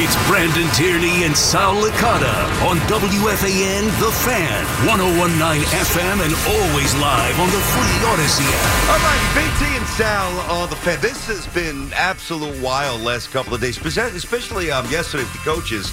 It's 0.00 0.14
Brandon 0.28 0.70
Tierney 0.74 1.24
and 1.24 1.36
Sal 1.36 1.74
Licata 1.74 2.32
on 2.70 2.76
WFAN 2.86 3.82
The 3.98 4.12
Fan, 4.22 4.64
1019 4.86 5.66
FM, 5.66 6.22
and 6.22 6.32
always 6.46 6.94
live 7.02 7.40
on 7.40 7.48
the 7.48 7.58
free 7.58 8.06
Odyssey 8.06 8.44
app. 8.46 8.90
All 8.90 9.00
right, 9.02 9.34
BT 9.34 9.76
and 9.76 9.84
Sal 9.88 10.38
on 10.52 10.70
the 10.70 10.76
fan. 10.76 11.00
This 11.00 11.26
has 11.26 11.48
been 11.48 11.92
absolute 11.94 12.62
wild 12.62 13.00
last 13.00 13.32
couple 13.32 13.54
of 13.54 13.60
days, 13.60 13.76
especially 13.84 14.70
um, 14.70 14.88
yesterday 14.88 15.24
with 15.24 15.32
the 15.32 15.38
coaches. 15.40 15.90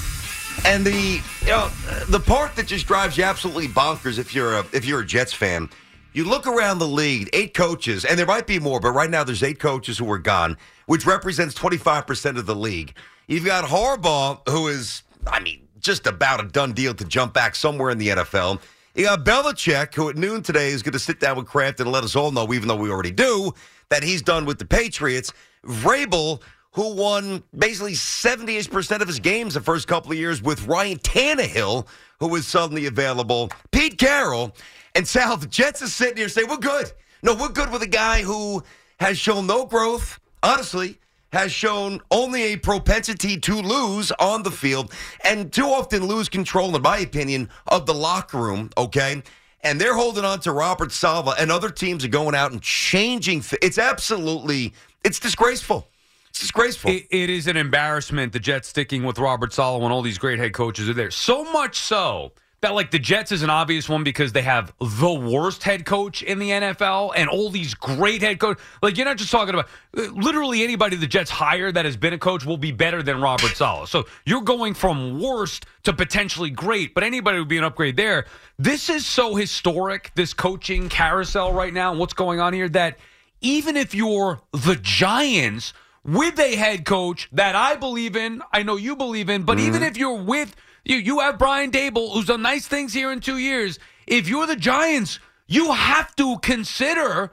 And 0.66 0.86
the 0.86 1.20
you 1.42 1.48
know, 1.48 1.70
the 2.08 2.20
part 2.20 2.56
that 2.58 2.68
just 2.68 2.86
drives 2.86 3.18
you 3.18 3.24
absolutely 3.24 3.70
bonkers 3.70 4.20
if 4.20 4.36
you're 4.36 4.54
a 4.54 4.66
if 4.72 4.86
you're 4.86 5.00
a 5.00 5.06
Jets 5.06 5.34
fan. 5.34 5.68
You 6.16 6.24
look 6.24 6.48
around 6.48 6.78
the 6.78 6.88
league, 6.88 7.30
eight 7.34 7.54
coaches, 7.54 8.06
and 8.06 8.18
there 8.18 8.26
might 8.26 8.48
be 8.48 8.58
more, 8.58 8.80
but 8.80 8.92
right 8.92 9.10
now 9.10 9.26
there's 9.26 9.44
eight 9.44 9.60
coaches 9.60 9.98
who 9.98 10.10
are 10.10 10.18
gone, 10.18 10.56
which 10.86 11.06
represents 11.06 11.54
25% 11.56 12.38
of 12.38 12.46
the 12.46 12.56
league. 12.56 12.96
You've 13.28 13.44
got 13.44 13.66
Harbaugh, 13.66 14.40
who 14.48 14.70
is, 14.70 15.04
I 15.28 15.42
mean, 15.42 15.68
just 15.82 16.08
about 16.08 16.42
a 16.42 16.48
done 16.48 16.72
deal 16.72 16.94
to 16.94 17.04
jump 17.04 17.34
back 17.34 17.54
somewhere 17.54 17.90
in 17.90 17.98
the 17.98 18.08
NFL. 18.08 18.62
You 18.96 19.04
got 19.04 19.26
Belichick, 19.26 19.94
who 19.94 20.08
at 20.08 20.16
noon 20.16 20.42
today 20.42 20.70
is 20.70 20.82
going 20.84 20.94
to 20.94 21.00
sit 21.00 21.20
down 21.20 21.36
with 21.36 21.48
Kraft 21.48 21.82
and 21.82 21.92
let 21.92 22.06
us 22.06 22.16
all 22.16 22.32
know, 22.32 22.54
even 22.54 22.70
though 22.70 22.78
we 22.78 22.90
already 22.90 23.12
do, 23.12 23.52
that 23.90 24.02
he's 24.02 24.22
done 24.22 24.46
with 24.46 24.58
the 24.58 24.66
Patriots. 24.66 25.34
Vrabel, 25.66 26.42
who 26.72 26.96
won 26.96 27.44
basically 27.58 27.92
70ish 27.92 28.72
percent 28.72 29.02
of 29.02 29.10
his 29.10 29.20
games 29.20 29.56
the 29.56 29.60
first 29.60 29.90
couple 29.90 30.14
of 30.14 30.18
years 30.18 30.42
with 30.42 30.66
Ryan 30.66 30.98
Tannehill, 31.00 31.86
who 32.22 32.30
was 32.30 32.48
suddenly 32.48 32.86
available. 32.86 33.50
Pete 33.74 33.98
Carroll 33.98 34.56
and 34.96 35.08
Sal, 35.08 35.38
the 35.38 35.46
Jets 35.46 35.82
are 35.82 35.88
sitting 35.88 36.18
here 36.18 36.30
saying, 36.30 36.48
we're 36.50 36.58
good. 36.58 36.92
No, 37.22 37.36
we're 37.36 37.50
good 37.50 37.72
with 37.72 37.82
a 37.82 37.88
guy 37.88 38.22
who 38.22 38.64
has 39.00 39.18
shown 39.18 39.46
no 39.46 39.66
growth, 39.66 40.20
honestly, 40.42 41.00
has 41.34 41.52
shown 41.52 42.00
only 42.12 42.54
a 42.54 42.56
propensity 42.56 43.38
to 43.38 43.56
lose 43.56 44.12
on 44.14 44.44
the 44.44 44.52
field 44.52 44.94
and 45.26 45.52
too 45.52 45.66
often 45.66 46.06
lose 46.06 46.30
control, 46.30 46.74
in 46.76 46.82
my 46.82 47.00
opinion, 47.00 47.50
of 47.68 47.86
the 47.86 47.94
locker 47.94 48.38
room, 48.38 48.70
okay? 48.78 49.22
And 49.62 49.82
they're 49.82 49.96
holding 49.96 50.24
on 50.24 50.40
to 50.42 50.52
Robert 50.52 50.92
Saleh, 50.92 51.36
and 51.40 51.52
other 51.52 51.70
teams 51.70 52.06
are 52.06 52.10
going 52.10 52.36
out 52.36 52.52
and 52.54 52.62
changing. 52.62 53.44
It's 53.62 53.78
absolutely, 53.78 54.74
it's 55.04 55.20
disgraceful. 55.20 55.88
It's 56.30 56.40
disgraceful. 56.40 56.92
It, 56.92 57.08
it 57.10 57.30
is 57.30 57.48
an 57.48 57.58
embarrassment. 57.58 58.32
The 58.32 58.40
Jets 58.40 58.70
sticking 58.70 59.04
with 59.04 59.18
Robert 59.20 59.52
Saleh 59.52 59.82
when 59.82 59.92
all 59.92 60.02
these 60.02 60.18
great 60.18 60.38
head 60.40 60.54
coaches 60.54 60.88
are 60.88 60.94
there. 60.94 61.12
So 61.12 61.52
much 61.52 61.80
so 61.80 62.32
that 62.62 62.74
like 62.74 62.92
the 62.92 63.00
Jets 63.00 63.32
is 63.32 63.44
an 63.44 63.50
obvious 63.50 63.88
one 63.88 64.04
because 64.04 64.32
they 64.32 64.42
have 64.42 64.74
the 64.80 65.14
worst 65.14 65.64
head 65.64 65.86
coach 65.86 66.24
in 66.24 66.40
the 66.40 66.50
NFL 66.50 67.14
and 67.16 67.30
all 67.30 67.50
these 67.50 67.74
great 67.74 68.22
head 68.22 68.40
coach. 68.40 68.58
Like 68.82 68.98
you're 68.98 69.06
not 69.06 69.18
just 69.18 69.32
talking 69.32 69.54
about 69.54 69.68
literally 69.94 70.64
anybody 70.64 70.96
the 70.96 71.08
Jets 71.08 71.30
hire 71.30 71.72
that 71.72 71.86
has 71.86 71.98
been 71.98 72.14
a 72.14 72.18
coach 72.18 72.46
will 72.46 72.58
be 72.58 72.72
better 72.72 73.04
than 73.04 73.22
Robert 73.22 73.56
Saleh. 73.56 73.88
So 73.88 74.06
you're 74.26 74.42
going 74.42 74.74
from 74.74 75.22
worst 75.22 75.66
to 75.84 75.94
potentially 75.94 76.50
great, 76.50 76.94
but 76.94 77.04
anybody 77.04 77.40
would 77.40 77.48
be 77.48 77.58
an 77.58 77.64
upgrade 77.64 77.98
there. 77.98 78.26
This 78.58 78.90
is 78.90 79.06
so 79.06 79.36
historic. 79.36 80.12
This 80.16 80.34
coaching 80.34 80.90
carousel 80.90 81.54
right 81.54 81.74
now, 81.74 81.92
and 81.92 82.00
what's 82.00 82.14
going 82.14 82.40
on 82.40 82.54
here 82.54 82.70
that 82.70 82.98
even 83.42 83.78
if 83.78 83.94
you're 83.94 84.42
the 84.52 84.76
Giants 84.76 85.74
with 86.04 86.40
a 86.40 86.56
head 86.56 86.86
coach 86.86 87.30
that 87.32 87.56
I 87.56 87.76
believe 87.76 88.16
in, 88.16 88.42
I 88.52 88.64
know 88.64 88.76
you 88.76 88.96
believe 88.96 89.30
in, 89.30 89.44
but 89.44 89.60
even 89.60 89.82
mm-hmm. 89.82 89.84
if 89.84 89.98
you're 89.98 90.22
with 90.22 90.56
you, 90.86 90.98
you 90.98 91.20
have 91.20 91.38
Brian 91.38 91.72
Daboll, 91.72 92.14
who's 92.14 92.26
done 92.26 92.44
nice 92.44 92.68
things 92.68 92.94
here 92.94 93.12
in 93.12 93.20
two 93.20 93.38
years. 93.38 93.80
If 94.08 94.30
you're 94.30 94.48
the 94.48 94.56
Giants, 94.56 95.20
you 95.48 95.74
have 95.74 96.16
to 96.16 96.38
consider 96.40 97.32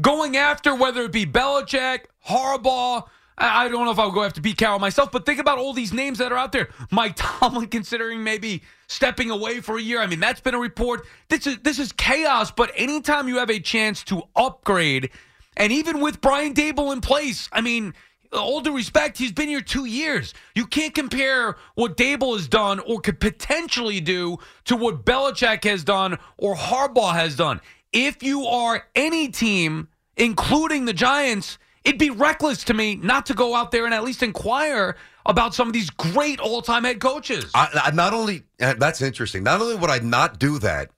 going 0.00 0.36
after 0.36 0.74
whether 0.74 1.02
it 1.02 1.12
be 1.12 1.26
Belichick, 1.26 2.00
Harbaugh. 2.28 3.08
I 3.36 3.64
I 3.64 3.68
don't 3.68 3.84
know 3.84 3.90
if 3.90 3.98
I'll 3.98 4.10
go 4.10 4.22
after 4.22 4.40
Pete 4.40 4.58
Carroll 4.58 4.78
myself, 4.78 5.10
but 5.10 5.26
think 5.26 5.40
about 5.40 5.58
all 5.58 5.72
these 5.72 5.92
names 5.92 6.18
that 6.18 6.30
are 6.30 6.38
out 6.38 6.52
there. 6.52 6.68
Mike 6.90 7.14
Tomlin 7.16 7.68
considering 7.68 8.22
maybe 8.22 8.62
stepping 8.86 9.30
away 9.30 9.60
for 9.60 9.78
a 9.78 9.82
year. 9.82 10.00
I 10.00 10.06
mean, 10.06 10.20
that's 10.20 10.40
been 10.40 10.54
a 10.54 10.58
report. 10.58 11.06
This 11.28 11.46
is 11.46 11.58
this 11.58 11.78
is 11.78 11.90
chaos. 11.92 12.50
But 12.50 12.70
anytime 12.76 13.28
you 13.28 13.38
have 13.38 13.50
a 13.50 13.60
chance 13.60 14.04
to 14.04 14.22
upgrade, 14.36 15.10
and 15.56 15.72
even 15.72 16.00
with 16.00 16.20
Brian 16.20 16.54
Daboll 16.54 16.92
in 16.92 17.00
place, 17.00 17.48
I 17.52 17.60
mean, 17.60 17.94
all 18.34 18.60
due 18.60 18.74
respect, 18.74 19.18
he's 19.18 19.32
been 19.32 19.48
here 19.48 19.60
two 19.60 19.84
years. 19.84 20.34
You 20.54 20.66
can't 20.66 20.94
compare 20.94 21.56
what 21.74 21.96
Daboll 21.96 22.36
has 22.36 22.48
done 22.48 22.80
or 22.80 23.00
could 23.00 23.20
potentially 23.20 24.00
do 24.00 24.38
to 24.64 24.76
what 24.76 25.04
Belichick 25.04 25.64
has 25.64 25.84
done 25.84 26.18
or 26.36 26.54
Harbaugh 26.54 27.14
has 27.14 27.36
done. 27.36 27.60
If 27.92 28.22
you 28.22 28.44
are 28.46 28.86
any 28.94 29.28
team, 29.28 29.88
including 30.16 30.84
the 30.84 30.92
Giants, 30.92 31.58
it'd 31.84 31.98
be 31.98 32.10
reckless 32.10 32.64
to 32.64 32.74
me 32.74 32.96
not 32.96 33.26
to 33.26 33.34
go 33.34 33.54
out 33.54 33.70
there 33.70 33.84
and 33.84 33.94
at 33.94 34.02
least 34.02 34.22
inquire 34.22 34.96
about 35.26 35.54
some 35.54 35.68
of 35.68 35.72
these 35.72 35.90
great 35.90 36.40
all-time 36.40 36.84
head 36.84 37.00
coaches. 37.00 37.50
I, 37.54 37.68
I 37.84 37.90
not 37.92 38.12
only 38.12 38.42
uh, 38.60 38.74
that's 38.74 39.00
interesting. 39.00 39.42
Not 39.42 39.60
only 39.60 39.76
would 39.76 39.90
I 39.90 39.98
not 39.98 40.38
do 40.38 40.58
that, 40.58 40.90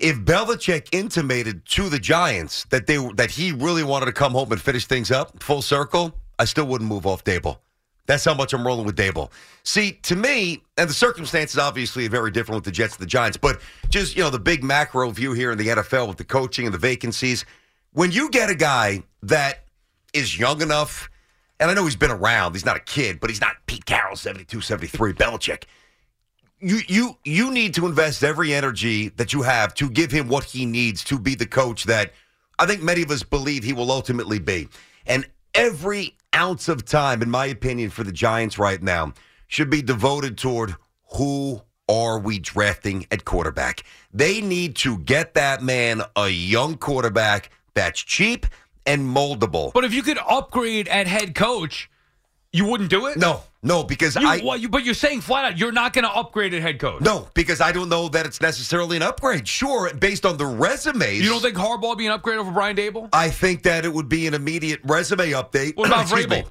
if 0.00 0.16
Belichick 0.18 0.88
intimated 0.92 1.66
to 1.66 1.88
the 1.90 1.98
Giants 1.98 2.64
that 2.70 2.86
they 2.86 2.96
that 3.14 3.30
he 3.30 3.52
really 3.52 3.84
wanted 3.84 4.06
to 4.06 4.12
come 4.12 4.32
home 4.32 4.50
and 4.50 4.60
finish 4.60 4.86
things 4.86 5.10
up 5.10 5.42
full 5.42 5.62
circle, 5.62 6.14
I 6.38 6.46
still 6.46 6.66
wouldn't 6.66 6.88
move 6.88 7.06
off 7.06 7.22
Daboll. 7.22 7.58
That's 8.06 8.24
how 8.24 8.34
much 8.34 8.52
I'm 8.54 8.66
rolling 8.66 8.86
with 8.86 8.96
Daboll. 8.96 9.30
See, 9.62 9.92
to 10.02 10.16
me, 10.16 10.64
and 10.78 10.88
the 10.88 10.94
circumstances 10.94 11.58
obviously 11.58 12.06
are 12.06 12.10
very 12.10 12.30
different 12.30 12.56
with 12.56 12.64
the 12.64 12.72
Jets 12.72 12.94
and 12.96 13.02
the 13.02 13.06
Giants, 13.06 13.36
but 13.36 13.60
just 13.90 14.16
you 14.16 14.22
know 14.22 14.30
the 14.30 14.38
big 14.38 14.64
macro 14.64 15.10
view 15.10 15.32
here 15.32 15.52
in 15.52 15.58
the 15.58 15.68
NFL 15.68 16.08
with 16.08 16.16
the 16.16 16.24
coaching 16.24 16.64
and 16.64 16.74
the 16.74 16.78
vacancies. 16.78 17.44
When 17.92 18.10
you 18.10 18.30
get 18.30 18.48
a 18.50 18.54
guy 18.54 19.02
that 19.22 19.64
is 20.14 20.38
young 20.38 20.62
enough, 20.62 21.10
and 21.60 21.70
I 21.70 21.74
know 21.74 21.84
he's 21.84 21.96
been 21.96 22.10
around, 22.10 22.54
he's 22.54 22.64
not 22.64 22.76
a 22.76 22.80
kid, 22.80 23.20
but 23.20 23.28
he's 23.28 23.40
not 23.40 23.56
Pete 23.66 23.84
Carroll, 23.84 24.16
72, 24.16 24.60
73, 24.60 25.12
Belichick 25.12 25.64
you 26.60 26.80
you 26.86 27.16
you 27.24 27.50
need 27.50 27.74
to 27.74 27.86
invest 27.86 28.22
every 28.22 28.54
energy 28.54 29.08
that 29.10 29.32
you 29.32 29.42
have 29.42 29.74
to 29.74 29.88
give 29.88 30.10
him 30.10 30.28
what 30.28 30.44
he 30.44 30.66
needs 30.66 31.02
to 31.04 31.18
be 31.18 31.34
the 31.34 31.46
coach 31.46 31.84
that 31.84 32.12
I 32.58 32.66
think 32.66 32.82
many 32.82 33.02
of 33.02 33.10
us 33.10 33.22
believe 33.22 33.64
he 33.64 33.72
will 33.72 33.90
ultimately 33.90 34.38
be. 34.38 34.68
And 35.06 35.26
every 35.54 36.16
ounce 36.34 36.68
of 36.68 36.84
time, 36.84 37.22
in 37.22 37.30
my 37.30 37.46
opinion, 37.46 37.90
for 37.90 38.04
the 38.04 38.12
Giants 38.12 38.58
right 38.58 38.82
now 38.82 39.14
should 39.48 39.70
be 39.70 39.82
devoted 39.82 40.36
toward 40.36 40.76
who 41.14 41.62
are 41.88 42.18
we 42.18 42.38
drafting 42.38 43.06
at 43.10 43.24
quarterback. 43.24 43.82
They 44.12 44.40
need 44.40 44.76
to 44.76 44.98
get 44.98 45.34
that 45.34 45.62
man 45.62 46.02
a 46.14 46.28
young 46.28 46.76
quarterback 46.76 47.50
that's 47.74 48.00
cheap 48.00 48.46
and 48.86 49.02
moldable. 49.02 49.72
but 49.72 49.84
if 49.84 49.92
you 49.92 50.02
could 50.02 50.18
upgrade 50.18 50.86
at 50.88 51.06
head 51.06 51.34
coach, 51.34 51.90
you 52.52 52.64
wouldn't 52.64 52.90
do 52.90 53.06
it? 53.06 53.16
No, 53.16 53.42
no, 53.62 53.84
because 53.84 54.16
You, 54.16 54.26
I 54.26 54.40
well, 54.44 54.56
you, 54.56 54.68
but 54.68 54.84
you're 54.84 54.94
saying 54.94 55.20
flat 55.20 55.44
out 55.44 55.58
you're 55.58 55.72
not 55.72 55.92
going 55.92 56.04
to 56.04 56.10
upgrade 56.10 56.52
at 56.54 56.62
head 56.62 56.78
coach. 56.78 57.00
No, 57.00 57.28
because 57.34 57.60
I 57.60 57.72
don't 57.72 57.88
know 57.88 58.08
that 58.08 58.26
it's 58.26 58.40
necessarily 58.40 58.96
an 58.96 59.02
upgrade. 59.02 59.46
Sure, 59.46 59.92
based 59.94 60.26
on 60.26 60.36
the 60.36 60.46
resumes. 60.46 61.20
You 61.20 61.28
don't 61.28 61.42
think 61.42 61.56
Harbaugh 61.56 61.90
would 61.90 61.98
be 61.98 62.06
an 62.06 62.12
upgrade 62.12 62.38
over 62.38 62.50
Brian 62.50 62.76
Daboll? 62.76 63.08
I 63.12 63.30
think 63.30 63.62
that 63.64 63.84
it 63.84 63.92
would 63.92 64.08
be 64.08 64.26
an 64.26 64.34
immediate 64.34 64.80
resume 64.84 65.30
update. 65.30 65.76
What 65.76 65.88
about. 65.88 66.06
Vrabel? 66.06 66.44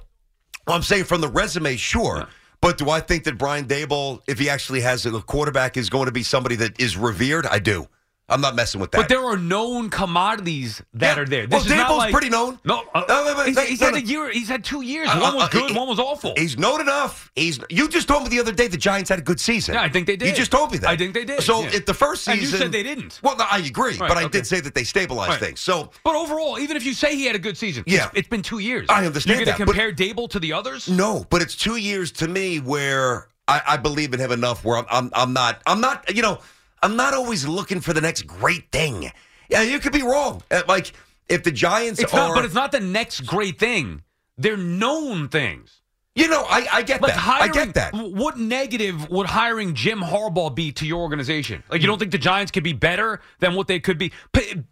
Well, 0.66 0.76
I'm 0.76 0.82
saying 0.82 1.04
from 1.04 1.20
the 1.20 1.28
resume, 1.28 1.76
sure. 1.76 2.26
But 2.60 2.76
do 2.78 2.90
I 2.90 3.00
think 3.00 3.24
that 3.24 3.38
Brian 3.38 3.66
Daboll, 3.66 4.20
if 4.28 4.38
he 4.38 4.50
actually 4.50 4.82
has 4.82 5.06
a 5.06 5.20
quarterback, 5.22 5.76
is 5.76 5.88
going 5.88 6.06
to 6.06 6.12
be 6.12 6.22
somebody 6.22 6.56
that 6.56 6.78
is 6.78 6.96
revered? 6.96 7.46
I 7.46 7.58
do. 7.58 7.88
I'm 8.30 8.40
not 8.40 8.54
messing 8.54 8.80
with 8.80 8.90
that. 8.92 8.98
But 8.98 9.08
there 9.08 9.24
are 9.24 9.36
known 9.36 9.90
commodities 9.90 10.82
that 10.94 11.16
Yeah. 11.16 11.22
are 11.22 11.26
there. 11.26 11.46
Well, 11.50 11.60
This 11.60 11.70
is 11.70 11.76
not 11.76 11.96
like- 11.96 12.12
pretty 12.12 12.28
known. 12.28 12.58
No, 12.64 12.84
uh, 12.94 13.02
No, 13.08 13.44
he's, 13.44 13.56
wait, 13.56 13.68
he's 13.68 13.80
no, 13.80 13.86
had 13.86 13.96
a 13.96 14.02
year. 14.06 14.30
He's 14.30 14.48
had 14.48 14.64
two 14.64 14.82
years. 14.82 15.08
Uh, 15.08 15.18
one 15.18 15.34
was 15.34 15.48
good, 15.48 15.74
one 15.74 15.88
was 15.88 15.98
awful. 15.98 16.34
He's 16.36 16.56
known 16.58 16.80
enough. 16.80 17.30
He's 17.34 17.58
you 17.68 17.88
just 17.88 18.06
told 18.08 18.22
me 18.24 18.28
the 18.28 18.40
other 18.40 18.52
day 18.52 18.68
the 18.68 18.76
Giants 18.76 19.10
had 19.10 19.18
a 19.18 19.22
good 19.22 19.40
season. 19.40 19.74
Yeah, 19.74 19.82
I 19.82 19.88
think 19.88 20.06
they 20.06 20.16
did. 20.16 20.28
You 20.28 20.34
just 20.34 20.50
told 20.52 20.72
me 20.72 20.78
that. 20.78 20.88
I 20.90 20.96
think 20.96 21.14
they 21.14 21.24
did, 21.24 21.42
So 21.42 21.62
yeah. 21.62 21.70
at 21.76 21.86
the 21.86 21.94
first 21.94 22.24
season, 22.24 22.32
And 22.44 22.52
you 22.52 22.58
said 22.58 22.72
they 22.72 22.82
didn't. 22.82 23.18
Well, 23.22 23.36
no, 23.36 23.44
I 23.50 23.58
agree, 23.58 23.96
Right, 23.96 24.08
but 24.08 24.16
I 24.18 24.24
okay. 24.24 24.38
did 24.38 24.46
say 24.46 24.60
that 24.60 24.74
they 24.74 24.84
stabilized 24.84 25.30
Right. 25.30 25.40
things. 25.40 25.60
So 25.60 25.90
But 26.04 26.14
overall, 26.14 26.58
even 26.58 26.76
if 26.76 26.84
you 26.84 26.94
say 26.94 27.16
he 27.16 27.26
had 27.26 27.34
a 27.36 27.40
good 27.40 27.56
season, 27.58 27.84
Yeah. 27.86 28.06
it's, 28.06 28.12
it's 28.20 28.28
been 28.28 28.42
two 28.42 28.58
years. 28.58 28.86
I 28.88 29.06
understand 29.06 29.38
You're 29.38 29.44
going 29.46 29.58
to 29.58 29.66
but- 29.66 29.72
compare 29.74 29.92
Daboll 29.92 30.30
to 30.30 30.38
the 30.38 30.52
others? 30.52 30.88
no, 30.88 31.26
but 31.30 31.42
it's 31.42 31.54
two 31.56 31.76
years 31.76 32.12
to 32.12 32.28
me 32.28 32.58
where 32.60 33.28
I, 33.48 33.62
I 33.68 33.76
believe 33.78 34.14
in 34.14 34.20
him 34.20 34.30
enough 34.30 34.64
where 34.64 34.78
I'm, 34.78 34.86
I'm 34.90 35.10
I'm 35.12 35.32
not 35.32 35.60
I'm 35.66 35.80
not 35.80 36.14
you 36.14 36.22
know 36.22 36.38
I'm 36.82 36.96
not 36.96 37.14
always 37.14 37.46
looking 37.46 37.80
for 37.80 37.92
the 37.92 38.00
next 38.00 38.22
great 38.26 38.70
thing. 38.72 39.10
Yeah, 39.48 39.62
you 39.62 39.78
could 39.78 39.92
be 39.92 40.02
wrong. 40.02 40.42
Uh, 40.50 40.62
Like 40.68 40.92
if 41.28 41.42
the 41.42 41.52
Giants 41.52 42.00
It's 42.00 42.12
are, 42.14 42.28
not, 42.28 42.34
but 42.34 42.44
it's 42.44 42.54
not 42.54 42.72
the 42.72 42.80
next 42.80 43.20
great 43.22 43.58
thing. 43.58 44.02
They're 44.38 44.56
known 44.56 45.28
things. 45.28 45.80
you 46.14 46.28
know, 46.28 46.44
I, 46.48 46.66
I 46.72 46.82
get 46.82 47.02
Like 47.02 47.12
that. 47.14 47.18
hiring, 47.20 47.50
I 47.50 47.52
get 47.52 47.74
that. 47.74 47.94
What 47.94 48.38
negative 48.38 49.08
would 49.10 49.26
hiring 49.26 49.74
Jim 49.74 50.00
Harbaugh 50.00 50.54
be 50.54 50.72
to 50.72 50.86
your 50.86 51.00
organization? 51.00 51.62
Like 51.70 51.82
you 51.82 51.86
don't 51.86 51.98
think 51.98 52.10
the 52.12 52.18
Giants 52.18 52.50
could 52.50 52.64
be 52.64 52.72
better 52.72 53.20
than 53.40 53.54
what 53.54 53.68
they 53.68 53.78
could 53.80 53.98
be? 53.98 54.12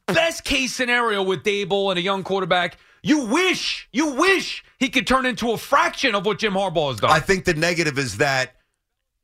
Best 0.06 0.44
case 0.44 0.74
scenario 0.74 1.22
with 1.22 1.42
Daboll 1.44 1.90
and 1.90 1.98
a 1.98 2.02
young 2.02 2.22
quarterback, 2.24 2.76
you 3.02 3.26
wish, 3.26 3.88
you 3.92 4.12
wish 4.14 4.64
he 4.78 4.88
could 4.88 5.06
turn 5.06 5.26
into 5.26 5.52
a 5.52 5.58
fraction 5.58 6.14
of 6.14 6.26
what 6.26 6.38
Jim 6.40 6.54
Harbaugh 6.54 6.90
has 6.92 7.00
done. 7.00 7.10
I 7.10 7.20
think 7.20 7.44
the 7.44 7.54
negative 7.54 7.98
is 7.98 8.16
that 8.18 8.54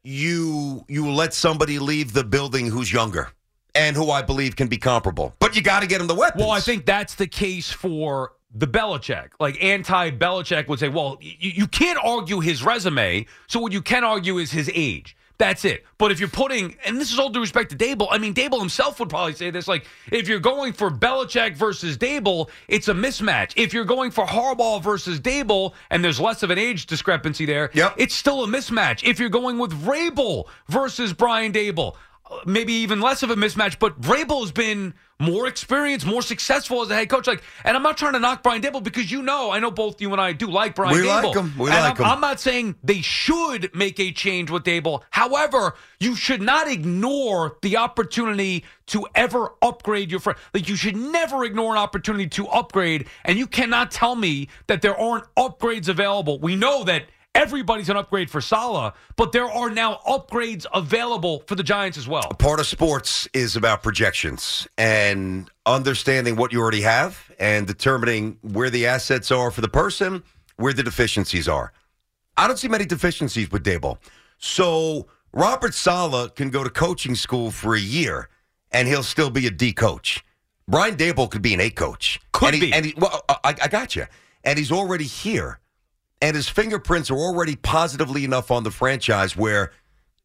you 0.04 0.84
you 0.88 1.10
let 1.10 1.34
somebody 1.34 1.78
leave 1.78 2.12
the 2.12 2.22
building 2.22 2.66
who's 2.66 2.92
younger 2.92 3.30
and 3.74 3.96
who 3.96 4.10
I 4.10 4.22
believe 4.22 4.54
can 4.54 4.68
be 4.68 4.76
comparable. 4.76 5.34
But 5.40 5.56
you 5.56 5.62
got 5.62 5.80
to 5.80 5.88
get 5.88 6.00
him 6.00 6.06
the 6.06 6.14
weapons. 6.14 6.42
Well, 6.42 6.52
I 6.52 6.60
think 6.60 6.86
that's 6.86 7.14
the 7.16 7.26
case 7.26 7.72
for 7.72 8.32
the 8.54 8.68
Belichick. 8.68 9.30
Like 9.40 9.62
anti 9.62 10.10
Belichick 10.12 10.68
would 10.68 10.78
say, 10.78 10.88
well, 10.88 11.18
you, 11.20 11.50
you 11.50 11.66
can't 11.66 11.98
argue 12.02 12.40
his 12.40 12.62
resume. 12.62 13.26
So 13.48 13.58
what 13.58 13.72
you 13.72 13.82
can 13.82 14.04
argue 14.04 14.38
is 14.38 14.52
his 14.52 14.70
age. 14.74 15.16
That's 15.36 15.64
it. 15.64 15.84
But 15.98 16.12
if 16.12 16.20
you're 16.20 16.28
putting, 16.28 16.76
and 16.86 17.00
this 17.00 17.12
is 17.12 17.19
all 17.19 17.28
due 17.28 17.40
respect 17.40 17.70
to 17.70 17.76
Daboll, 17.76 18.06
I 18.10 18.19
mean, 18.19 18.34
Daboll 18.34 18.60
himself 18.60 19.00
would 19.00 19.08
probably 19.08 19.32
say 19.34 19.50
this 19.50 19.66
like, 19.66 19.84
if 20.12 20.28
you're 20.28 20.38
going 20.38 20.72
for 20.72 20.90
Belichick 20.90 21.56
versus 21.56 21.98
Daboll, 21.98 22.50
it's 22.69 22.86
a 22.86 22.94
mismatch. 22.94 23.52
If 23.56 23.75
you're 23.75 23.84
going 23.84 24.12
for 24.12 24.25
Harbaugh 24.26 24.81
versus 24.82 25.19
Daboll, 25.19 25.72
and 25.90 26.04
there's 26.04 26.20
less 26.20 26.44
of 26.44 26.50
an 26.50 26.58
age 26.58 26.86
discrepancy 26.86 27.46
there, 27.46 27.70
Yep. 27.75 27.94
it's 27.96 28.14
still 28.14 28.44
a 28.44 28.46
mismatch. 28.46 29.02
If 29.02 29.19
you're 29.19 29.28
going 29.28 29.58
with 29.58 29.72
Vrabel 29.72 30.44
versus 30.69 31.12
Brian 31.12 31.52
Daboll, 31.52 31.96
maybe 32.46 32.72
even 32.72 33.00
less 33.00 33.22
of 33.22 33.31
a 33.31 33.36
mismatch, 33.36 33.78
but 33.78 34.00
Vrabel 34.00 34.40
has 34.42 34.52
been 34.52 34.94
more 35.20 35.46
experienced, 35.46 36.04
more 36.06 36.22
successful 36.22 36.82
as 36.82 36.90
a 36.90 36.94
head 36.94 37.08
coach. 37.08 37.26
Like, 37.26 37.42
and 37.64 37.76
I'm 37.76 37.82
not 37.82 37.96
trying 37.96 38.14
to 38.14 38.19
knock 38.19 38.42
Brian 38.42 38.60
Daboll 38.60 38.82
because 38.82 39.10
you 39.10 39.22
know, 39.22 39.50
I 39.50 39.60
know 39.60 39.70
both 39.70 40.00
you 40.00 40.12
and 40.12 40.20
I 40.20 40.32
do 40.32 40.50
like 40.50 40.75
Brian 40.75 40.94
We 40.94 41.02
Daboll. 41.06 41.25
like 41.25 41.36
him. 41.36 41.52
We 41.58 41.70
And 41.70 41.81
like 41.81 42.00
I'm, 42.00 42.06
him. 42.06 42.12
I'm 42.12 42.20
not 42.20 42.40
saying 42.40 42.75
they 42.82 43.00
should 43.00 43.75
make 43.75 43.98
a 44.00 44.10
change 44.12 44.50
with 44.50 44.64
Daboll. 44.64 45.02
However, 45.10 45.75
you 46.00 46.16
should 46.16 46.42
not 46.42 46.69
ignore 46.69 47.56
the 47.62 47.76
opportunity 47.76 48.64
to 48.87 49.06
ever 49.14 49.52
upgrade 49.62 50.10
your 50.10 50.20
friend. 50.20 50.38
Like 50.52 50.69
you 50.69 50.76
should 50.76 50.96
never 50.96 51.44
ignore 51.44 51.72
an 51.72 51.78
opportunity 51.78 52.26
to 52.30 52.48
upgrade. 52.48 53.06
And 53.25 53.38
you 53.38 53.46
cannot 53.46 53.90
tell 53.90 54.16
me 54.16 54.48
that 54.66 54.82
there 54.82 54.98
aren't 54.98 55.32
upgrades 55.37 55.88
available. 55.88 56.38
We 56.40 56.56
know 56.56 56.84
that 56.84 57.04
everybody's 57.34 57.88
an 57.88 57.96
upgrade 57.96 58.31
for 58.31 58.40
Saleh, 58.40 58.94
but 59.16 59.32
there 59.32 59.50
are 59.50 59.70
now 59.70 60.00
upgrades 60.06 60.66
available 60.72 61.42
for 61.46 61.54
the 61.54 61.62
Giants 61.62 61.98
as 61.98 62.08
well. 62.08 62.28
part 62.38 62.60
of 62.60 62.66
sports 62.66 63.28
is 63.34 63.56
about 63.56 63.82
projections 63.82 64.66
and 64.78 65.50
understanding 65.66 66.36
what 66.36 66.52
you 66.52 66.60
already 66.60 66.82
have 66.82 67.31
and 67.38 67.66
determining 67.66 68.38
where 68.42 68.70
the 68.70 68.86
assets 68.86 69.31
are 69.31 69.50
for 69.50 69.60
the 69.60 69.69
person, 69.69 70.22
where 70.56 70.72
the 70.72 70.82
deficiencies 70.82 71.48
are. 71.48 71.72
I 72.36 72.46
don't 72.46 72.58
see 72.58 72.69
many 72.69 72.84
deficiencies 72.84 73.50
with 73.50 73.64
Daboll. 73.64 73.98
So 74.38 75.06
Robert 75.32 75.75
Saleh 75.75 76.34
can 76.34 76.50
go 76.50 76.64
to 76.64 76.70
coaching 76.70 77.14
school 77.14 77.50
for 77.50 77.75
a 77.75 77.80
year 77.80 78.28
and 78.72 78.88
he'll 78.88 79.02
still 79.02 79.30
be 79.30 79.46
a 79.46 79.50
D 79.50 79.72
coach. 79.72 80.25
Brian 80.66 80.96
Daboll 80.96 81.30
could 81.30 81.42
be 81.42 81.54
an 81.54 81.60
A 81.60 81.70
coach. 81.70 82.20
Could 82.32 82.54
and 82.54 82.54
he, 82.54 82.60
be. 82.60 82.72
And 82.72 82.87
he, 82.87 82.94
well, 82.96 83.22
I, 83.28 83.54
I 83.62 83.69
got 83.69 83.94
you. 83.94 84.06
And 84.42 84.58
he's 84.58 84.72
already 84.72 85.04
here. 85.04 85.60
And 86.22 86.34
his 86.37 86.49
fingerprints 86.49 87.11
are 87.11 87.16
already 87.19 87.56
positively 87.56 88.25
enough 88.25 88.50
on 88.50 88.62
the 88.64 88.70
franchise 88.70 89.37
where, 89.37 89.72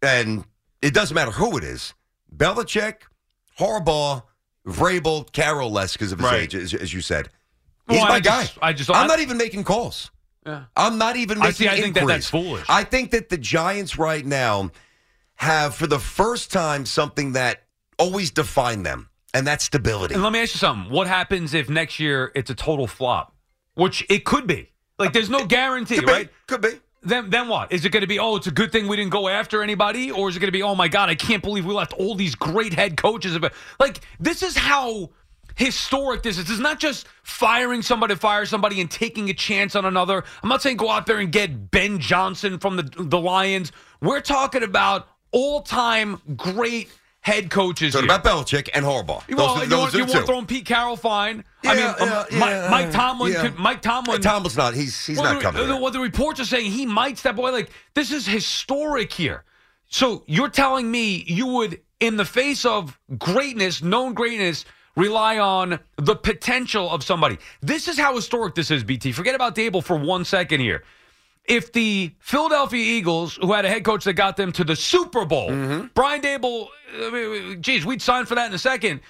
and 0.01 0.45
it 0.81 0.94
doesn't 0.94 1.13
matter 1.15 1.31
who 1.31 1.57
it 1.57 1.63
is 1.63 1.94
Belichick, 2.36 3.01
Harbaugh, 3.59 4.24
Vrabel, 4.65 5.31
Carroll 5.33 5.71
less 5.71 5.94
because 5.94 6.12
of 6.12 6.19
his 6.19 6.25
Right. 6.25 6.41
age, 6.41 6.56
as, 6.56 6.74
as 6.74 6.94
you 6.94 7.01
said. 7.01 7.30
He's 7.89 7.97
Well, 7.97 8.07
my 8.07 8.15
I 8.15 8.19
guy. 8.19 8.41
just- 8.44 8.57
I 8.62 8.74
just- 8.74 8.89
I'm 8.89 8.95
I- 9.06 9.07
not 9.07 9.19
even 9.19 9.38
making 9.38 9.63
calls. 9.63 10.12
Yeah. 10.45 10.65
I'm 10.77 10.97
not 10.97 11.15
even 11.18 11.38
I 11.39 11.47
making 11.47 11.56
see, 11.56 11.68
I 11.68 11.81
think 11.81 11.95
that 11.95 12.07
that's 12.07 12.30
foolish. 12.30 12.65
I 12.69 12.83
think 12.83 13.12
that 13.12 13.30
the 13.30 13.38
Giants 13.38 13.97
right 13.97 14.25
now 14.25 14.71
have, 15.36 15.75
for 15.75 15.86
the 15.88 16.00
first 16.00 16.51
time, 16.51 16.86
something 16.86 17.33
that 17.33 17.63
always 17.97 18.31
defined 18.31 18.86
them, 18.86 19.09
and 19.33 19.45
that's 19.45 19.65
stability. 19.65 20.13
And 20.13 20.24
let 20.24 20.31
me 20.31 20.39
ask 20.41 20.53
you 20.53 20.59
something. 20.59 20.91
What 20.91 21.07
happens 21.07 21.53
if 21.53 21.68
next 21.69 22.00
year 22.00 22.31
it's 22.36 22.50
a 22.50 22.56
total 22.56 22.88
flop? 22.88 23.36
Which 23.74 24.06
it 24.09 24.24
could 24.24 24.47
be. 24.47 24.71
Like 25.00 25.13
there's 25.13 25.30
no 25.30 25.46
guarantee, 25.46 25.96
Could 25.96 26.06
be. 26.06 26.12
right? 26.12 26.30
Could 26.48 26.62
be. 26.62 26.69
Then 27.01 27.30
then 27.30 27.48
what? 27.48 27.72
Is 27.72 27.86
it 27.86 27.92
going 27.92 28.01
to 28.01 28.07
be, 28.07 28.19
oh, 28.19 28.36
it's 28.36 28.48
a 28.48 28.51
good 28.51 28.72
thing 28.72 28.88
we 28.88 28.98
didn't 28.98 29.12
go 29.12 29.30
after 29.30 29.63
anybody? 29.63 30.12
Or 30.12 30.28
is 30.28 30.36
it 30.36 30.40
going 30.40 30.50
to 30.50 30.51
be, 30.51 30.62
oh 30.63 30.75
my 30.75 30.90
God, 30.90 31.10
I 31.10 31.16
can't 31.16 31.42
believe 31.42 31.66
we 31.66 31.74
left 31.74 31.94
all 31.94 32.13
these 32.13 32.36
great 32.36 32.74
head 32.74 32.98
coaches? 32.98 33.38
Like, 33.80 34.01
this 34.19 34.44
is 34.44 34.57
how 34.57 35.10
historic 35.56 36.24
this 36.24 36.38
is. 36.38 36.46
This 36.46 36.56
is 36.56 36.60
not 36.60 36.80
just 36.80 37.07
firing 37.24 37.81
somebody 37.81 38.13
to 38.13 38.19
fire 38.19 38.46
somebody 38.46 38.81
and 38.81 38.92
taking 38.92 39.30
a 39.30 39.34
chance 39.34 39.75
on 39.75 39.86
another. 39.86 40.24
I'm 40.44 40.50
not 40.50 40.62
saying 40.62 40.78
go 40.78 40.90
out 40.90 41.06
there 41.06 41.19
and 41.19 41.31
get 41.31 41.72
Ben 41.72 42.00
Johnson 42.00 42.60
from 42.60 42.75
the 42.75 42.84
the 42.98 43.19
Lions. 43.19 43.72
We're 44.01 44.22
talking 44.22 44.63
about 44.63 45.07
all 45.31 45.62
time 45.62 46.22
great 46.36 46.90
head 47.21 47.50
coaches. 47.50 47.94
Here. 47.94 48.04
about 48.04 48.24
Belichick 48.24 48.69
and 48.74 48.86
Harbaugh. 48.86 49.24
Well, 49.36 49.48
are- 49.50 49.63
you 49.63 49.69
those 49.69 49.94
you 49.94 50.06
want 50.06 50.25
throwing 50.25 50.45
Pete 50.45 50.66
Carroll 50.66 50.95
fine. 50.95 51.44
I 51.63 51.74
mean, 51.75 51.77
Yeah, 51.83 51.95
yeah, 52.00 52.39
Mike, 52.39 52.50
yeah, 52.50 52.68
Mike 52.71 52.92
Tomlin. 52.92 53.33
yeah. 53.33 53.42
Could, 53.42 53.60
Mike 53.60 53.81
Tomlin. 53.81 54.21
Tomlin's 54.21 54.57
not. 54.57 54.74
He's 54.74 55.06
he's 55.06 55.18
well, 55.18 55.33
not 55.33 55.42
coming. 55.42 55.68
the, 55.68 55.89
the 55.89 56.00
reports 56.00 56.39
are 56.39 56.45
saying, 56.45 56.71
he 56.71 56.86
might 56.86 57.18
step 57.18 57.38
away. 57.38 57.51
Like 57.51 57.69
this 57.94 58.12
is 58.12 58.25
historic 58.25 59.12
here. 59.12 59.44
So 59.88 60.24
you're 60.27 60.50
telling 60.50 60.89
me 60.89 61.24
you 61.27 61.48
would, 61.48 61.81
in 62.00 62.16
the 62.18 62.25
face 62.25 62.63
of 62.63 62.98
greatness, 63.18 63.81
known 63.81 64.13
greatness, 64.13 64.65
rely 64.95 65.39
on 65.39 65.80
the 65.98 66.15
potential 66.15 66.89
of 66.92 67.04
somebody. 67.04 67.38
This 67.62 67.88
is 67.88 67.98
how 67.98 68.15
historic 68.15 68.53
this 68.55 68.70
is, 68.70 68.84
BT. 68.84 69.12
Forget 69.12 69.34
about 69.36 69.55
Daboll 69.55 69.84
for 69.84 69.98
one 69.98 70.25
second 70.25 70.60
here. 70.60 70.84
If 71.50 71.74
the 71.74 72.13
Philadelphia 72.20 72.79
Eagles, 72.79 73.36
who 73.41 73.51
had 73.53 73.65
a 73.65 73.70
head 73.70 73.84
coach 73.84 74.03
that 74.06 74.13
got 74.13 74.38
them 74.38 74.51
to 74.53 74.63
the 74.63 74.75
Super 74.75 75.25
Bowl, 75.25 75.50
Mm-hmm. 75.50 75.88
Brian 75.96 76.22
Daboll, 76.22 76.68
I 76.96 77.10
mean, 77.10 77.62
geez, 77.62 77.86
we'd 77.86 78.01
sign 78.01 78.25
for 78.25 78.36
that 78.36 78.48
in 78.48 78.53
a 78.53 78.60
second. 78.60 79.01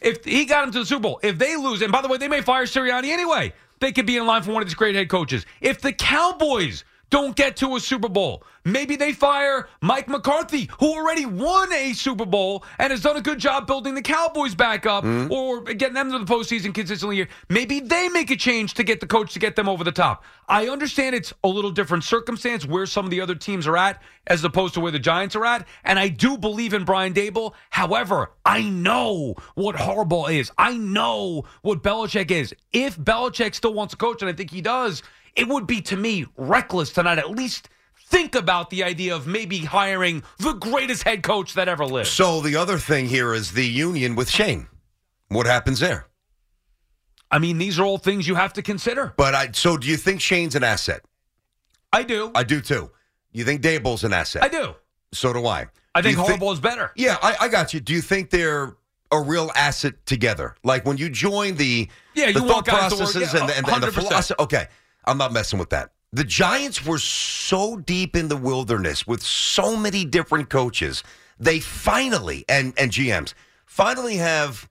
If 0.00 0.24
he 0.24 0.44
got 0.44 0.62
them 0.62 0.72
to 0.72 0.78
the 0.78 0.86
Super 0.86 1.00
Bowl, 1.02 1.20
if 1.24 1.38
they 1.38 1.56
lose, 1.56 1.82
and 1.82 1.90
by 1.90 2.00
the 2.00 2.08
way, 2.08 2.16
they 2.16 2.28
may 2.28 2.40
fire 2.40 2.64
Sirianni 2.66 3.08
anyway, 3.08 3.52
they 3.80 3.90
could 3.92 4.06
be 4.06 4.16
in 4.16 4.26
line 4.26 4.42
for 4.44 4.52
one 4.52 4.62
of 4.62 4.68
these 4.68 4.74
great 4.76 4.94
head 4.94 5.08
coaches. 5.08 5.44
If 5.60 5.80
the 5.80 5.92
Cowboys 5.92 6.84
don't 7.10 7.36
get 7.36 7.56
to 7.56 7.76
a 7.76 7.80
Super 7.80 8.08
Bowl, 8.08 8.44
maybe 8.64 8.96
they 8.96 9.12
fire 9.12 9.68
Mike 9.80 10.08
McCarthy, 10.08 10.68
who 10.78 10.92
already 10.94 11.26
won 11.26 11.72
a 11.72 11.92
Super 11.92 12.26
Bowl 12.26 12.64
and 12.78 12.90
has 12.90 13.02
done 13.02 13.16
a 13.16 13.22
good 13.22 13.38
job 13.38 13.66
building 13.66 13.94
the 13.94 14.02
Cowboys 14.02 14.54
back 14.54 14.86
up 14.86 15.04
mm-hmm. 15.04 15.32
or 15.32 15.62
getting 15.62 15.94
them 15.94 16.12
to 16.12 16.18
the 16.18 16.24
postseason 16.24 16.74
consistently 16.74 17.16
here. 17.16 17.28
Maybe 17.48 17.80
they 17.80 18.08
make 18.08 18.30
a 18.30 18.36
change 18.36 18.74
to 18.74 18.84
get 18.84 19.00
the 19.00 19.06
coach 19.06 19.32
to 19.32 19.38
get 19.38 19.56
them 19.56 19.68
over 19.68 19.84
the 19.84 19.92
top. 19.92 20.24
I 20.48 20.68
understand 20.68 21.14
it's 21.14 21.32
a 21.44 21.48
little 21.48 21.70
different 21.70 22.04
circumstance 22.04 22.66
where 22.66 22.86
some 22.86 23.04
of 23.04 23.10
the 23.10 23.20
other 23.20 23.34
teams 23.34 23.66
are 23.66 23.76
at 23.76 24.02
as 24.26 24.44
opposed 24.44 24.74
to 24.74 24.80
where 24.80 24.92
the 24.92 24.98
Giants 24.98 25.36
are 25.36 25.44
at. 25.44 25.66
And 25.84 25.98
I 25.98 26.08
do 26.08 26.38
believe 26.38 26.74
in 26.74 26.84
Brian 26.84 27.14
Daboll. 27.14 27.54
However, 27.70 28.32
I 28.44 28.62
know 28.62 29.34
what 29.54 29.76
Harbaugh 29.76 30.32
is. 30.32 30.50
I 30.56 30.76
know 30.76 31.44
what 31.62 31.82
Belichick 31.82 32.30
is. 32.30 32.54
If 32.72 32.98
Belichick 32.98 33.54
still 33.54 33.74
wants 33.74 33.94
a 33.94 33.96
coach, 33.96 34.22
and 34.22 34.30
I 34.30 34.34
think 34.34 34.50
he 34.50 34.60
does, 34.60 35.02
it 35.38 35.48
would 35.48 35.66
be 35.66 35.80
to 35.82 35.96
me 35.96 36.26
reckless 36.36 36.92
to 36.94 37.02
not 37.02 37.18
at 37.18 37.30
least 37.30 37.68
think 38.06 38.34
about 38.34 38.70
the 38.70 38.82
idea 38.82 39.14
of 39.14 39.26
maybe 39.26 39.58
hiring 39.58 40.22
the 40.38 40.52
greatest 40.54 41.04
head 41.04 41.22
coach 41.22 41.54
that 41.54 41.68
ever 41.68 41.86
lived. 41.86 42.08
So 42.08 42.40
the 42.40 42.56
other 42.56 42.78
thing 42.78 43.06
here 43.06 43.34
is 43.34 43.52
the 43.52 43.66
union 43.66 44.16
with 44.16 44.30
Schoen. 44.30 44.66
What 45.28 45.46
happens 45.46 45.80
there? 45.80 46.06
I 47.30 47.38
mean, 47.38 47.58
these 47.58 47.78
are 47.78 47.84
all 47.84 47.98
things 47.98 48.26
you 48.26 48.34
have 48.34 48.54
to 48.54 48.62
consider. 48.62 49.12
But 49.16 49.34
I 49.34 49.50
so 49.52 49.76
do 49.76 49.86
you 49.86 49.96
think 49.96 50.20
Schoen's 50.20 50.54
an 50.54 50.64
asset? 50.64 51.02
I 51.92 52.02
do. 52.02 52.30
I 52.34 52.42
do 52.42 52.60
too. 52.60 52.90
You 53.32 53.44
think 53.44 53.60
Daboll's 53.60 54.04
an 54.04 54.12
asset? 54.12 54.42
I 54.42 54.48
do. 54.48 54.74
So 55.12 55.32
do 55.32 55.46
I. 55.46 55.66
I 55.94 56.00
Do 56.00 56.14
think 56.14 56.42
is 56.42 56.60
better. 56.60 56.92
Yeah, 56.96 57.16
I, 57.22 57.36
I 57.40 57.48
got 57.48 57.74
you. 57.74 57.80
Do 57.80 57.92
you 57.92 58.00
think 58.00 58.30
they're 58.30 58.76
a 59.10 59.20
real 59.20 59.50
asset 59.54 59.94
together? 60.06 60.54
Like 60.62 60.84
when 60.84 60.96
you 60.96 61.08
join 61.08 61.56
the 61.56 61.88
Yeah, 62.14 62.26
the 62.26 62.32
you 62.32 62.40
thought 62.40 62.48
want 62.48 62.66
guys 62.66 62.92
to 62.92 62.98
processes 62.98 63.34
yeah, 63.34 63.40
and, 63.42 63.50
and, 63.50 63.68
and 63.68 63.82
the 63.82 63.88
100%. 63.88 63.92
philosophy. 63.92 64.42
Okay, 64.42 64.68
I'm 65.08 65.18
not 65.18 65.32
messing 65.32 65.58
with 65.58 65.70
that. 65.70 65.90
The 66.12 66.24
Giants 66.24 66.84
were 66.86 66.98
so 66.98 67.76
deep 67.76 68.16
in 68.16 68.28
the 68.28 68.36
wilderness 68.36 69.06
with 69.06 69.22
so 69.22 69.76
many 69.76 70.04
different 70.04 70.48
coaches. 70.48 71.02
They 71.38 71.60
finally 71.60 72.44
and 72.48 72.72
and 72.78 72.90
GMs 72.90 73.34
finally 73.66 74.16
have 74.16 74.68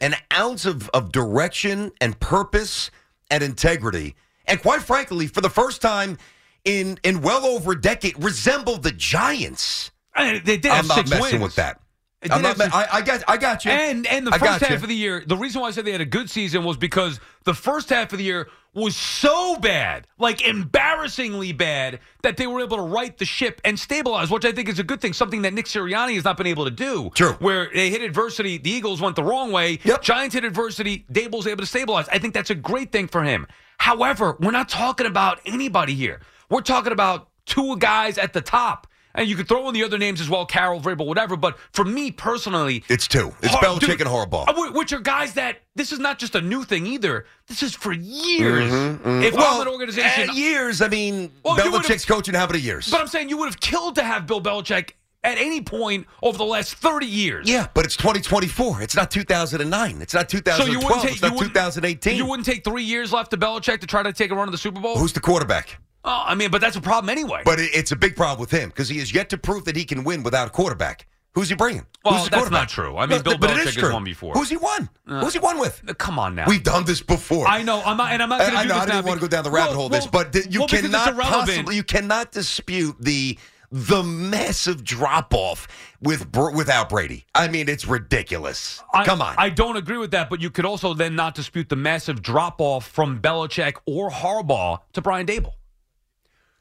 an 0.00 0.14
ounce 0.32 0.64
of, 0.64 0.88
of 0.90 1.10
direction 1.10 1.90
and 2.00 2.18
purpose 2.20 2.90
and 3.30 3.42
integrity. 3.42 4.14
And 4.46 4.60
quite 4.62 4.82
frankly, 4.82 5.26
for 5.26 5.40
the 5.40 5.50
first 5.50 5.82
time 5.82 6.18
in 6.64 6.98
in 7.02 7.20
well 7.22 7.44
over 7.44 7.72
a 7.72 7.80
decade, 7.80 8.22
resemble 8.22 8.78
the 8.78 8.92
Giants. 8.92 9.90
I- 10.14 10.38
they 10.38 10.56
did 10.56 10.72
I'm 10.72 10.86
not 10.86 11.08
messing 11.08 11.40
wins. 11.40 11.42
with 11.42 11.54
that. 11.56 11.80
It 12.20 12.32
I'm 12.32 12.38
did 12.38 12.42
not, 12.42 12.48
have 12.48 12.58
me- 12.58 12.64
six- 12.64 12.74
I, 12.74 12.88
I 12.98 13.02
got 13.02 13.24
I 13.28 13.36
got 13.36 13.64
you. 13.64 13.70
And 13.70 14.06
and 14.06 14.26
the 14.26 14.34
I 14.34 14.38
first 14.38 14.60
half 14.60 14.70
you. 14.70 14.76
of 14.76 14.88
the 14.88 14.94
year, 14.94 15.22
the 15.26 15.36
reason 15.36 15.60
why 15.60 15.68
I 15.68 15.70
said 15.70 15.84
they 15.84 15.92
had 15.92 16.00
a 16.00 16.04
good 16.06 16.28
season 16.28 16.64
was 16.64 16.76
because 16.76 17.20
the 17.44 17.54
first 17.54 17.90
half 17.90 18.10
of 18.12 18.18
the 18.18 18.24
year 18.24 18.48
was 18.74 18.96
so 18.96 19.56
bad, 19.56 20.06
like 20.18 20.42
embarrassingly 20.46 21.52
bad, 21.52 22.00
that 22.22 22.36
they 22.36 22.46
were 22.46 22.60
able 22.60 22.76
to 22.76 22.82
right 22.82 23.16
the 23.18 23.24
ship 23.24 23.60
and 23.64 23.78
stabilize, 23.78 24.30
which 24.30 24.44
I 24.44 24.52
think 24.52 24.68
is 24.68 24.78
a 24.78 24.84
good 24.84 25.00
thing. 25.00 25.12
Something 25.12 25.42
that 25.42 25.52
Nick 25.54 25.66
Sirianni 25.66 26.14
has 26.14 26.24
not 26.24 26.36
been 26.36 26.46
able 26.46 26.64
to 26.64 26.70
do. 26.70 27.10
True. 27.14 27.32
Where 27.34 27.70
they 27.72 27.90
hit 27.90 28.02
adversity, 28.02 28.58
the 28.58 28.70
Eagles 28.70 29.00
went 29.00 29.14
the 29.16 29.22
wrong 29.24 29.52
way. 29.52 29.78
Yep. 29.84 30.02
Giants 30.02 30.34
hit 30.34 30.44
adversity, 30.44 31.06
Daboll's 31.12 31.46
able 31.46 31.60
to 31.62 31.66
stabilize. 31.66 32.08
I 32.08 32.18
think 32.18 32.34
that's 32.34 32.50
a 32.50 32.54
great 32.54 32.90
thing 32.92 33.06
for 33.08 33.22
him. 33.22 33.46
However, 33.78 34.36
we're 34.40 34.50
not 34.50 34.68
talking 34.68 35.06
about 35.06 35.40
anybody 35.46 35.94
here. 35.94 36.20
We're 36.50 36.62
talking 36.62 36.92
about 36.92 37.28
two 37.46 37.76
guys 37.78 38.18
at 38.18 38.32
the 38.32 38.40
top. 38.40 38.86
And 39.18 39.28
you 39.28 39.34
could 39.36 39.48
throw 39.48 39.66
in 39.68 39.74
the 39.74 39.82
other 39.84 39.98
names 39.98 40.20
as 40.20 40.30
well, 40.30 40.46
Carroll, 40.46 40.80
Vrabel, 40.80 41.04
whatever. 41.06 41.36
But 41.36 41.58
for 41.72 41.84
me 41.84 42.10
personally, 42.12 42.84
It's 42.88 43.08
two. 43.08 43.34
It's 43.42 43.52
Har- 43.52 43.62
Belichick 43.62 43.80
dude, 43.80 44.00
and 44.00 44.08
Harbaugh. 44.10 44.48
uh, 44.48 44.72
Which 44.72 44.92
are 44.92 45.00
guys 45.00 45.34
that 45.34 45.58
this 45.74 45.92
is 45.92 45.98
not 45.98 46.18
just 46.18 46.34
a 46.36 46.40
new 46.40 46.62
thing 46.64 46.86
either. 46.86 47.26
This 47.48 47.62
is 47.62 47.74
for 47.74 47.92
years. 47.92 48.72
If 49.04 49.36
I'm 49.36 49.60
an 49.62 49.68
organization, 49.68 50.30
years. 50.34 50.80
I 50.80 50.88
mean, 50.88 51.32
Well, 51.44 51.56
Belichick's 51.56 52.04
coaching 52.04 52.34
how 52.34 52.46
many 52.46 52.60
years? 52.60 52.88
but 52.90 53.00
I'm 53.00 53.08
saying 53.08 53.28
you 53.28 53.36
would 53.38 53.46
have 53.46 53.60
killed 53.60 53.96
to 53.96 54.02
have 54.02 54.26
Bill 54.26 54.40
Belichick 54.40 54.90
at 55.24 55.36
any 55.36 55.60
point 55.60 56.06
over 56.22 56.38
the 56.38 56.44
last 56.44 56.74
30 56.74 57.06
years. 57.06 57.48
yeah, 57.50 57.66
but 57.74 57.84
it's 57.84 57.96
2024. 57.96 58.82
It's 58.82 58.94
not 58.94 59.10
2009. 59.10 60.00
It's 60.00 60.14
not 60.14 60.28
2012. 60.28 60.62
So 60.64 60.72
you 60.72 60.78
wouldn't 60.78 61.02
take 61.02 61.12
it's 61.14 61.22
not 61.22 61.32
you 61.32 61.34
wouldn't- 61.38 61.54
2018. 61.54 62.16
You 62.16 62.24
wouldn't 62.26 62.46
take 62.46 62.62
three 62.62 62.84
years 62.84 63.12
left 63.12 63.32
to 63.32 63.36
Belichick 63.36 63.80
to 63.80 63.86
try 63.88 64.04
to 64.04 64.12
take 64.12 64.30
a 64.30 64.34
run 64.36 64.46
of 64.46 64.52
the 64.52 64.58
Super 64.58 64.80
Bowl. 64.80 64.96
Who's 64.96 65.12
the 65.12 65.20
quarterback? 65.20 65.78
Oh, 66.04 66.22
I 66.26 66.34
mean, 66.34 66.50
but 66.50 66.60
that's 66.60 66.76
a 66.76 66.80
problem 66.80 67.10
anyway. 67.10 67.42
But 67.44 67.58
it, 67.60 67.70
it's 67.74 67.92
a 67.92 67.96
big 67.96 68.16
problem 68.16 68.40
with 68.40 68.50
him 68.50 68.68
because 68.68 68.88
he 68.88 68.98
has 68.98 69.12
yet 69.12 69.30
to 69.30 69.38
prove 69.38 69.64
that 69.64 69.76
he 69.76 69.84
can 69.84 70.04
win 70.04 70.22
without 70.22 70.48
a 70.48 70.50
quarterback. 70.50 71.06
Who's 71.32 71.48
he 71.50 71.54
bringing? 71.54 71.86
Well, 72.04 72.14
Who's 72.14 72.30
that's 72.30 72.50
not 72.50 72.68
true. 72.68 72.96
I 72.96 73.06
mean, 73.06 73.18
No, 73.18 73.22
Bill 73.22 73.38
but 73.38 73.50
Belichick 73.50 73.80
has 73.80 73.92
won 73.92 74.02
before. 74.02 74.32
Who's 74.34 74.48
he 74.50 74.56
won? 74.56 74.88
Who's 75.06 75.34
he 75.34 75.38
won 75.38 75.60
with? 75.60 75.82
Uh, 75.86 75.94
Come 75.94 76.18
on 76.18 76.34
now. 76.34 76.46
We've 76.48 76.62
done 76.62 76.84
this 76.84 77.00
before. 77.00 77.46
I 77.46 77.62
know. 77.62 77.82
I'm 77.84 77.96
not, 77.96 78.12
and 78.12 78.22
I'm 78.22 78.28
not 78.28 78.40
going 78.40 78.52
to 78.52 78.58
I, 78.58 78.60
I 78.62 78.64
know. 78.64 78.74
this 78.74 78.82
I 78.82 78.86
didn't 78.86 79.06
want 79.06 79.20
to 79.20 79.26
go 79.26 79.28
down 79.28 79.44
the 79.44 79.50
rabbit 79.50 79.70
well, 79.70 79.76
hole 79.76 79.86
of 79.86 79.92
this, 79.92 80.06
but 80.06 80.32
th- 80.32 80.46
you 80.50 80.60
well, 80.60 80.68
cannot 80.68 81.16
possibly 81.16 81.76
you 81.76 81.84
cannot 81.84 82.32
dispute 82.32 82.96
the 82.98 83.38
the 83.70 84.02
massive 84.02 84.82
drop 84.82 85.34
off 85.34 85.68
with 86.00 86.34
without 86.34 86.88
Brady. 86.88 87.26
I 87.34 87.48
mean, 87.48 87.68
it's 87.68 87.86
ridiculous. 87.86 88.82
I, 88.94 89.04
Come 89.04 89.20
on. 89.20 89.34
I 89.38 89.50
don't 89.50 89.76
agree 89.76 89.98
with 89.98 90.10
that, 90.12 90.30
but 90.30 90.40
you 90.40 90.50
could 90.50 90.64
also 90.64 90.94
then 90.94 91.14
not 91.14 91.34
dispute 91.34 91.68
the 91.68 91.76
massive 91.76 92.22
drop 92.22 92.60
off 92.60 92.88
from 92.88 93.20
Belichick 93.20 93.76
or 93.86 94.10
Harbaugh 94.10 94.80
to 94.94 95.02
Brian 95.02 95.26
Daboll. 95.26 95.52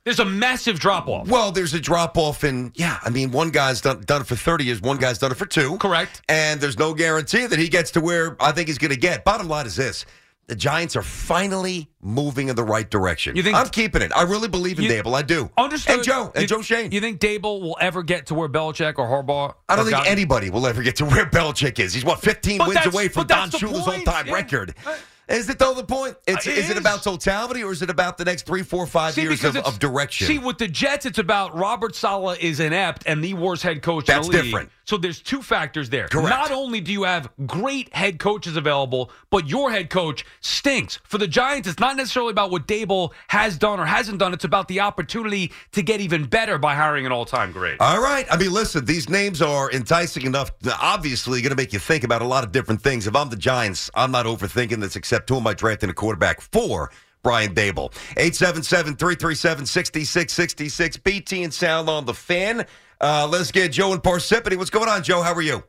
There's 0.08 0.20
a 0.22 0.26
massive 0.26 0.80
drop 0.80 1.10
off. 1.10 1.28
well, 1.28 1.52
there's 1.52 1.74
a 1.74 1.82
drop 1.82 2.18
off 2.18 2.46
in 2.46 2.72
yeah. 2.76 2.98
I 3.04 3.10
mean, 3.10 3.30
one 3.32 3.50
guy's 3.50 3.82
done 3.82 4.00
done 4.06 4.22
it 4.22 4.28
for 4.28 4.38
30 4.38 4.64
years, 4.64 4.82
one 4.82 4.96
guy's 4.96 5.18
done 5.20 5.34
it 5.34 5.36
for 5.38 5.46
two. 5.46 5.78
Correct. 5.80 6.22
And 6.30 6.62
there's 6.62 6.80
no 6.80 6.94
guarantee 6.94 7.46
that 7.46 7.60
he 7.60 7.68
gets 7.68 7.92
to 7.92 8.00
where 8.00 8.38
I 8.40 8.54
think 8.54 8.70
he's 8.70 8.78
going 8.78 8.94
to 8.94 8.98
get. 9.00 9.26
Bottom 9.26 9.50
line 9.50 9.66
is 9.66 9.76
this. 9.76 10.06
The 10.48 10.56
Giants 10.56 10.96
are 10.96 11.02
finally 11.02 11.90
moving 12.00 12.48
in 12.48 12.56
the 12.56 12.64
right 12.64 12.90
direction. 12.90 13.36
You 13.36 13.44
think- 13.44 13.58
I'm 13.58 13.68
keeping 13.68 14.02
it. 14.02 14.14
I 14.16 14.22
really 14.22 14.48
believe 14.48 14.80
in 14.80 14.86
You- 14.86 14.92
Daboll. 14.92 15.14
I 15.14 15.22
do. 15.22 15.50
Understood. 15.58 15.96
And 15.96 16.04
Joe 16.06 16.32
and 16.34 16.44
You- 16.44 16.48
Joe 16.48 16.62
Schoen. 16.62 16.90
You 16.94 17.02
think 17.02 17.20
Daboll 17.20 17.60
will 17.60 17.76
ever 17.82 18.02
get 18.02 18.28
to 18.28 18.34
where 18.34 18.48
Belichick 18.48 18.98
or 18.98 19.06
Harbaugh? 19.08 19.56
I 19.68 19.76
don't 19.76 19.84
think 19.84 19.98
gotten? 19.98 20.10
anybody 20.10 20.50
will 20.50 20.66
ever 20.66 20.82
get 20.84 20.96
to 20.98 21.06
where 21.06 21.26
Belichick 21.26 21.80
is. 21.80 21.94
He's 21.94 22.06
what 22.06 22.22
15 22.22 22.60
But 22.60 22.70
wins 22.70 22.86
away 22.86 23.10
from 23.10 23.28
Don 23.28 23.50
Shula's 23.52 23.86
all-time 23.86 24.28
Yeah. 24.28 24.34
record. 24.34 24.74
Uh, 24.86 24.94
Is 25.28 25.50
it 25.50 25.60
though 25.60 25.74
the 25.74 25.84
point? 25.84 26.16
It's, 26.26 26.48
Uh, 26.48 26.52
it 26.52 26.58
is 26.58 26.70
it 26.70 26.74
is. 26.74 26.80
about 26.80 27.04
totality 27.04 27.64
or 27.64 27.72
is 27.72 27.82
it 27.82 27.90
about 27.90 28.18
the 28.18 28.26
next 28.26 28.46
three, 28.46 28.64
four, 28.64 28.88
five 28.88 29.14
See, 29.14 29.24
years 29.24 29.44
of, 29.44 29.58
of 29.58 29.80
direction? 29.80 30.28
See, 30.28 30.40
with 30.40 30.58
the 30.58 30.68
Jets, 30.68 31.06
it's 31.06 31.20
about 31.20 31.56
Robert 31.56 31.96
Saleh 31.96 32.38
is 32.40 32.60
inept 32.60 33.04
and 33.06 33.24
the 33.24 33.34
worst 33.34 33.64
head 33.64 33.82
coach 33.82 34.06
That's 34.06 34.30
different. 34.30 34.70
So 34.86 34.96
there's 34.96 35.20
two 35.22 35.42
factors 35.42 35.90
there. 35.90 36.08
Correct. 36.08 36.30
Not 36.30 36.50
only 36.52 36.80
do 36.80 36.94
you 36.94 37.04
have 37.04 37.30
great 37.46 37.94
head 37.94 38.20
coaches 38.20 38.56
available, 38.56 39.12
but 39.30 39.50
your 39.50 39.70
head 39.70 39.90
coach 39.90 40.26
stinks. 40.40 41.00
For 41.04 41.18
the 41.18 41.28
Giants, 41.28 41.68
it's 41.68 41.80
not 41.80 41.98
necessarily 41.98 42.32
about 42.32 42.52
what 42.52 42.68
Daboll 42.68 43.12
has 43.28 43.58
done 43.58 43.82
or 43.82 43.86
hasn't 43.86 44.20
done. 44.20 44.34
It's 44.34 44.46
about 44.46 44.70
the 44.70 44.80
opportunity 44.80 45.52
to 45.74 45.82
get 45.82 46.00
even 46.00 46.24
better 46.24 46.58
by 46.58 46.74
hiring 46.74 47.06
an 47.06 47.12
all-time 47.12 47.52
great. 47.52 47.82
All 47.82 48.02
right. 48.02 48.26
I 48.32 48.38
mean, 48.38 48.54
listen, 48.54 48.86
these 48.86 49.10
names 49.10 49.42
are 49.42 49.70
enticing 49.74 50.26
enough. 50.26 50.52
Obviously, 50.82 51.42
going 51.42 51.50
to 51.50 51.58
make 51.58 51.74
you 51.74 51.80
think 51.80 52.06
about 52.06 52.22
a 52.22 52.26
lot 52.26 52.46
of 52.46 52.54
different 52.54 52.82
things. 52.82 53.08
If 53.08 53.16
I'm 53.16 53.30
the 53.30 53.36
Giants, 53.36 53.92
I'm 53.94 54.12
not 54.12 54.26
overthinking 54.26 54.80
the 54.80 54.98
except 54.98 55.17
who 55.28 55.38
am 55.38 55.48
I 55.48 55.54
drafting 55.54 55.90
a 55.90 55.94
quarterback 55.94 56.42
for? 56.42 56.92
Brian 57.24 57.54
Daboll. 57.54 57.92
877 58.16 58.96
337 58.96 59.66
6666. 59.66 60.98
BT 60.98 61.44
and 61.44 61.54
Sound 61.54 61.90
on 61.90 62.06
the 62.06 62.14
fan. 62.14 62.66
Uh, 63.02 63.28
let's 63.30 63.52
get 63.52 63.72
Joe 63.72 63.94
and 63.94 64.02
Parsippany. 64.02 64.58
What's 64.58 64.70
going 64.70 64.90
on, 64.90 65.04
Joe? 65.04 65.22
How 65.22 65.34
are 65.34 65.42
you? 65.42 65.64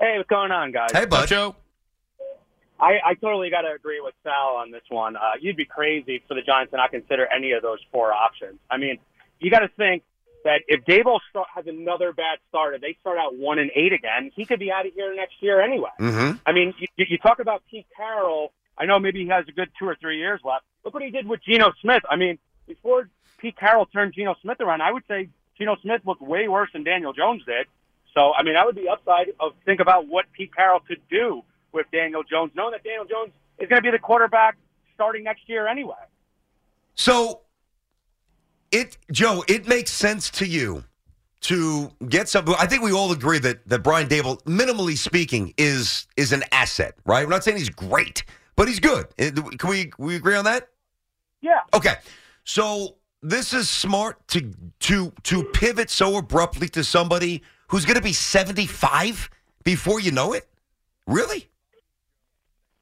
Hey, 0.00 0.14
what's 0.16 0.28
going 0.28 0.50
on, 0.50 0.72
guys? 0.72 0.92
Hey, 0.92 1.06
bud. 1.06 1.28
Joe? 1.28 1.56
I, 2.80 2.98
I 3.04 3.14
totally 3.14 3.50
got 3.50 3.62
to 3.62 3.72
agree 3.72 4.00
with 4.00 4.14
Sal 4.22 4.56
on 4.56 4.70
this 4.70 4.82
one. 4.88 5.16
Uh, 5.16 5.32
you'd 5.40 5.56
be 5.56 5.66
crazy 5.66 6.22
for 6.26 6.34
the 6.34 6.42
Giants 6.42 6.70
to 6.70 6.78
not 6.78 6.90
consider 6.90 7.26
any 7.26 7.52
of 7.52 7.62
those 7.62 7.78
four 7.92 8.12
options. 8.12 8.58
I 8.70 8.78
mean, 8.78 8.98
you 9.38 9.50
got 9.50 9.60
to 9.60 9.68
think 9.76 10.02
that 10.44 10.62
if 10.66 10.84
Daboll 10.84 11.20
start, 11.28 11.48
has 11.54 11.66
another 11.66 12.12
bad 12.12 12.38
start, 12.48 12.74
if 12.74 12.80
they 12.80 12.96
start 13.00 13.18
out 13.18 13.36
one 13.36 13.58
and 13.58 13.70
eight 13.74 13.92
again, 13.92 14.30
he 14.34 14.46
could 14.46 14.58
be 14.58 14.72
out 14.72 14.86
of 14.86 14.94
here 14.94 15.14
next 15.14 15.34
year 15.40 15.60
anyway. 15.60 15.90
Mm-hmm. 16.00 16.38
I 16.46 16.52
mean, 16.52 16.74
you, 16.78 16.86
you 16.96 17.18
talk 17.18 17.40
about 17.40 17.62
Pete 17.70 17.86
Carroll. 17.94 18.52
I 18.80 18.86
know 18.86 18.98
maybe 18.98 19.22
he 19.22 19.28
has 19.28 19.44
a 19.46 19.52
good 19.52 19.68
two 19.78 19.86
or 19.86 19.94
three 20.00 20.16
years 20.16 20.40
left. 20.42 20.64
Look 20.84 20.94
what 20.94 21.02
he 21.02 21.10
did 21.10 21.26
with 21.28 21.42
Geno 21.44 21.72
Smith. 21.82 22.02
I 22.08 22.16
mean, 22.16 22.38
before 22.66 23.10
Pete 23.36 23.56
Carroll 23.58 23.84
turned 23.84 24.14
Geno 24.14 24.34
Smith 24.40 24.58
around, 24.60 24.80
I 24.80 24.90
would 24.90 25.04
say 25.06 25.28
Geno 25.58 25.76
Smith 25.82 26.00
looked 26.06 26.22
way 26.22 26.48
worse 26.48 26.70
than 26.72 26.82
Daniel 26.82 27.12
Jones 27.12 27.44
did. 27.44 27.66
So, 28.14 28.32
I 28.32 28.42
mean, 28.42 28.54
that 28.54 28.64
would 28.64 28.74
be 28.74 28.88
upside 28.88 29.32
of 29.38 29.52
think 29.66 29.80
about 29.80 30.08
what 30.08 30.24
Pete 30.32 30.54
Carroll 30.54 30.80
could 30.80 31.00
do 31.10 31.42
with 31.72 31.86
Daniel 31.92 32.22
Jones, 32.22 32.52
knowing 32.54 32.72
that 32.72 32.82
Daniel 32.82 33.04
Jones 33.04 33.32
is 33.58 33.68
going 33.68 33.82
to 33.82 33.86
be 33.86 33.90
the 33.90 34.00
quarterback 34.00 34.56
starting 34.94 35.24
next 35.24 35.46
year 35.46 35.68
anyway. 35.68 35.94
So, 36.94 37.40
it 38.72 38.96
Joe, 39.12 39.44
it 39.46 39.68
makes 39.68 39.90
sense 39.90 40.30
to 40.30 40.46
you 40.46 40.84
to 41.42 41.90
get 42.08 42.28
some. 42.28 42.48
I 42.58 42.66
think 42.66 42.82
we 42.82 42.92
all 42.92 43.12
agree 43.12 43.38
that 43.40 43.68
that 43.68 43.82
Brian 43.82 44.08
Daboll, 44.08 44.42
minimally 44.44 44.96
speaking, 44.96 45.54
is 45.56 46.06
is 46.16 46.32
an 46.32 46.44
asset, 46.52 46.94
right? 47.04 47.24
We're 47.24 47.30
not 47.30 47.44
saying 47.44 47.58
he's 47.58 47.70
great, 47.70 48.24
but 48.60 48.68
he's 48.68 48.78
good. 48.78 49.06
Eh, 49.18 49.30
Can 49.56 49.70
we 49.70 49.90
we 49.96 50.16
agree 50.16 50.36
on 50.36 50.44
that? 50.44 50.68
Yeah. 51.40 51.60
Okay, 51.72 51.94
so 52.44 52.96
this 53.22 53.54
is 53.54 53.70
smart 53.70 54.28
to 54.28 54.52
to 54.80 55.14
to 55.22 55.44
pivot 55.44 55.88
so 55.88 56.18
abruptly 56.18 56.68
to 56.68 56.84
somebody 56.84 57.42
who's 57.68 57.86
going 57.86 57.96
to 57.96 58.02
be 58.02 58.12
seventy 58.12 58.66
five 58.66 59.30
before 59.64 59.98
you 59.98 60.10
know 60.10 60.34
it. 60.34 60.46
Really? 61.06 61.48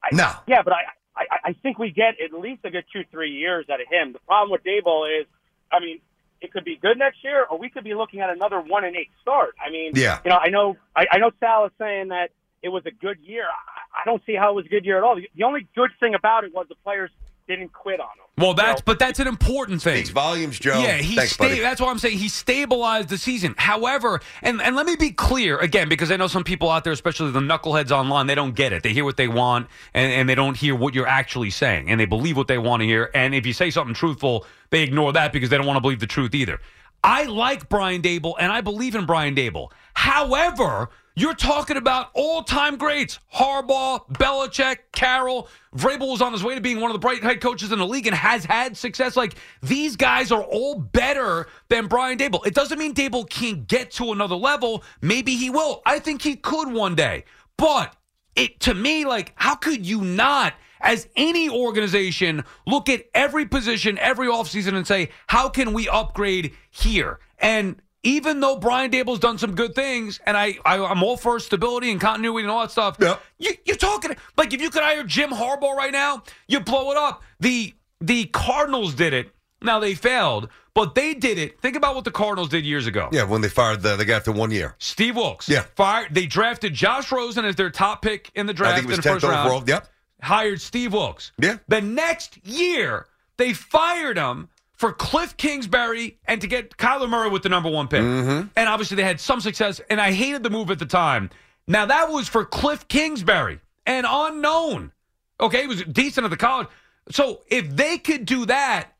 I, 0.02 0.08
No. 0.12 0.32
Yeah, 0.48 0.62
but 0.62 0.72
I, 0.72 0.80
I 1.16 1.24
I 1.44 1.52
think 1.62 1.78
we 1.78 1.92
get 1.92 2.14
at 2.20 2.32
least 2.32 2.64
a 2.64 2.70
good 2.70 2.84
two 2.92 3.04
three 3.12 3.30
years 3.30 3.66
out 3.72 3.80
of 3.80 3.86
him. 3.86 4.12
The 4.14 4.18
problem 4.26 4.50
with 4.50 4.64
Daboll 4.64 5.06
is, 5.20 5.26
I 5.70 5.78
mean, 5.78 6.00
it 6.40 6.52
could 6.52 6.64
be 6.64 6.74
good 6.74 6.98
next 6.98 7.22
year, 7.22 7.46
or 7.48 7.56
we 7.56 7.70
could 7.70 7.84
be 7.84 7.94
looking 7.94 8.18
at 8.18 8.30
another 8.30 8.60
one 8.60 8.82
and 8.84 8.96
eight 8.96 9.10
start. 9.22 9.54
I 9.64 9.70
mean, 9.70 9.92
Yeah. 9.94 10.18
you 10.24 10.30
know, 10.30 10.38
I 10.38 10.48
know 10.48 10.76
I, 10.96 11.06
I 11.12 11.18
know 11.18 11.30
Sal 11.38 11.66
is 11.66 11.72
saying 11.78 12.08
that 12.08 12.30
it 12.62 12.70
was 12.70 12.82
a 12.84 12.90
good 12.90 13.20
year. 13.20 13.46
I, 13.94 14.02
I 14.02 14.04
don't 14.04 14.22
see 14.26 14.34
how 14.34 14.50
it 14.50 14.54
was 14.54 14.66
a 14.66 14.68
good 14.68 14.84
year 14.84 14.98
at 14.98 15.04
all. 15.04 15.16
The, 15.16 15.28
the 15.36 15.44
only 15.44 15.66
good 15.74 15.90
thing 16.00 16.14
about 16.14 16.44
it 16.44 16.54
was 16.54 16.66
the 16.68 16.74
players 16.76 17.10
didn't 17.48 17.72
quit 17.72 17.98
on 17.98 18.06
him. 18.06 18.24
Well, 18.36 18.54
that's 18.54 18.80
know? 18.80 18.84
but 18.84 18.98
that's 18.98 19.18
an 19.18 19.26
important 19.26 19.82
thing. 19.82 19.96
Speaks 19.96 20.10
volumes, 20.10 20.58
Joe. 20.58 20.80
Yeah, 20.80 20.98
he 20.98 21.16
Thanks, 21.16 21.32
sta- 21.32 21.44
buddy. 21.44 21.60
that's 21.60 21.80
why 21.80 21.88
I'm 21.88 21.98
saying 21.98 22.18
he 22.18 22.28
stabilized 22.28 23.08
the 23.08 23.18
season. 23.18 23.54
However, 23.56 24.20
and, 24.42 24.60
and 24.62 24.76
let 24.76 24.86
me 24.86 24.94
be 24.94 25.10
clear 25.10 25.58
again, 25.58 25.88
because 25.88 26.12
I 26.12 26.16
know 26.16 26.28
some 26.28 26.44
people 26.44 26.70
out 26.70 26.84
there, 26.84 26.92
especially 26.92 27.32
the 27.32 27.40
knuckleheads 27.40 27.90
online, 27.90 28.26
they 28.26 28.34
don't 28.34 28.54
get 28.54 28.72
it. 28.72 28.82
They 28.82 28.92
hear 28.92 29.04
what 29.04 29.16
they 29.16 29.28
want 29.28 29.66
and, 29.94 30.12
and 30.12 30.28
they 30.28 30.34
don't 30.34 30.56
hear 30.56 30.76
what 30.76 30.94
you're 30.94 31.08
actually 31.08 31.50
saying. 31.50 31.90
And 31.90 31.98
they 31.98 32.04
believe 32.04 32.36
what 32.36 32.46
they 32.46 32.58
want 32.58 32.82
to 32.82 32.86
hear. 32.86 33.10
And 33.14 33.34
if 33.34 33.46
you 33.46 33.52
say 33.52 33.70
something 33.70 33.94
truthful, 33.94 34.46
they 34.70 34.82
ignore 34.82 35.12
that 35.14 35.32
because 35.32 35.48
they 35.48 35.56
don't 35.56 35.66
want 35.66 35.78
to 35.78 35.82
believe 35.82 36.00
the 36.00 36.06
truth 36.06 36.34
either. 36.34 36.60
I 37.02 37.24
like 37.24 37.68
Brian 37.68 38.02
Daboll 38.02 38.34
and 38.38 38.52
I 38.52 38.60
believe 38.60 38.94
in 38.94 39.06
Brian 39.06 39.34
Daboll. 39.34 39.70
However, 39.94 40.90
you're 41.20 41.34
talking 41.34 41.76
about 41.76 42.10
all-time 42.14 42.76
greats: 42.76 43.18
Harbaugh, 43.34 44.08
Belichick, 44.10 44.78
Carroll. 44.92 45.48
Vrabel 45.76 46.10
was 46.10 46.22
on 46.22 46.32
his 46.32 46.42
way 46.42 46.54
to 46.54 46.60
being 46.60 46.80
one 46.80 46.90
of 46.90 46.94
the 46.94 46.98
bright 46.98 47.22
head 47.22 47.40
coaches 47.40 47.72
in 47.72 47.78
the 47.78 47.86
league 47.86 48.06
and 48.06 48.16
has 48.16 48.44
had 48.44 48.76
success. 48.76 49.16
Like 49.16 49.34
these 49.62 49.96
guys 49.96 50.32
are 50.32 50.42
all 50.42 50.78
better 50.78 51.48
than 51.68 51.86
Brian 51.86 52.18
Daboll. 52.18 52.46
It 52.46 52.54
doesn't 52.54 52.78
mean 52.78 52.94
Daboll 52.94 53.28
can't 53.28 53.66
get 53.66 53.90
to 53.92 54.12
another 54.12 54.36
level. 54.36 54.82
Maybe 55.02 55.36
he 55.36 55.50
will. 55.50 55.82
I 55.84 55.98
think 55.98 56.22
he 56.22 56.36
could 56.36 56.72
one 56.72 56.94
day. 56.94 57.24
But 57.56 57.94
it 58.34 58.60
to 58.60 58.74
me, 58.74 59.04
like, 59.04 59.32
how 59.36 59.56
could 59.56 59.84
you 59.84 60.02
not? 60.02 60.54
As 60.80 61.08
any 61.16 61.50
organization, 61.50 62.44
look 62.64 62.88
at 62.88 63.02
every 63.12 63.46
position, 63.46 63.98
every 63.98 64.28
offseason, 64.28 64.74
and 64.74 64.86
say, 64.86 65.10
how 65.26 65.48
can 65.48 65.72
we 65.72 65.88
upgrade 65.88 66.54
here? 66.70 67.18
And 67.40 67.82
even 68.08 68.40
though 68.40 68.56
Brian 68.56 68.90
Daboll's 68.90 69.18
done 69.18 69.36
some 69.36 69.54
good 69.54 69.74
things, 69.74 70.18
and 70.24 70.34
I, 70.34 70.58
I 70.64 70.78
I'm 70.78 71.02
all 71.02 71.18
for 71.18 71.38
stability 71.38 71.90
and 71.90 72.00
continuity 72.00 72.44
and 72.44 72.50
all 72.50 72.62
that 72.62 72.70
stuff. 72.70 72.96
Yeah. 72.98 73.18
You, 73.38 73.52
you're 73.66 73.76
talking 73.76 74.16
like 74.38 74.54
if 74.54 74.62
you 74.62 74.70
could 74.70 74.82
hire 74.82 75.04
Jim 75.04 75.30
Harbaugh 75.30 75.74
right 75.74 75.92
now, 75.92 76.22
you 76.46 76.60
blow 76.60 76.90
it 76.90 76.96
up. 76.96 77.22
The 77.40 77.74
the 78.00 78.24
Cardinals 78.26 78.94
did 78.94 79.12
it. 79.12 79.30
Now 79.60 79.78
they 79.78 79.94
failed, 79.94 80.48
but 80.72 80.94
they 80.94 81.12
did 81.12 81.36
it. 81.36 81.60
Think 81.60 81.76
about 81.76 81.94
what 81.96 82.04
the 82.04 82.10
Cardinals 82.10 82.48
did 82.48 82.64
years 82.64 82.86
ago. 82.86 83.10
Yeah, 83.12 83.24
when 83.24 83.42
they 83.42 83.48
fired 83.48 83.82
the, 83.82 83.96
the 83.96 84.04
guy 84.06 84.14
after 84.14 84.32
one 84.32 84.52
year. 84.52 84.74
Steve 84.78 85.16
Wilks. 85.16 85.48
Yeah. 85.48 85.64
Fired. 85.74 86.14
They 86.14 86.24
drafted 86.26 86.72
Josh 86.72 87.12
Rosen 87.12 87.44
as 87.44 87.56
their 87.56 87.68
top 87.70 88.00
pick 88.00 88.30
in 88.34 88.46
the 88.46 88.54
draft 88.54 88.72
I 88.72 88.76
think 88.76 88.84
it 88.86 88.96
was 88.96 88.98
in 88.98 89.02
the 89.02 89.08
first 89.20 89.26
10th 89.26 89.30
round. 89.30 89.46
overall. 89.48 89.64
Yep. 89.66 89.88
Hired 90.22 90.60
Steve 90.60 90.92
Wilks. 90.94 91.32
Yeah. 91.38 91.58
The 91.66 91.80
next 91.80 92.38
year, 92.46 93.06
they 93.36 93.52
fired 93.52 94.16
him 94.16 94.48
for 94.78 94.92
Cliff 94.92 95.36
Kingsbury 95.36 96.18
and 96.24 96.40
to 96.40 96.46
get 96.46 96.76
Kyler 96.76 97.08
Murray 97.08 97.28
with 97.28 97.42
the 97.42 97.48
number 97.48 97.68
one 97.68 97.88
pick. 97.88 98.00
Mm-hmm. 98.00 98.48
And 98.56 98.68
obviously, 98.68 98.96
they 98.96 99.02
had 99.02 99.20
some 99.20 99.40
success, 99.40 99.80
and 99.90 100.00
I 100.00 100.12
hated 100.12 100.44
the 100.44 100.50
move 100.50 100.70
at 100.70 100.78
the 100.78 100.86
time. 100.86 101.30
Now, 101.66 101.84
that 101.86 102.10
was 102.10 102.28
for 102.28 102.44
Cliff 102.44 102.86
Kingsbury, 102.88 103.60
an 103.84 104.06
unknown. 104.08 104.92
Okay, 105.40 105.62
he 105.62 105.66
was 105.66 105.82
decent 105.82 106.24
at 106.24 106.30
the 106.30 106.36
college. 106.36 106.68
So 107.10 107.42
if 107.48 107.68
they 107.74 107.98
could 107.98 108.24
do 108.24 108.46
that, 108.46 108.92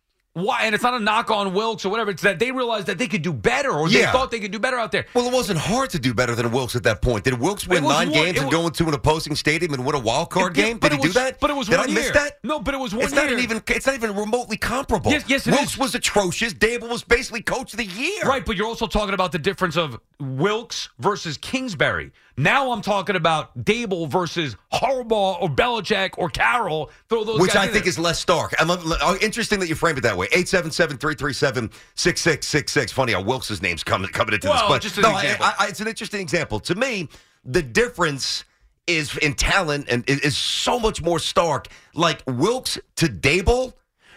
why? 0.45 0.63
And 0.63 0.75
it's 0.75 0.83
not 0.85 0.95
a 0.95 0.99
knock 1.01 1.31
on 1.31 1.55
Wilks 1.55 1.85
or 1.85 1.89
whatever. 1.91 2.11
It's 2.11 2.23
that 2.23 2.39
they 2.39 2.51
realized 2.53 2.87
that 2.87 2.99
they 2.99 3.07
could 3.09 3.23
do 3.23 3.33
better, 3.33 3.71
or 3.71 3.89
they 3.89 4.03
thought 4.05 4.31
they 4.31 4.41
could 4.41 4.51
do 4.53 4.59
better 4.59 4.79
out 4.79 4.93
there. 4.93 5.07
Well, 5.15 5.27
it 5.27 5.33
wasn't 5.33 5.59
hard 5.59 5.91
to 5.91 5.99
do 5.99 6.15
better 6.15 6.35
than 6.35 6.51
Wilks 6.51 6.77
at 6.77 6.83
that 6.85 7.03
point. 7.03 7.25
Did 7.25 7.35
Wilks 7.41 7.67
win 7.67 7.83
nine 7.85 8.11
one- 8.11 8.25
games 8.25 8.41
and 8.41 8.51
go 8.51 8.67
into 8.67 8.85
an 8.89 8.95
opposing 8.95 9.35
stadium 9.37 9.75
and 9.75 9.85
win 9.85 9.95
a 9.95 9.99
wild 9.99 10.31
card 10.31 10.57
Yeah, 10.57 10.65
game? 10.67 10.79
Did 10.79 10.93
he 10.93 10.99
was- 10.99 11.07
do 11.15 11.21
that? 11.21 11.41
but 11.41 11.51
it 11.51 11.57
was 11.57 11.69
Did 11.69 11.79
one 11.79 11.91
I 11.91 11.93
miss 11.93 12.05
year. 12.05 12.13
that? 12.15 12.39
No, 12.43 12.61
but 12.61 12.75
it 12.75 12.79
was 12.79 12.95
one 12.95 13.05
it's 13.05 13.13
Not 13.13 13.31
even. 13.31 13.63
It's 13.69 13.87
not 13.87 13.95
even 13.95 14.15
remotely 14.15 14.57
comparable. 14.57 15.11
Yes- 15.11 15.25
yes, 15.27 15.47
it 15.47 15.51
Wilks 15.53 15.73
is. 15.73 15.79
was 15.79 15.95
atrocious. 15.95 16.55
Daboll 16.55 16.89
was 16.91 17.03
basically 17.03 17.43
coach 17.43 17.73
of 17.73 17.79
the 17.79 17.85
year. 17.87 18.25
Right, 18.25 18.45
but 18.45 18.57
you're 18.57 18.67
also 18.67 18.87
talking 18.87 19.15
about 19.15 19.33
the 19.33 19.39
difference 19.39 19.77
of 19.77 19.99
Wilks 20.21 20.89
versus 20.99 21.37
Kingsbury. 21.37 22.13
Now 22.39 22.71
I'm 22.71 22.83
talking 22.83 23.17
about 23.17 23.65
Daboll 23.65 24.09
versus 24.09 24.55
Harbaugh 24.73 25.43
or 25.43 25.49
Belichick 25.49 26.11
or 26.17 26.31
Carroll. 26.31 26.93
Throw 27.09 27.25
those 27.25 27.41
Which 27.41 27.57
I 27.57 27.65
in 27.67 27.73
think 27.73 27.85
there. 27.85 27.91
is 27.91 27.99
less 27.99 28.21
stark. 28.21 28.55
I'm, 28.61 28.71
uh, 28.71 29.17
interesting 29.21 29.59
that 29.59 29.69
you 29.69 29.75
frame 29.75 29.97
it 29.97 30.03
that 30.03 30.17
way. 30.17 30.29
877-337-6666. 30.29 32.93
Funny 32.93 33.13
how 33.13 33.23
Wilks' 33.23 33.61
name's 33.61 33.83
coming 33.83 34.09
coming 34.11 34.35
into 34.35 34.49
Well, 34.49 34.69
this. 34.69 34.71
But 34.77 34.83
just 34.83 34.97
an 34.99 35.03
no, 35.03 35.17
example. 35.17 35.47
I, 35.47 35.55
I, 35.59 35.67
it's 35.67 35.81
an 35.81 35.89
interesting 35.89 36.21
example. 36.21 36.61
To 36.61 36.77
me, 36.77 37.09
the 37.45 37.63
difference 37.63 38.45
is 38.87 39.17
in 39.19 39.35
talent 39.35 39.87
and 39.89 40.09
is 40.09 40.37
so 40.37 40.79
much 40.79 41.03
more 41.03 41.19
stark. 41.19 41.67
Like 41.95 42.23
Wilks 42.27 42.79
to 42.97 43.07
Daboll 43.07 43.73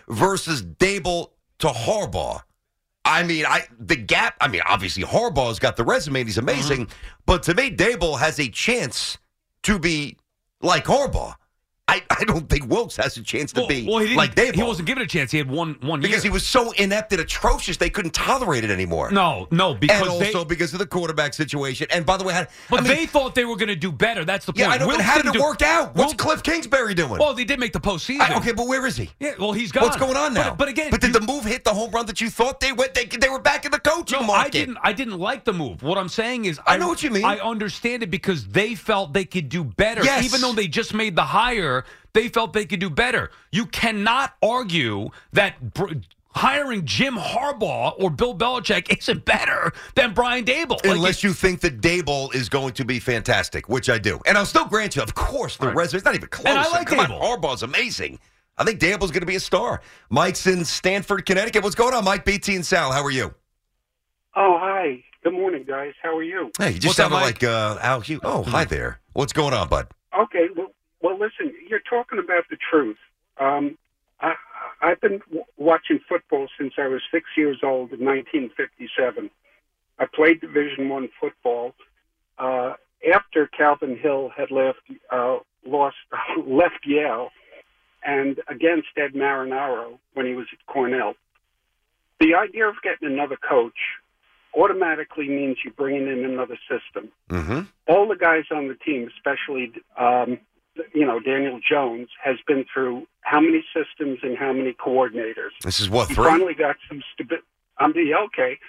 versus 0.07 0.61
Daboll 0.61 1.31
to 1.59 1.69
Harbaugh. 1.69 2.43
I 3.03 3.23
mean, 3.23 3.45
I 3.45 3.65
the 3.79 3.95
gap. 3.95 4.35
I 4.41 4.47
mean, 4.47 4.61
obviously 4.65 5.03
Harbaugh's 5.03 5.59
got 5.59 5.75
the 5.75 5.83
resume; 5.83 6.21
and 6.21 6.29
he's 6.29 6.37
amazing. 6.37 6.85
Mm-hmm. 6.87 7.21
But 7.25 7.43
to 7.43 7.55
me, 7.55 7.75
Daboll 7.75 8.19
has 8.19 8.39
a 8.39 8.47
chance 8.49 9.17
to 9.63 9.79
be 9.79 10.17
like 10.61 10.85
Harbaugh. 10.85 11.35
I, 11.87 12.01
I 12.09 12.23
don't 12.23 12.49
think 12.49 12.69
Wilks 12.69 12.95
has 12.95 13.17
a 13.17 13.21
chance 13.23 13.51
to 13.51 13.61
well, 13.61 13.67
be 13.67 13.85
well, 13.85 13.97
he 13.97 14.15
like 14.15 14.33
Daboll 14.33 14.55
He 14.55 14.63
wasn't 14.63 14.87
given 14.87 15.03
a 15.03 15.07
chance. 15.07 15.29
He 15.29 15.37
had 15.37 15.49
one 15.51 15.75
one 15.81 15.99
year. 16.01 16.07
because 16.09 16.23
he 16.23 16.29
was 16.29 16.47
so 16.47 16.71
inept 16.73 17.11
and 17.11 17.19
atrocious 17.21 17.75
they 17.75 17.89
couldn't 17.89 18.13
tolerate 18.13 18.63
it 18.63 18.69
anymore. 18.69 19.11
no, 19.11 19.45
no, 19.51 19.73
because 19.73 19.99
and 19.99 20.09
also 20.09 20.39
they. 20.39 20.45
because 20.45 20.71
of 20.71 20.79
the 20.79 20.85
quarterback 20.85 21.33
situation. 21.33 21.87
And 21.91 22.05
by 22.05 22.15
the 22.15 22.23
way, 22.23 22.33
had, 22.33 22.47
But 22.69 22.79
I 22.79 22.83
mean, 22.83 22.91
they 22.95 23.05
thought 23.07 23.35
they 23.35 23.43
were 23.43 23.57
going 23.57 23.67
to 23.67 23.75
do 23.75 23.91
better. 23.91 24.23
That's 24.23 24.45
the 24.45 24.53
point. 24.53 24.59
yeah, 24.67 24.69
I 24.69 24.77
know. 24.77 24.85
But 24.85 24.97
Wilks 24.97 25.03
how 25.03 25.17
did 25.17 25.25
it 25.25 25.33
do- 25.33 25.41
work 25.41 25.61
out? 25.63 25.93
What's 25.95 26.13
Wilks- 26.13 26.23
Cliff 26.23 26.43
Kingsbury 26.43 26.93
doing? 26.93 27.19
Well, 27.19 27.33
they 27.33 27.43
did 27.43 27.59
make 27.59 27.73
the 27.73 27.81
postseason. 27.81 28.21
I- 28.21 28.37
okay, 28.37 28.53
but 28.53 28.67
where 28.67 28.85
is 28.85 28.95
he? 28.95 29.09
Yeah, 29.19 29.33
well, 29.37 29.51
he's 29.51 29.73
gone. 29.73 29.83
What's 29.83 29.97
going 29.97 30.15
on 30.15 30.33
now? 30.33 30.51
But, 30.51 30.59
but 30.59 30.67
again, 30.69 30.91
but 30.91 31.01
did 31.01 31.07
you- 31.13 31.19
the 31.19 31.25
move 31.27 31.43
hit 31.43 31.65
the 31.65 31.73
home 31.73 31.91
run 31.91 32.05
that 32.05 32.21
you 32.21 32.29
thought 32.29 32.61
they 32.61 32.71
went? 32.71 32.93
They, 32.93 33.03
they 33.05 33.27
were 33.27 33.39
back 33.39 33.65
in 33.65 33.71
the 33.71 33.79
coaching 33.79 34.21
No, 34.21 34.27
market. 34.27 34.45
I 34.45 34.49
didn't. 34.49 34.77
I 34.81 34.93
didn't 34.93 35.19
like 35.19 35.43
the 35.43 35.53
move. 35.53 35.83
What 35.83 35.97
I'm 35.97 36.07
saying 36.09 36.45
is, 36.45 36.57
I 36.65 36.77
know 36.77 36.87
what 36.87 37.03
you 37.03 37.09
mean. 37.09 37.25
I 37.25 37.39
understand 37.39 38.01
it 38.01 38.11
because 38.11 38.47
they 38.47 38.75
felt 38.75 39.11
they 39.11 39.25
could 39.25 39.49
do 39.49 39.65
better, 39.65 40.05
Yes. 40.05 40.23
even 40.23 40.39
though 40.39 40.53
they 40.53 40.67
just 40.69 40.93
made 40.93 41.17
the 41.17 41.23
hire. 41.23 41.80
They 42.13 42.27
felt 42.27 42.53
they 42.53 42.65
could 42.65 42.79
do 42.79 42.89
better. 42.89 43.31
You 43.51 43.65
cannot 43.65 44.33
argue 44.41 45.09
that 45.33 45.73
br- 45.73 45.93
hiring 46.33 46.85
Jim 46.85 47.15
Harbaugh 47.15 47.93
or 47.99 48.09
Bill 48.09 48.35
Belichick 48.35 48.97
isn't 48.97 49.25
better 49.25 49.71
than 49.95 50.13
Brian 50.13 50.45
Daboll. 50.45 50.83
Like, 50.85 50.85
Unless 50.85 51.23
you 51.23 51.33
think 51.33 51.61
that 51.61 51.81
Daboll 51.81 52.33
is 52.33 52.49
going 52.49 52.73
to 52.73 52.85
be 52.85 52.99
fantastic, 52.99 53.67
which 53.69 53.89
I 53.89 53.97
do. 53.97 54.19
And 54.25 54.37
I'll 54.37 54.45
still 54.45 54.65
grant 54.65 54.95
you, 54.95 55.01
of 55.01 55.13
course, 55.15 55.57
the 55.57 55.67
Right. 55.67 55.75
resume 55.75 55.97
is 55.99 56.05
not 56.05 56.15
even 56.15 56.29
close. 56.29 56.47
And 56.47 56.57
I 56.59 56.69
like 56.69 56.87
Come 56.87 56.99
Daboll. 56.99 57.21
on, 57.21 57.41
Harbaugh's 57.41 57.63
amazing. 57.63 58.19
I 58.57 58.63
think 58.63 58.79
Daboll's 58.79 59.11
going 59.11 59.21
to 59.21 59.25
be 59.25 59.35
a 59.35 59.39
star. 59.39 59.81
Mike's 60.09 60.45
in 60.47 60.63
Stamford, 60.65 61.25
Connecticut. 61.25 61.63
What's 61.63 61.75
going 61.75 61.93
on, 61.93 62.03
Mike, 62.03 62.25
BT, 62.25 62.55
and 62.55 62.65
Sal? 62.65 62.91
How 62.91 63.03
are 63.03 63.11
you? 63.11 63.33
Oh, 64.35 64.57
hi. 64.59 65.03
Good 65.23 65.33
morning, 65.33 65.65
guys. 65.67 65.93
How 66.01 66.15
are 66.17 66.23
you? 66.23 66.51
Hey, 66.57 66.71
you 66.71 66.73
just 66.79 66.87
What's 66.87 66.97
sounded 66.97 67.15
like 67.17 67.43
uh, 67.43 67.77
Al 67.81 68.01
Hugh. 68.01 68.19
Oh, 68.23 68.43
hi 68.43 68.65
there. 68.65 68.99
What's 69.13 69.33
going 69.33 69.53
on, 69.53 69.67
bud? 69.69 69.87
Okay. 70.17 70.47
Well, 70.55 70.70
well 71.01 71.17
listen, 71.17 71.53
you're 71.67 71.79
talking 71.87 72.19
about 72.19 72.45
the 72.49 72.57
truth. 72.69 72.97
Um, 73.39 73.77
I, 74.19 74.33
I've 74.81 75.01
been 75.01 75.19
w- 75.27 75.45
watching 75.57 75.99
football 76.07 76.47
since 76.59 76.73
I 76.77 76.87
was 76.87 77.01
six 77.11 77.25
years 77.35 77.59
old 77.63 77.91
in 77.91 78.05
1957. 78.05 79.29
I 79.99 80.05
played 80.13 80.41
Division 80.41 80.89
One 80.89 81.09
football. 81.19 81.73
Uh, 82.37 82.73
after 83.13 83.47
Calvin 83.47 83.97
Hill 83.97 84.31
had 84.35 84.51
left, 84.51 84.79
uh, 85.11 85.37
lost, 85.65 85.95
left 86.45 86.85
Yale, 86.85 87.29
and 88.03 88.39
against 88.47 88.89
Ed 88.97 89.13
Marinaro 89.13 89.97
when 90.13 90.25
he 90.25 90.33
was 90.33 90.47
at 90.51 90.65
Cornell. 90.71 91.13
The 92.19 92.35
idea 92.35 92.67
of 92.67 92.75
getting 92.83 93.11
another 93.11 93.37
coach 93.37 93.77
automatically 94.55 95.27
means 95.27 95.57
you're 95.63 95.73
bringing 95.73 96.07
in 96.07 96.25
another 96.25 96.57
system. 96.69 97.11
Mm-hmm. 97.29 97.61
all 97.87 98.07
the 98.07 98.15
guys 98.15 98.43
on 98.51 98.67
the 98.67 98.75
team, 98.75 99.09
especially 99.15 99.71
um, 99.97 100.39
you 100.93 101.05
know 101.05 101.19
Daniel 101.19 101.59
Jones, 101.67 102.09
has 102.23 102.37
been 102.47 102.65
through 102.73 103.07
how 103.21 103.39
many 103.39 103.63
systems 103.73 104.19
and 104.23 104.37
how 104.37 104.53
many 104.53 104.73
coordinators. 104.73 105.51
This 105.63 105.79
is 105.79 105.89
what, 105.89 106.09
He 106.09 106.15
three? 106.15 106.25
finally 106.25 106.53
got 106.53 106.75
some 106.87 107.01
stability. 107.13 107.45
I'm 107.79 107.93
the 107.93 108.13
okay, 108.25 108.59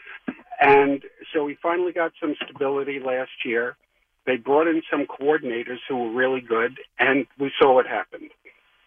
and 0.61 1.03
so 1.33 1.47
he 1.47 1.57
finally 1.63 1.93
got 1.93 2.13
some 2.21 2.35
stability 2.43 3.01
last 3.01 3.45
year. 3.45 3.77
They 4.25 4.37
brought 4.37 4.69
in 4.69 4.83
some 4.91 5.07
coordinators 5.07 5.79
who 5.89 5.97
were 5.99 6.13
really 6.13 6.41
good, 6.41 6.79
and 6.99 7.27
we 7.39 7.51
saw 7.61 7.75
what 7.75 7.87
happened. 7.87 8.31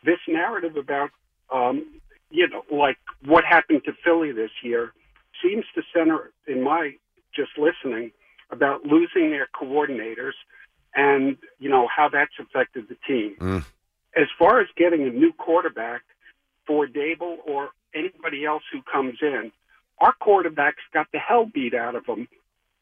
This 0.04 0.20
narrative 0.28 0.78
about 0.78 1.10
um, 1.54 1.86
you 2.30 2.48
know 2.48 2.64
like 2.76 2.98
what 3.24 3.44
happened 3.44 3.82
to 3.86 3.94
Philly 4.04 4.32
this 4.32 4.52
year 4.64 4.94
seems 5.44 5.66
to 5.76 5.82
center 5.94 6.32
in 6.48 6.64
my 6.64 6.92
just 7.36 7.52
listening 7.58 8.12
about 8.52 8.86
losing 8.86 9.32
their 9.32 9.48
coordinators 9.60 10.34
and 10.96 11.38
you 11.60 11.70
know 11.70 11.88
how 11.94 12.10
that's 12.10 12.32
affected 12.40 12.88
the 12.90 12.96
team. 13.08 13.36
Mm. 13.40 13.66
As 14.16 14.28
far 14.40 14.62
as 14.62 14.68
getting 14.78 15.04
a 15.04 15.10
new 15.10 15.34
quarterback 15.34 16.02
for 16.66 16.88
Daboll 16.88 17.38
or 17.46 17.70
anybody 17.94 18.46
else 18.46 18.64
who 18.72 18.82
comes 18.82 19.18
in, 19.22 19.52
our 20.00 20.14
quarterbacks 20.22 20.84
got 20.94 21.08
the 21.12 21.20
hell 21.20 21.50
beat 21.54 21.74
out 21.74 21.96
of 21.96 22.06
them, 22.06 22.28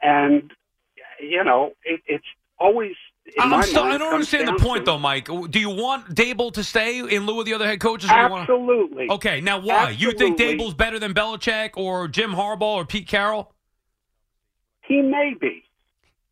and 0.00 0.52
you 1.20 1.42
know 1.44 1.72
it, 1.84 2.00
it's 2.06 2.24
always. 2.58 2.92
In 3.26 3.32
I'm 3.42 3.50
my 3.50 3.62
still, 3.62 3.84
mind, 3.84 3.94
I 3.94 3.98
don't 3.98 4.12
understand 4.12 4.48
the 4.48 4.62
point, 4.62 4.84
to- 4.84 4.92
though, 4.92 4.98
Mike. 4.98 5.28
Do 5.50 5.58
you 5.58 5.70
want 5.70 6.14
Daboll 6.14 6.52
to 6.54 6.62
stay 6.62 6.98
in 6.98 7.24
lieu 7.24 7.40
of 7.40 7.46
the 7.46 7.54
other 7.54 7.66
head 7.66 7.80
coaches? 7.80 8.10
or 8.10 8.14
you 8.22 8.28
wanna- 8.28 8.42
Absolutely. 8.42 9.08
Okay, 9.10 9.40
now 9.40 9.60
why? 9.60 9.90
You 9.90 10.12
think 10.12 10.38
Daboll's 10.38 10.74
better 10.74 10.98
than 10.98 11.14
Belichick 11.14 11.70
or 11.78 12.06
Jim 12.06 12.32
Harbaugh 12.32 12.60
or 12.76 12.84
Pete 12.84 13.08
Carroll? 13.08 13.54
He 14.82 15.00
may 15.00 15.32
be. 15.40 15.64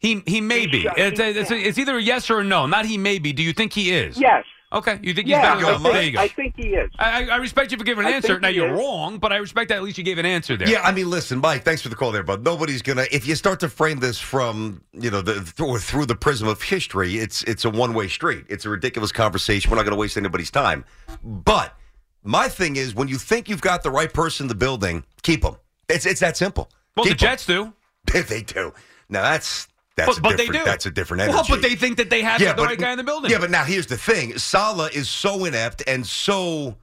He 0.03 0.23
he 0.27 0.41
may 0.43 0.61
He 0.61 0.67
be. 0.67 0.81
should- 0.83 0.93
It's, 0.99 1.19
he- 1.21 1.27
it's, 1.29 1.51
it's 1.51 1.79
either 1.79 1.97
a 1.97 2.03
yes 2.03 2.29
or 2.29 2.41
a 2.41 2.45
no. 2.45 2.67
Not 2.67 2.85
he 2.85 2.99
may 2.99 3.19
be. 3.19 3.33
Do 3.33 3.43
you 3.43 3.53
think 3.55 3.73
he 3.73 3.93
is? 3.93 4.19
Yes. 4.21 4.45
Okay. 4.73 4.99
You 5.03 5.13
think 5.15 5.27
he's 5.29 5.33
Yeah. 5.33 5.55
better 5.55 5.67
I 5.67 5.73
than 5.73 5.83
think, 5.83 5.93
There 5.95 6.03
you 6.03 6.11
go. 6.13 6.21
I 6.21 6.29
think 6.29 6.55
he 6.57 6.69
is. 6.69 6.91
I, 6.99 7.27
I 7.27 7.37
respect 7.37 7.71
you 7.73 7.79
for 7.79 7.85
giving 7.85 8.07
an 8.07 8.11
I 8.13 8.17
answer. 8.17 8.41
Now 8.41 8.49
you're 8.49 8.73
is. 8.73 8.79
wrong, 8.79 9.19
but 9.19 9.31
I 9.31 9.37
respect 9.37 9.69
that 9.69 9.77
at 9.77 9.83
least 9.83 9.99
you 9.99 10.03
gave 10.05 10.17
an 10.19 10.25
answer 10.27 10.57
there. 10.57 10.67
Yeah, 10.69 10.81
I 10.83 10.93
mean, 10.93 11.11
listen, 11.11 11.41
Mike. 11.41 11.63
Thanks 11.63 11.83
for 11.83 11.89
the 11.91 11.95
call 11.95 12.11
there, 12.11 12.23
but 12.23 12.43
Nobody's 12.43 12.81
gonna. 12.83 13.05
If 13.13 13.27
you 13.27 13.35
start 13.37 13.61
to 13.61 13.69
frame 13.69 13.99
this 14.01 14.19
from 14.19 14.83
you 14.93 15.11
know 15.11 15.21
the 15.21 15.41
through, 15.43 15.79
through 15.79 16.07
the 16.07 16.17
prism 16.17 16.49
of 16.49 16.61
history, 16.63 17.17
it's 17.19 17.43
it's 17.45 17.65
a 17.67 17.71
one 17.71 17.93
way 17.95 18.09
street. 18.09 18.47
It's 18.49 18.65
a 18.65 18.71
ridiculous 18.71 19.13
conversation. 19.13 19.71
We're 19.71 19.77
not 19.77 19.83
going 19.85 19.95
to 19.95 20.01
waste 20.01 20.17
anybody's 20.17 20.51
time. 20.51 20.85
But 21.23 21.77
my 22.25 22.49
thing 22.49 22.77
is, 22.77 22.95
when 22.95 23.09
you 23.09 23.19
think 23.19 23.49
you've 23.51 23.61
got 23.61 23.83
the 23.83 23.91
right 23.91 24.13
person 24.13 24.45
in 24.45 24.49
the 24.49 24.55
building, 24.55 25.05
keep 25.23 25.43
them. 25.43 25.57
It's 25.91 26.07
it's 26.07 26.21
that 26.21 26.37
simple. 26.39 26.71
Well, 26.97 27.05
the 27.05 27.11
Keep 27.11 27.23
'em. 27.23 27.29
Jets 27.29 27.45
do. 27.47 27.73
they 28.29 28.41
do. 28.43 28.73
Now 29.11 29.21
that's 29.23 29.69
that's 29.97 30.19
But, 30.19 30.23
but 30.23 30.37
they 30.37 30.47
do. 30.47 30.65
That's 30.65 30.87
a 30.87 30.91
different 30.91 31.23
energy. 31.23 31.35
Well, 31.35 31.47
but 31.49 31.63
they 31.63 31.75
think 31.75 31.99
that 31.99 32.11
they 32.11 32.23
have 32.23 32.41
the 32.41 32.63
right 32.63 32.79
guy 32.79 32.93
in 32.93 32.99
the 32.99 33.05
building. 33.05 33.31
Yeah, 33.31 33.39
but 33.39 33.51
now 33.51 33.65
here's 33.65 33.87
the 33.87 33.97
thing: 33.97 34.39
Saleh 34.39 34.95
is 34.95 35.09
so 35.09 35.45
inept 35.45 35.83
and 35.87 36.07
so 36.07 36.77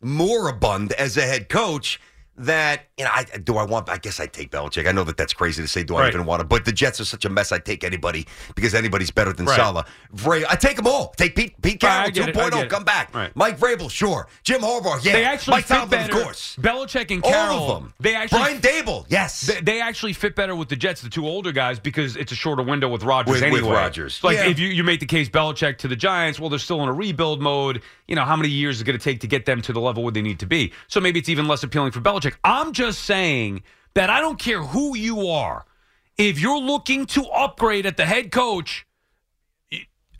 moribund 0.00 0.92
as 0.92 1.16
a 1.16 1.22
head 1.22 1.48
coach 1.48 2.00
that 2.38 2.86
you 2.98 3.04
know, 3.04 3.10
I 3.12 3.24
do 3.24 3.56
I 3.56 3.64
want. 3.64 3.88
I 3.88 3.98
guess 3.98 4.20
I 4.20 4.26
take 4.26 4.50
Belichick. 4.50 4.86
I 4.88 4.92
know 4.92 5.04
that 5.04 5.16
that's 5.16 5.32
crazy 5.32 5.62
to 5.62 5.68
say. 5.68 5.82
Do 5.82 5.96
I 5.96 6.00
Right. 6.02 6.14
even 6.14 6.26
want 6.26 6.40
to? 6.40 6.44
But 6.46 6.64
the 6.64 6.72
Jets 6.72 7.00
are 7.00 7.04
such 7.04 7.24
a 7.24 7.28
mess. 7.30 7.52
I 7.52 7.58
take 7.58 7.84
anybody 7.84 8.26
because 8.54 8.74
anybody's 8.74 9.10
better 9.10 9.32
than 9.32 9.46
Right. 9.46 9.56
Saleh. 9.56 9.84
Vra- 10.14 10.44
I 10.48 10.56
take 10.56 10.76
them 10.76 10.86
all. 10.86 11.14
Take 11.16 11.34
Pete, 11.36 11.60
Pete 11.62 11.80
Carroll 11.80 12.10
get 12.10 12.28
it, 12.28 12.36
I 12.36 12.40
2.0. 12.40 12.50
get 12.50 12.64
it. 12.64 12.70
Come 12.70 12.84
back. 12.84 13.14
Right. 13.14 13.30
Mike 13.34 13.58
Vrabel, 13.58 13.90
sure. 13.90 14.28
Jim 14.44 14.60
Harbaugh, 14.60 15.02
yeah. 15.04 15.12
They 15.12 15.24
actually 15.24 15.52
Mike 15.56 15.64
fit 15.66 15.74
Tomlin, 15.74 15.90
better. 15.90 16.16
of 16.16 16.22
course. 16.24 16.56
Belichick 16.60 17.10
and 17.10 17.22
All 17.24 17.30
Carroll. 17.30 17.70
of 17.72 17.82
them. 17.82 17.94
They 18.00 18.14
actually 18.14 18.38
Brian 18.40 18.60
Daboll, 18.60 19.06
yes. 19.08 19.42
They, 19.42 19.60
they 19.60 19.80
actually 19.80 20.12
fit 20.12 20.34
better 20.34 20.54
with 20.54 20.68
the 20.68 20.76
Jets, 20.76 21.00
the 21.02 21.08
two 21.10 21.26
older 21.26 21.52
guys, 21.52 21.78
because 21.78 22.16
it's 22.16 22.32
a 22.32 22.36
shorter 22.36 22.62
window 22.62 22.88
with 22.88 23.02
Rodgers 23.02 23.34
With- 23.34 23.42
anyway. 23.42 23.60
with 23.62 23.70
Rodgers. 23.70 24.20
Like 24.22 24.36
Yeah. 24.36 24.46
if 24.46 24.58
you, 24.58 24.68
you 24.68 24.84
make 24.84 25.00
the 25.00 25.06
case 25.06 25.28
Belichick 25.28 25.78
to 25.78 25.88
the 25.88 25.96
Giants, 25.96 26.38
well, 26.40 26.50
they're 26.50 26.58
still 26.58 26.82
in 26.82 26.88
a 26.88 26.92
rebuild 26.92 27.40
mode. 27.40 27.82
You 28.08 28.14
know, 28.14 28.24
how 28.24 28.36
many 28.36 28.48
years 28.48 28.76
is 28.76 28.82
it 28.82 28.84
going 28.84 28.98
to 28.98 29.02
take 29.02 29.20
to 29.20 29.26
get 29.26 29.46
them 29.46 29.62
to 29.62 29.72
the 29.72 29.80
level 29.80 30.02
where 30.02 30.12
they 30.12 30.22
need 30.22 30.38
to 30.40 30.46
be? 30.46 30.72
So 30.86 31.00
maybe 31.00 31.18
it's 31.18 31.28
even 31.28 31.48
less 31.48 31.62
appealing 31.62 31.92
for 31.92 32.00
Belichick. 32.00 32.34
I'm 32.44 32.72
just 32.72 33.02
saying 33.02 33.62
that 33.94 34.10
I 34.10 34.20
don't 34.20 34.38
care 34.38 34.62
who 34.62 34.96
you 34.96 35.28
are. 35.28 35.64
If 36.16 36.40
you're 36.40 36.60
looking 36.60 37.06
to 37.06 37.24
upgrade 37.26 37.84
at 37.84 37.96
the 37.96 38.06
head 38.06 38.30
coach, 38.30 38.86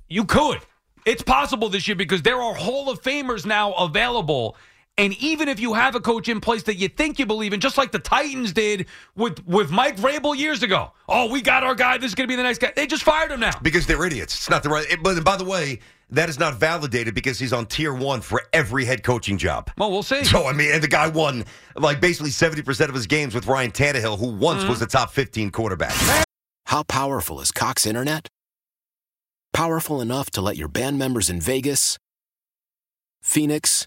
you 0.08 0.24
could. 0.24 0.58
It's 1.06 1.22
possible 1.22 1.68
this 1.68 1.86
year 1.86 1.94
because 1.94 2.22
there 2.22 2.40
are 2.40 2.54
Hall 2.54 2.90
of 2.90 3.00
Famers 3.02 3.46
now 3.46 3.72
available. 3.74 4.56
And 4.98 5.12
even 5.22 5.48
if 5.48 5.60
you 5.60 5.74
have 5.74 5.94
a 5.94 6.00
coach 6.00 6.26
in 6.28 6.40
place 6.40 6.62
that 6.62 6.76
you 6.76 6.88
think 6.88 7.18
you 7.18 7.26
believe 7.26 7.52
in, 7.52 7.60
just 7.60 7.76
like 7.76 7.92
the 7.92 7.98
Titans 7.98 8.52
did 8.54 8.86
with, 9.14 9.46
with 9.46 9.70
Mike 9.70 9.98
Vrabel 9.98 10.34
years 10.34 10.62
ago. 10.62 10.92
Oh, 11.06 11.30
we 11.30 11.42
got 11.42 11.62
our 11.64 11.74
guy. 11.74 11.98
This 11.98 12.08
is 12.12 12.14
going 12.14 12.26
to 12.26 12.32
be 12.32 12.36
the 12.36 12.42
next 12.42 12.60
guy. 12.60 12.72
They 12.74 12.86
just 12.86 13.02
fired 13.02 13.30
him 13.30 13.40
now. 13.40 13.50
because 13.60 13.86
they're 13.86 14.02
idiots. 14.06 14.34
It's 14.34 14.48
not 14.48 14.62
the 14.62 14.70
right. 14.70 14.90
it- 14.90 15.02
But 15.02 15.22
by 15.22 15.36
the 15.36 15.44
way, 15.44 15.80
that 16.08 16.30
is 16.30 16.38
not 16.38 16.54
validated 16.54 17.14
because 17.14 17.38
he's 17.38 17.52
on 17.52 17.66
tier 17.66 17.92
one 17.92 18.22
for 18.22 18.40
every 18.54 18.86
head 18.86 19.02
coaching 19.02 19.36
job. 19.36 19.70
Well, 19.76 19.90
we'll 19.90 20.02
see. 20.02 20.24
So 20.24 20.46
I 20.46 20.52
mean, 20.52 20.70
and 20.72 20.82
the 20.82 20.88
guy 20.88 21.08
won 21.08 21.44
like 21.74 22.00
basically 22.00 22.30
seventy 22.30 22.62
percent 22.62 22.88
of 22.88 22.94
his 22.94 23.06
games 23.08 23.34
with 23.34 23.46
Ryan 23.48 23.72
Tannehill, 23.72 24.18
who 24.18 24.28
once 24.28 24.60
Mm-hmm. 24.60 24.70
was 24.70 24.78
the 24.80 24.86
top 24.86 25.10
fifteen 25.10 25.50
quarterback. 25.50 25.94
How 26.66 26.84
powerful 26.84 27.40
is 27.40 27.50
Cox 27.50 27.84
Internet? 27.86 28.28
Powerful 29.52 30.00
enough 30.00 30.30
to 30.30 30.40
let 30.40 30.56
your 30.56 30.68
band 30.68 30.96
members 30.98 31.28
in 31.28 31.40
Vegas, 31.40 31.98
Phoenix, 33.20 33.86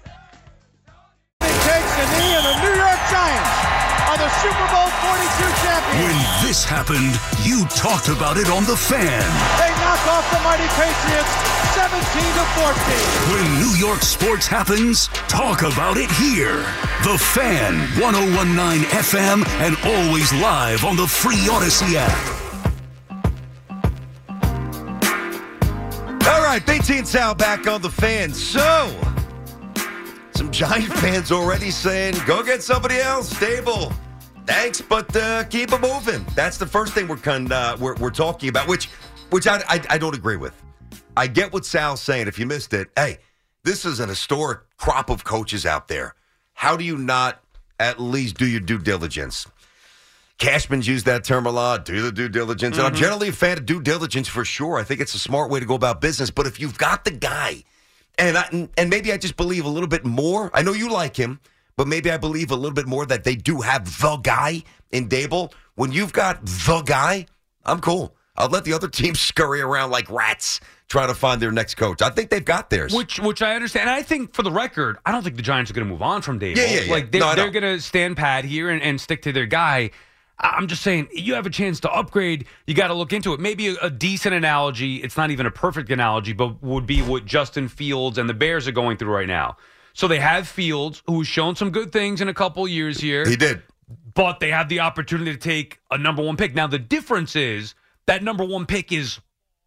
Takes 1.65 1.93
a 1.97 2.05
knee, 2.19 2.33
and 2.37 2.45
the 2.45 2.57
New 2.61 2.75
York 2.77 3.01
Giants 3.09 3.55
are 4.11 4.17
the 4.17 4.29
Super 4.43 4.67
Bowl 4.69 4.89
42 5.01 5.49
champions. 5.63 6.03
When 6.03 6.17
this 6.45 6.63
happened, 6.65 7.15
you 7.41 7.65
talked 7.73 8.09
about 8.09 8.37
it 8.37 8.49
on 8.49 8.65
The 8.65 8.75
Fan. 8.75 9.23
They 9.57 9.71
knock 9.81 10.03
off 10.11 10.25
the 10.29 10.41
mighty 10.43 10.67
Patriots 10.75 11.31
17 11.73 11.97
to 12.35 12.45
14. 12.59 12.75
When 13.31 13.45
New 13.59 13.73
York 13.79 14.01
sports 14.01 14.47
happens, 14.47 15.07
talk 15.29 15.61
about 15.61 15.97
it 15.97 16.11
here. 16.11 16.65
The 17.03 17.17
Fan, 17.17 17.79
1019 18.01 18.83
FM, 18.91 19.45
and 19.63 19.77
always 19.85 20.33
live 20.33 20.83
on 20.83 20.95
the 20.97 21.07
free 21.07 21.47
Odyssey 21.49 21.97
app. 21.97 22.41
All 26.27 26.43
right, 26.43 26.61
BT 26.65 26.99
and 26.99 27.07
Sal 27.07 27.33
back 27.33 27.67
on 27.67 27.81
the 27.81 27.89
fan. 27.89 28.33
So, 28.33 28.89
some 30.53 30.69
Giant 30.69 30.93
fans 30.93 31.31
already 31.31 31.71
saying, 31.71 32.15
"Go 32.25 32.43
get 32.43 32.61
somebody 32.63 32.97
else, 32.97 33.29
stable." 33.29 33.93
Thanks, 34.45 34.81
but 34.81 35.15
uh, 35.15 35.43
keep 35.45 35.71
it 35.71 35.81
moving. 35.81 36.25
That's 36.35 36.57
the 36.57 36.65
first 36.65 36.93
thing 36.93 37.07
we're 37.07 37.17
con- 37.17 37.51
uh, 37.51 37.77
we're, 37.79 37.95
we're 37.95 38.09
talking 38.09 38.49
about, 38.49 38.67
which 38.67 38.87
which 39.29 39.47
I, 39.47 39.63
I 39.67 39.81
I 39.89 39.97
don't 39.97 40.15
agree 40.15 40.37
with. 40.37 40.53
I 41.15 41.27
get 41.27 41.53
what 41.53 41.65
Sal's 41.65 42.01
saying. 42.01 42.27
If 42.27 42.39
you 42.39 42.45
missed 42.45 42.73
it, 42.73 42.89
hey, 42.95 43.19
this 43.63 43.85
is 43.85 43.99
an 43.99 44.09
historic 44.09 44.61
crop 44.77 45.09
of 45.09 45.23
coaches 45.23 45.65
out 45.65 45.87
there. 45.87 46.15
How 46.53 46.75
do 46.75 46.83
you 46.83 46.97
not 46.97 47.41
at 47.79 47.99
least 47.99 48.37
do 48.37 48.45
your 48.45 48.61
due 48.61 48.79
diligence? 48.79 49.47
Cashman's 50.37 50.87
used 50.87 51.05
that 51.05 51.23
term 51.23 51.45
a 51.45 51.51
lot. 51.51 51.85
Do 51.85 52.01
the 52.01 52.11
due 52.11 52.29
diligence, 52.29 52.77
and 52.77 52.87
I'm 52.87 52.95
generally 52.95 53.29
a 53.29 53.33
fan 53.33 53.59
of 53.59 53.65
due 53.65 53.81
diligence 53.81 54.27
for 54.27 54.43
sure. 54.43 54.79
I 54.79 54.83
think 54.83 54.99
it's 54.99 55.13
a 55.13 55.19
smart 55.19 55.51
way 55.51 55.59
to 55.59 55.65
go 55.65 55.75
about 55.75 56.01
business. 56.01 56.31
But 56.31 56.47
if 56.47 56.59
you've 56.59 56.77
got 56.77 57.05
the 57.05 57.11
guy, 57.11 57.63
and 58.21 58.37
I, 58.37 58.69
and 58.77 58.89
maybe 58.89 59.11
I 59.11 59.17
just 59.17 59.35
believe 59.35 59.65
a 59.65 59.69
little 59.69 59.87
bit 59.87 60.05
more. 60.05 60.51
I 60.53 60.61
know 60.61 60.73
you 60.73 60.89
like 60.89 61.15
him, 61.15 61.39
but 61.77 61.87
maybe 61.87 62.11
I 62.11 62.17
believe 62.17 62.51
a 62.51 62.55
little 62.55 62.75
bit 62.75 62.87
more 62.87 63.05
that 63.05 63.23
they 63.23 63.35
do 63.35 63.61
have 63.61 63.85
the 63.99 64.17
guy 64.17 64.63
in 64.91 65.09
Daboll. 65.09 65.53
When 65.75 65.91
you've 65.91 66.13
got 66.13 66.45
the 66.45 66.81
guy, 66.85 67.25
I'm 67.65 67.79
cool. 67.79 68.15
I'll 68.37 68.49
let 68.49 68.63
the 68.65 68.73
other 68.73 68.87
teams 69.01 69.19
scurry 69.19 69.61
around 69.61 69.91
like 69.91 70.09
rats 70.09 70.59
trying 70.87 71.07
to 71.07 71.15
find 71.15 71.41
their 71.41 71.51
next 71.51 71.75
coach. 71.75 72.01
I 72.01 72.09
think 72.09 72.29
they've 72.29 72.43
got 72.43 72.69
theirs. 72.69 72.93
Which, 72.93 73.19
which 73.19 73.41
I 73.41 73.55
understand. 73.55 73.89
And 73.89 73.95
I 73.97 74.03
think, 74.03 74.33
for 74.33 74.43
the 74.43 74.51
record, 74.51 74.97
I 75.05 75.11
don't 75.11 75.23
think 75.23 75.37
the 75.37 75.41
Giants 75.41 75.71
are 75.71 75.73
going 75.73 75.87
to 75.87 75.91
move 75.91 76.01
on 76.01 76.21
from 76.21 76.39
Daboll. 76.39 76.57
Yeah, 76.57 76.65
yeah, 76.65 76.79
yeah. 76.81 76.91
Like 76.91 77.11
they're, 77.11 77.21
No, 77.21 77.33
they're 77.33 77.49
going 77.49 77.63
to 77.63 77.79
stand 77.79 78.17
pat 78.17 78.43
here 78.43 78.69
and, 78.69 78.81
and 78.81 78.99
stick 78.99 79.21
to 79.23 79.31
their 79.31 79.45
guy. 79.45 79.91
I'm 80.41 80.67
just 80.67 80.81
saying, 80.81 81.09
you 81.13 81.35
have 81.35 81.45
a 81.45 81.51
chance 81.51 81.79
to 81.81 81.91
upgrade. 81.91 82.45
You 82.65 82.73
got 82.73 82.87
to 82.87 82.93
look 82.93 83.13
into 83.13 83.33
it. 83.33 83.39
Maybe 83.39 83.69
a, 83.69 83.75
a 83.83 83.89
decent 83.89 84.33
analogy. 84.33 84.97
It's 84.97 85.15
not 85.15 85.29
even 85.29 85.45
a 85.45 85.51
perfect 85.51 85.91
analogy, 85.91 86.33
but 86.33 86.61
would 86.63 86.87
be 86.87 87.01
what 87.01 87.25
Justin 87.25 87.67
Fields 87.67 88.17
and 88.17 88.27
the 88.27 88.33
Bears 88.33 88.67
are 88.67 88.71
going 88.71 88.97
through 88.97 89.13
right 89.13 89.27
now. 89.27 89.57
So 89.93 90.07
they 90.07 90.19
have 90.19 90.47
Fields, 90.47 91.03
who's 91.05 91.27
shown 91.27 91.55
some 91.55 91.69
good 91.69 91.91
things 91.91 92.21
in 92.21 92.27
a 92.27 92.33
couple 92.33 92.67
years 92.67 92.99
here 92.99 93.27
he 93.27 93.35
did. 93.35 93.61
but 94.13 94.39
they 94.39 94.49
have 94.49 94.69
the 94.69 94.79
opportunity 94.79 95.31
to 95.31 95.37
take 95.37 95.79
a 95.91 95.97
number 95.97 96.23
one 96.23 96.37
pick. 96.37 96.55
Now, 96.55 96.67
the 96.67 96.79
difference 96.79 97.35
is 97.35 97.75
that 98.05 98.23
number 98.23 98.43
one 98.43 98.65
pick 98.65 98.91
is 98.91 99.19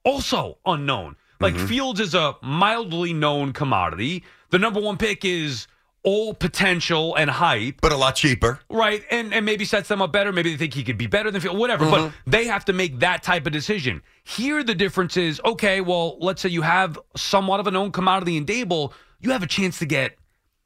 also 0.04 0.58
unknown. 0.66 1.16
Like 1.40 1.54
mm-hmm. 1.54 1.66
Fields 1.66 2.00
is 2.00 2.14
a 2.14 2.36
mildly 2.42 3.12
known 3.12 3.52
commodity. 3.52 4.24
The 4.50 4.58
number 4.58 4.80
one 4.80 4.96
pick 4.96 5.24
is 5.24 5.66
all 6.04 6.34
potential 6.34 7.14
and 7.16 7.28
hype, 7.30 7.80
But 7.80 7.92
a 7.92 7.96
lot 7.96 8.14
cheaper. 8.14 8.60
right? 8.68 9.02
And 9.10 9.34
and 9.34 9.44
maybe 9.44 9.64
sets 9.64 9.88
them 9.88 10.00
up 10.00 10.12
better. 10.12 10.30
Maybe 10.32 10.50
they 10.50 10.56
think 10.56 10.74
he 10.74 10.84
could 10.84 10.98
be 10.98 11.06
better 11.06 11.30
than 11.30 11.42
whatever. 11.58 11.90
But 11.90 12.00
mm-hmm. 12.00 12.30
they 12.30 12.44
have 12.44 12.64
to 12.66 12.72
make 12.72 13.00
that 13.00 13.22
type 13.22 13.46
of 13.46 13.52
decision. 13.52 14.02
Here, 14.22 14.62
the 14.62 14.74
difference 14.74 15.16
is 15.16 15.40
okay. 15.44 15.80
Well, 15.80 16.18
let's 16.20 16.42
say 16.42 16.50
you 16.50 16.62
have 16.62 16.98
somewhat 17.16 17.58
of 17.60 17.66
a 17.66 17.70
known 17.70 17.90
commodity 17.90 18.36
in 18.36 18.44
Daboll. 18.46 18.92
You 19.20 19.30
have 19.32 19.42
a 19.42 19.46
chance 19.46 19.78
to 19.78 19.86
get 19.86 20.16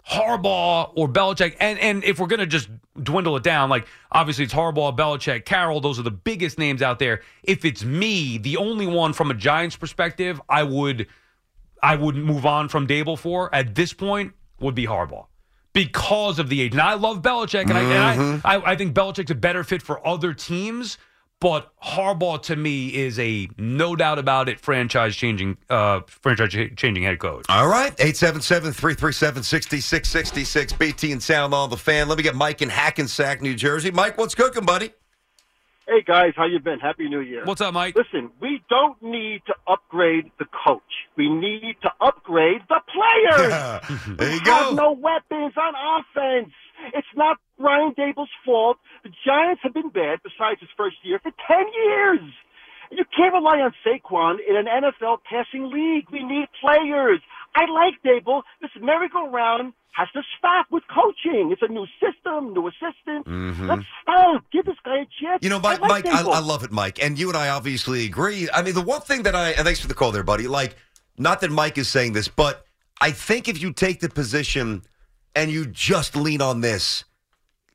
Harbaugh 0.09 0.91
or 0.97 1.09
Belichick, 1.09 1.57
and 1.61 1.79
and 1.79 2.03
if 2.03 2.19
we're 2.19 2.27
gonna 2.27 2.47
just 2.47 2.69
dwindle 3.01 3.37
it 3.37 3.45
down, 3.45 3.71
like 3.71 3.87
obviously 4.11 4.45
it's 4.45 4.55
Harbaugh, 4.55 4.97
Belichick, 4.97 5.45
Carroll. 5.45 5.81
Those 5.81 6.01
are 6.01 6.03
the 6.03 6.11
biggest 6.11 6.59
names 6.59 6.83
out 6.83 6.99
there. 6.99 7.23
If 7.45 7.65
it's 7.65 7.85
me, 7.85 8.39
the 8.39 8.57
only 8.57 8.87
one 8.87 9.13
from 9.13 9.31
a 9.31 9.35
Giants 9.35 9.77
perspective, 9.77 10.41
I 10.49 10.65
would 10.65 11.07
I 11.81 11.95
would 11.95 12.17
move 12.17 12.45
on 12.45 12.69
from 12.69 12.89
Daboll 12.89 13.17
for 13.17 13.55
at 13.55 13.77
this 13.77 13.93
point 13.93 14.33
would 14.61 14.75
be 14.75 14.87
Harbaugh 14.87 15.27
because 15.73 16.39
of 16.39 16.49
the 16.49 16.61
age. 16.61 16.73
And 16.73 16.81
I 16.81 16.95
love 16.95 17.23
Belichick, 17.23 17.63
and, 17.63 17.71
Mm-hmm. 17.73 18.47
I, 18.47 18.55
and 18.55 18.63
I, 18.65 18.69
I 18.69 18.73
I 18.73 18.77
think 18.77 18.95
Belichick's 18.95 19.31
a 19.31 19.35
better 19.35 19.65
fit 19.65 19.83
for 19.83 20.07
other 20.07 20.35
teams. 20.35 20.99
But 21.41 21.71
Harbaugh 21.81 22.43
to 22.43 22.57
me 22.57 22.93
is 22.93 23.17
a 23.21 23.49
no 23.57 23.95
doubt 23.95 24.19
about 24.19 24.49
it 24.49 24.59
franchise 24.59 25.15
changing 25.15 25.57
uh 25.71 26.01
franchise 26.09 26.53
changing 26.75 27.05
head 27.05 27.21
coach. 27.21 27.47
All 27.49 27.69
right, 27.69 27.97
877-337-6666, 27.99 30.77
BT 30.79 31.13
and 31.13 31.23
Sound 31.23 31.55
on 31.55 31.71
the 31.71 31.77
fan. 31.77 32.09
Let 32.09 32.19
me 32.19 32.25
get 32.25 32.35
Mike 32.35 32.61
in 32.63 32.69
Hackensack, 32.69 33.41
New 33.41 33.55
Jersey. 33.55 33.93
Mike, 33.93 34.19
what's 34.19 34.35
cooking, 34.35 34.65
buddy? 34.65 34.91
Hey 35.89 36.03
guys, 36.07 36.35
how 36.37 36.45
you 36.45 36.61
been? 36.61 36.81
Happy 36.81 37.09
New 37.09 37.21
Year. 37.21 37.47
What's 37.47 37.63
up, 37.63 37.73
Mike? 37.73 37.97
Listen, 37.97 38.31
we 38.43 38.63
don't 38.69 39.03
need 39.03 39.41
to 39.47 39.55
upgrade 39.67 40.31
the 40.39 40.45
coach. 40.45 40.83
We 41.17 41.31
need 41.31 41.77
to 41.81 41.91
upgrade 41.99 42.61
the 42.69 42.81
players. 42.93 43.81
there 44.19 44.35
you 44.35 44.41
We 44.45 44.51
have 44.51 44.75
no 44.75 44.93
weapons 44.93 45.55
on 45.57 45.73
offense. 45.73 46.53
It's 46.93 47.09
not 47.17 47.39
Ryan 47.59 47.95
Daboll's 47.97 48.29
fault. 48.45 48.77
The 49.03 49.09
Giants 49.25 49.63
have 49.63 49.73
been 49.73 49.89
bad, 49.89 50.21
besides 50.23 50.61
his 50.61 50.69
first 50.77 50.97
year, 51.05 51.21
for 51.23 51.31
10 51.31 51.57
years. 51.73 52.21
You 52.91 53.05
can't 53.17 53.33
rely 53.33 53.61
on 53.61 53.73
Saquon 53.81 54.37
in 54.47 54.57
an 54.57 54.67
NFL 54.67 55.21
passing 55.25 55.71
league. 55.73 56.05
We 56.13 56.23
need 56.23 56.49
players. 56.61 57.21
I 57.59 57.65
like 57.73 57.95
Daboll. 58.05 58.43
This 58.61 58.71
merry-go-round 58.81 59.73
has 59.91 60.09
to 60.13 60.23
stop 60.39 60.67
with 60.71 60.85
coaching. 60.87 61.51
It's 61.51 61.63
a 61.63 61.67
new 61.67 61.87
system, 61.99 62.55
new 62.55 62.69
assistant. 62.69 63.27
Mm-hmm. 63.27 63.69
Let's 63.69 63.83
stop. 64.01 64.45
Give 64.53 64.65
this 64.65 64.77
guy 64.85 64.99
a 64.99 65.07
chance. 65.21 65.43
You 65.43 65.51
know, 65.51 65.59
Mike, 65.59 65.81
I 65.83 65.89
like 65.89 66.05
Mike 66.05 66.15
I, 66.15 66.31
I 66.31 66.39
love 66.39 66.63
it, 66.63 66.71
Mike. 66.71 67.03
And 67.03 67.19
you 67.19 67.29
and 67.29 67.37
I 67.37 67.49
obviously 67.49 68.05
agree. 68.05 68.49
I 68.55 68.63
mean, 68.63 68.75
the 68.75 68.81
one 68.81 69.01
thing 69.01 69.25
that 69.25 69.35
I, 69.35 69.51
and 69.51 69.65
thanks 69.65 69.81
for 69.81 69.89
the 69.89 69.95
call 69.95 70.13
there, 70.13 70.23
buddy. 70.23 70.47
Like, 70.47 70.77
not 71.17 71.41
that 71.41 71.51
Mike 71.51 71.79
is 71.79 71.89
saying 71.89 72.13
this, 72.13 72.29
but 72.29 72.65
I 73.01 73.11
think 73.11 73.49
if 73.49 73.61
you 73.61 73.73
take 73.73 73.99
the 73.99 74.09
position 74.09 74.83
and 75.35 75.51
you 75.51 75.67
just 75.67 76.15
lean 76.15 76.41
on 76.41 76.61
this, 76.61 77.03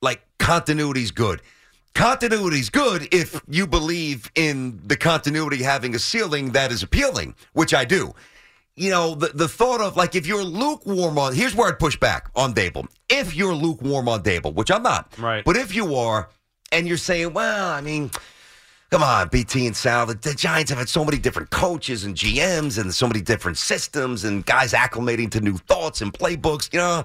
like, 0.02 0.22
continuity's 0.40 1.12
good. 1.12 1.42
Continuity's 1.94 2.70
good 2.70 3.14
if 3.14 3.42
you 3.50 3.68
believe 3.68 4.32
in 4.34 4.80
the 4.86 4.96
continuity 4.96 5.62
having 5.62 5.94
a 5.94 6.00
ceiling 6.00 6.54
that 6.54 6.72
is 6.72 6.84
appealing, 6.84 7.36
which 7.52 7.74
I 7.74 7.84
do. 7.84 8.14
You 8.76 8.90
know, 8.90 9.14
the, 9.14 9.28
the 9.28 9.48
thought 9.48 9.82
of 9.82 9.96
like 9.96 10.16
if 10.16 10.26
you're 10.26 10.44
lukewarm 10.44 11.20
on 11.20 11.36
here's 11.36 11.56
where 11.56 11.70
I'd 11.70 11.78
push 11.80 11.98
back 11.98 12.32
on 12.36 12.54
Daboll. 12.54 12.88
If 13.10 13.36
you're 13.36 13.54
lukewarm 13.54 14.10
on 14.10 14.24
Daboll, 14.24 14.54
which 14.56 14.72
I'm 14.72 14.84
not. 14.84 15.14
Right. 15.20 15.46
But 15.46 15.58
if 15.58 15.76
you 15.76 15.96
are, 15.96 16.30
and 16.72 16.88
you're 16.88 16.98
saying, 16.98 17.34
well, 17.34 17.70
I 17.70 17.82
mean, 17.82 18.10
come 18.90 19.04
on, 19.04 19.28
BT 19.28 19.68
and 19.68 19.76
Sal, 19.76 20.08
the, 20.08 20.16
the 20.16 20.34
Giants 20.34 20.72
have 20.72 20.80
had 20.80 20.90
so 20.90 21.06
many 21.06 21.20
different 21.20 21.52
coaches 21.52 22.04
and 22.04 22.16
GMs 22.16 22.80
and 22.80 22.94
so 22.94 23.08
many 23.08 23.22
different 23.22 23.58
systems 23.58 24.24
and 24.24 24.46
guys 24.46 24.74
acclimating 24.74 25.30
to 25.32 25.42
new 25.42 25.58
thoughts 25.58 26.02
and 26.02 26.12
playbooks. 26.12 26.74
You 26.74 26.80
know, 26.80 27.04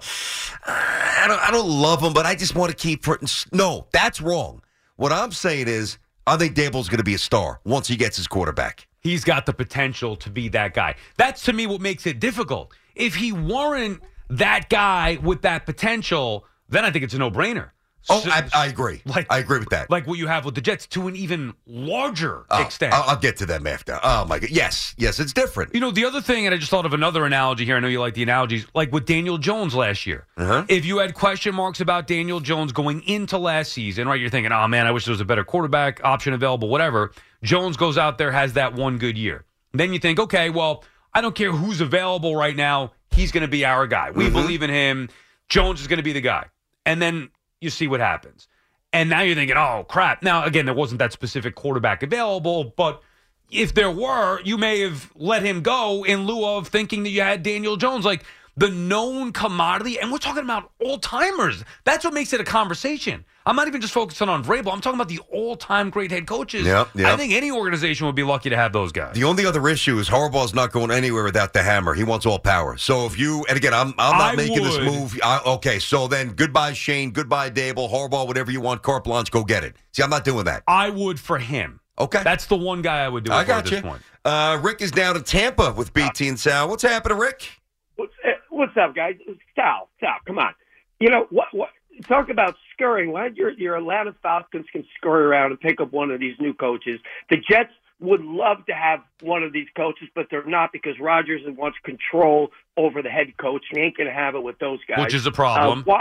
I 0.66 1.26
don't, 1.28 1.40
I 1.40 1.50
don't 1.50 1.68
love 1.68 2.00
them, 2.00 2.14
but 2.14 2.24
I 2.24 2.34
just 2.34 2.54
want 2.54 2.70
to 2.70 2.76
keep. 2.76 3.04
No, 3.52 3.86
that's 3.92 4.20
wrong. 4.20 4.62
What 4.96 5.12
I'm 5.12 5.32
saying 5.32 5.68
is, 5.68 5.98
I 6.26 6.36
think 6.36 6.54
Daboll's 6.54 6.88
going 6.88 6.98
to 6.98 7.04
be 7.04 7.14
a 7.14 7.18
star 7.18 7.60
once 7.64 7.88
he 7.88 7.96
gets 7.96 8.16
his 8.16 8.26
quarterback. 8.26 8.86
He's 9.08 9.24
got 9.24 9.46
the 9.46 9.54
potential 9.54 10.16
to 10.16 10.28
be 10.30 10.48
that 10.50 10.74
guy. 10.74 10.96
That's 11.16 11.42
to 11.46 11.52
me 11.54 11.66
what 11.66 11.80
makes 11.80 12.06
it 12.06 12.20
difficult. 12.20 12.72
If 12.94 13.14
he 13.14 13.32
weren't 13.32 14.02
that 14.28 14.68
guy 14.68 15.18
with 15.22 15.42
that 15.42 15.64
potential, 15.64 16.44
then 16.68 16.84
I 16.84 16.90
think 16.90 17.04
it's 17.04 17.14
a 17.14 17.18
no 17.18 17.30
brainer. 17.30 17.70
Oh, 18.10 18.22
I, 18.26 18.48
I 18.54 18.66
agree. 18.66 19.02
Like- 19.04 19.26
I 19.30 19.38
agree 19.38 19.58
with 19.58 19.68
that. 19.70 19.90
Like 19.90 20.06
what 20.06 20.18
you 20.18 20.26
have 20.28 20.44
with 20.44 20.54
the 20.54 20.60
Jets 20.62 20.86
to 20.88 21.08
an 21.08 21.16
even 21.16 21.52
larger 21.66 22.44
Oh, 22.50 22.62
extent. 22.62 22.94
I'll, 22.94 23.02
I'll 23.10 23.16
get 23.16 23.36
to 23.38 23.46
them 23.46 23.66
after. 23.66 23.98
Oh 24.02 24.24
my 24.24 24.38
god, 24.38 24.50
yes, 24.50 24.94
yes, 24.96 25.18
it's 25.20 25.32
different. 25.32 25.74
You 25.74 25.80
know, 25.80 25.90
the 25.90 26.04
other 26.06 26.20
thing, 26.22 26.46
and 26.46 26.54
I 26.54 26.58
just 26.58 26.70
thought 26.70 26.86
of 26.86 26.94
another 26.94 27.24
analogy 27.26 27.64
here. 27.66 27.76
I 27.76 27.80
know 27.80 27.88
you 27.88 28.00
like 28.00 28.14
the 28.14 28.22
analogies, 28.22 28.66
like 28.74 28.92
with 28.92 29.04
Daniel 29.04 29.36
Jones 29.36 29.74
last 29.74 30.06
year. 30.06 30.26
Uh-huh. 30.38 30.64
If 30.68 30.84
you 30.86 30.98
had 30.98 31.14
question 31.14 31.54
marks 31.54 31.80
about 31.80 32.06
Daniel 32.06 32.40
Jones 32.40 32.72
going 32.72 33.02
into 33.02 33.36
last 33.36 33.72
season, 33.72 34.08
right, 34.08 34.18
you're 34.20 34.30
thinking, 34.30 34.52
oh 34.52 34.66
man, 34.68 34.86
I 34.86 34.90
wish 34.90 35.04
there 35.04 35.12
was 35.12 35.20
a 35.20 35.26
better 35.26 35.44
quarterback 35.44 36.02
option 36.04 36.32
available, 36.32 36.68
whatever. 36.68 37.12
Jones 37.42 37.76
goes 37.76 37.96
out 37.98 38.18
there, 38.18 38.32
has 38.32 38.54
that 38.54 38.74
one 38.74 38.98
good 38.98 39.16
year. 39.16 39.44
Then 39.72 39.92
you 39.92 39.98
think, 39.98 40.18
okay, 40.18 40.50
well, 40.50 40.84
I 41.14 41.20
don't 41.20 41.34
care 41.34 41.52
who's 41.52 41.80
available 41.80 42.34
right 42.34 42.56
now. 42.56 42.92
He's 43.10 43.32
going 43.32 43.42
to 43.42 43.48
be 43.48 43.64
our 43.64 43.86
guy. 43.86 44.10
We 44.10 44.24
mm-hmm. 44.24 44.34
believe 44.34 44.62
in 44.62 44.70
him. 44.70 45.08
Jones 45.48 45.80
is 45.80 45.86
going 45.86 45.98
to 45.98 46.02
be 46.02 46.12
the 46.12 46.20
guy. 46.20 46.46
And 46.84 47.00
then 47.00 47.30
you 47.60 47.70
see 47.70 47.86
what 47.86 48.00
happens. 48.00 48.48
And 48.92 49.10
now 49.10 49.20
you're 49.20 49.34
thinking, 49.34 49.56
oh, 49.56 49.84
crap. 49.88 50.22
Now, 50.22 50.44
again, 50.44 50.64
there 50.64 50.74
wasn't 50.74 50.98
that 51.00 51.12
specific 51.12 51.54
quarterback 51.54 52.02
available, 52.02 52.72
but 52.76 53.02
if 53.50 53.74
there 53.74 53.90
were, 53.90 54.40
you 54.42 54.56
may 54.56 54.80
have 54.80 55.10
let 55.14 55.42
him 55.42 55.62
go 55.62 56.04
in 56.04 56.26
lieu 56.26 56.44
of 56.44 56.68
thinking 56.68 57.02
that 57.02 57.10
you 57.10 57.20
had 57.20 57.42
Daniel 57.42 57.76
Jones, 57.76 58.04
like 58.04 58.24
the 58.58 58.70
known 58.70 59.32
commodity. 59.32 59.98
And 60.00 60.10
we're 60.10 60.18
talking 60.18 60.42
about 60.42 60.72
all 60.80 60.98
timers. 60.98 61.64
That's 61.84 62.04
what 62.04 62.12
makes 62.12 62.32
it 62.32 62.40
a 62.40 62.44
conversation. 62.44 63.24
I'm 63.46 63.56
not 63.56 63.68
even 63.68 63.80
just 63.80 63.94
focusing 63.94 64.28
on 64.28 64.44
Vrabel. 64.44 64.72
I'm 64.72 64.80
talking 64.80 64.98
about 65.00 65.08
the 65.08 65.20
all 65.30 65.56
time 65.56 65.88
great 65.90 66.10
head 66.10 66.26
coaches. 66.26 66.66
Yep, 66.66 66.88
yep. 66.96 67.06
I 67.06 67.16
think 67.16 67.32
any 67.32 67.50
organization 67.50 68.06
would 68.06 68.16
be 68.16 68.24
lucky 68.24 68.50
to 68.50 68.56
have 68.56 68.72
those 68.72 68.92
guys. 68.92 69.14
The 69.14 69.24
only 69.24 69.46
other 69.46 69.66
issue 69.68 69.98
is 69.98 70.08
Harbaugh's 70.08 70.54
not 70.54 70.72
going 70.72 70.90
anywhere 70.90 71.24
without 71.24 71.52
the 71.52 71.62
hammer. 71.62 71.94
He 71.94 72.04
wants 72.04 72.26
all 72.26 72.38
power. 72.38 72.76
So 72.76 73.06
if 73.06 73.18
you 73.18 73.46
and 73.48 73.56
again, 73.56 73.72
I'm 73.72 73.94
I'm 73.96 74.18
not 74.18 74.32
I 74.32 74.36
making 74.36 74.64
this 74.64 74.78
move. 74.80 75.18
I, 75.22 75.40
okay, 75.46 75.78
so 75.78 76.08
then 76.08 76.30
goodbye 76.32 76.72
Schoen, 76.72 77.12
goodbye 77.12 77.50
Daboll, 77.50 77.90
Harbaugh, 77.90 78.26
whatever 78.26 78.50
you 78.50 78.60
want, 78.60 78.82
carte 78.82 79.04
blanche, 79.04 79.30
go 79.30 79.44
get 79.44 79.64
it. 79.64 79.76
See, 79.92 80.02
I'm 80.02 80.10
not 80.10 80.24
doing 80.24 80.44
that. 80.44 80.64
I 80.66 80.90
would 80.90 81.18
for 81.18 81.38
him. 81.38 81.80
Okay, 81.98 82.22
That's 82.22 82.46
the 82.46 82.56
one 82.56 82.82
guy 82.82 83.04
I 83.04 83.08
would 83.08 83.24
do 83.24 83.32
it 83.32 83.34
I 83.34 83.44
for 83.44 83.52
at 83.52 83.54
got 83.56 83.64
this 83.64 83.72
you. 83.72 83.82
point. 83.82 84.02
Uh, 84.24 84.58
Rick 84.62 84.82
is 84.82 84.90
down 84.90 85.14
to 85.14 85.22
Tampa 85.22 85.72
with 85.72 85.92
BT 85.94 86.28
and 86.28 86.38
Sal. 86.38 86.68
What's 86.68 86.82
happening, 86.82 87.18
Rick? 87.18 87.48
What's, 87.96 88.12
what's 88.58 88.76
up, 88.76 88.94
guys? 88.94 89.14
Sal, 89.54 89.88
Sal, 90.00 90.16
come 90.26 90.38
on. 90.38 90.52
You 91.00 91.10
know 91.10 91.26
what? 91.30 91.46
What 91.52 91.70
talk 92.06 92.28
about 92.28 92.56
scurrying? 92.74 93.12
Why 93.12 93.28
your 93.34 93.50
your 93.52 93.76
Atlanta 93.76 94.14
Falcons 94.22 94.66
can 94.72 94.84
scurry 94.96 95.24
around 95.24 95.52
and 95.52 95.60
pick 95.60 95.80
up 95.80 95.92
one 95.92 96.10
of 96.10 96.20
these 96.20 96.34
new 96.40 96.52
coaches? 96.52 97.00
The 97.30 97.36
Jets 97.36 97.72
would 98.00 98.20
love 98.20 98.64
to 98.66 98.72
have 98.72 99.00
one 99.22 99.42
of 99.42 99.52
these 99.52 99.66
coaches, 99.76 100.08
but 100.14 100.26
they're 100.30 100.46
not 100.46 100.70
because 100.72 100.94
Rodgers 101.00 101.42
wants 101.46 101.78
control 101.84 102.50
over 102.76 103.02
the 103.02 103.08
head 103.08 103.36
coach. 103.38 103.62
He 103.70 103.80
ain't 103.80 103.96
gonna 103.96 104.12
have 104.12 104.34
it 104.34 104.42
with 104.42 104.58
those 104.58 104.80
guys, 104.88 104.98
Which 105.00 105.14
is 105.14 105.26
a 105.26 105.32
problem. 105.32 105.84
Uh, 105.88 105.94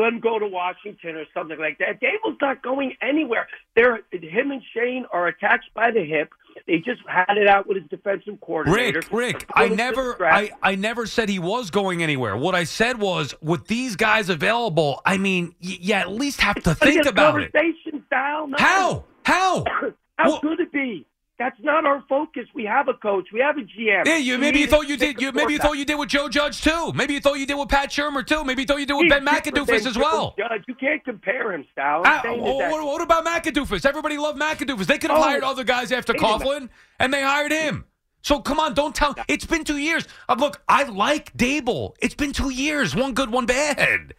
let, 0.00 0.12
him 0.12 0.20
go 0.20 0.38
to 0.38 0.46
Washington 0.46 1.16
or 1.16 1.24
something 1.34 1.58
like 1.58 1.78
that. 1.78 2.00
Daboll's 2.00 2.38
not 2.40 2.62
going 2.62 2.94
anywhere. 3.02 3.46
They're 3.76 4.00
him 4.12 4.50
and 4.50 4.62
Schoen 4.72 5.06
are 5.12 5.26
attached 5.28 5.72
by 5.74 5.90
the 5.90 6.04
hip. 6.04 6.30
They 6.66 6.78
just 6.78 7.00
had 7.08 7.36
it 7.36 7.48
out 7.48 7.66
with 7.66 7.78
his 7.78 7.90
defensive 7.90 8.40
coordinator. 8.40 9.00
Rick, 9.00 9.12
Rick, 9.12 9.46
I 9.54 9.68
never, 9.68 10.24
I, 10.24 10.50
I 10.62 10.76
never 10.76 11.04
said 11.06 11.28
he 11.28 11.38
was 11.40 11.70
going 11.70 12.02
anywhere. 12.02 12.36
What 12.36 12.54
I 12.54 12.64
said 12.64 13.00
was, 13.00 13.34
with 13.42 13.66
these 13.66 13.96
guys 13.96 14.28
available, 14.28 15.02
I 15.04 15.18
mean, 15.18 15.54
y- 15.62 15.78
you 15.80 15.94
at 15.94 16.10
least 16.12 16.40
have 16.40 16.62
to 16.62 16.74
think 16.74 17.06
about 17.06 17.40
it. 17.42 17.52
Conversation, 17.52 18.04
Sal. 18.08 18.46
No. 18.46 18.56
How? 18.58 19.04
How? 19.24 19.64
How 20.18 20.28
Well- 20.28 20.40
could 20.40 20.60
it 20.60 20.72
be? 20.72 21.06
That's 21.44 21.60
not 21.62 21.84
our 21.84 22.02
focus. 22.08 22.44
We 22.54 22.64
have 22.64 22.88
a 22.88 22.94
coach. 22.94 23.28
We 23.30 23.40
have 23.40 23.58
a 23.58 23.60
GM. 23.60 24.06
Yeah, 24.06 24.16
you 24.16 24.38
maybe 24.38 24.60
you 24.60 24.66
thought 24.66 24.88
you 24.88 24.96
did. 24.96 25.18
a 25.18 25.20
You 25.20 25.30
maybe 25.30 25.52
you 25.52 25.58
thought 25.58 25.76
you 25.76 25.84
did 25.84 25.96
with 25.96 26.08
Joe 26.08 26.26
Judge 26.30 26.62
too. 26.62 26.90
Maybe 26.94 27.12
you 27.12 27.20
thought 27.20 27.38
you 27.38 27.44
did 27.44 27.56
with 27.56 27.68
Pat 27.68 27.90
Shurmur 27.90 28.26
too. 28.26 28.44
Maybe 28.44 28.62
you 28.62 28.66
thought 28.66 28.78
you 28.80 28.86
did 28.86 28.94
with 28.94 29.02
He's 29.04 29.12
Ben 29.12 29.24
different 29.26 29.68
McAdoofus 29.68 29.86
as 29.86 29.98
well. 29.98 30.34
Judge. 30.38 30.64
You 30.66 30.74
can't 30.74 31.04
compare 31.04 31.52
him, 31.52 31.66
Sal. 31.74 32.00
I'm 32.06 32.20
Ah, 32.24 32.34
what, 32.34 32.58
that- 32.60 32.70
what- 32.70 32.84
what 32.86 33.02
about 33.02 33.26
McAdoofus? 33.26 33.84
Everybody 33.84 34.16
loved 34.16 34.40
McAdoofus. 34.40 34.86
They 34.86 34.96
could 34.96 35.10
have 35.10 35.18
Oh, 35.18 35.22
hired 35.22 35.44
other 35.44 35.64
guys 35.64 35.92
after 35.92 36.14
wait 36.14 36.22
a. 36.22 36.24
Coughlin, 36.24 36.70
and 36.98 37.12
they 37.12 37.20
hired 37.22 37.52
him. 37.52 37.84
So 38.22 38.38
come 38.40 38.58
on, 38.58 38.72
don't 38.72 38.94
tell. 38.94 39.14
It's 39.28 39.44
been 39.44 39.64
two 39.64 39.76
years. 39.76 40.08
Uh, 40.30 40.36
look, 40.38 40.62
I 40.66 40.84
like 40.84 41.36
Daboll. 41.36 41.94
It's 42.00 42.14
been 42.14 42.32
two 42.32 42.48
years. 42.48 42.96
One 42.96 43.12
good, 43.12 43.30
one 43.30 43.44
bad. 43.44 43.78
And 43.78 44.14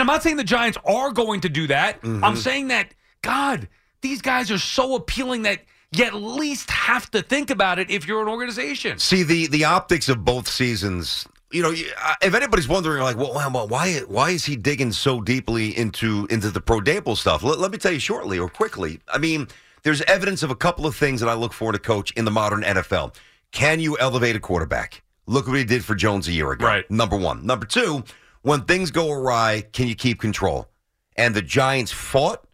I'm 0.00 0.06
not 0.06 0.22
saying 0.22 0.36
the 0.36 0.44
Giants 0.44 0.78
are 0.84 1.10
going 1.10 1.40
to 1.40 1.48
do 1.48 1.66
that. 1.66 2.00
Mm-hmm. 2.02 2.22
I'm 2.24 2.36
saying 2.36 2.68
that 2.68 2.94
God, 3.20 3.66
these 4.00 4.22
guys 4.22 4.52
are 4.52 4.58
so 4.58 4.94
appealing 4.94 5.42
that 5.42 5.58
you 5.92 6.04
at 6.04 6.14
least 6.14 6.70
have 6.70 7.10
to 7.10 7.22
think 7.22 7.50
about 7.50 7.78
it 7.78 7.90
if 7.90 8.06
you're 8.06 8.22
an 8.22 8.28
organization. 8.28 8.98
See 8.98 9.22
the 9.22 9.46
the 9.46 9.64
optics 9.64 10.08
of 10.08 10.24
both 10.24 10.48
seasons. 10.48 11.26
You 11.50 11.62
know, 11.62 11.70
uh, 11.70 12.14
if 12.22 12.34
anybody's 12.34 12.66
wondering, 12.66 13.02
like, 13.02 13.16
well, 13.16 13.34
well, 13.34 13.68
why 13.68 13.98
why 14.08 14.30
is 14.30 14.44
he 14.44 14.56
digging 14.56 14.90
so 14.92 15.20
deeply 15.20 15.76
into 15.76 16.26
into 16.30 16.50
the 16.50 16.60
pro 16.60 16.80
Daboll 16.80 17.16
stuff? 17.16 17.42
Let, 17.42 17.58
let 17.58 17.70
me 17.70 17.78
tell 17.78 17.92
you 17.92 17.98
shortly 17.98 18.38
or 18.38 18.48
quickly. 18.48 19.00
I 19.06 19.18
mean, 19.18 19.48
there's 19.82 20.00
evidence 20.02 20.42
of 20.42 20.50
a 20.50 20.56
couple 20.56 20.86
of 20.86 20.96
things 20.96 21.20
that 21.20 21.28
I 21.28 21.34
look 21.34 21.52
for 21.52 21.68
in 21.68 21.74
a 21.74 21.78
coach 21.78 22.10
in 22.12 22.24
the 22.24 22.30
modern 22.30 22.62
NFL. 22.62 23.14
Can 23.50 23.80
you 23.80 23.98
elevate 23.98 24.34
a 24.34 24.40
quarterback? 24.40 25.02
Look 25.26 25.46
what 25.46 25.58
he 25.58 25.64
did 25.64 25.84
for 25.84 25.94
Jones 25.94 26.26
a 26.26 26.32
year 26.32 26.50
ago. 26.52 26.66
Right. 26.66 26.90
Number 26.90 27.16
one. 27.16 27.44
Number 27.46 27.66
two. 27.66 28.02
When 28.40 28.62
things 28.62 28.90
go 28.90 29.12
awry, 29.12 29.66
can 29.72 29.86
you 29.86 29.94
keep 29.94 30.20
control? 30.20 30.68
And 31.16 31.34
the 31.34 31.42
Giants 31.42 31.92
fought 31.92 32.44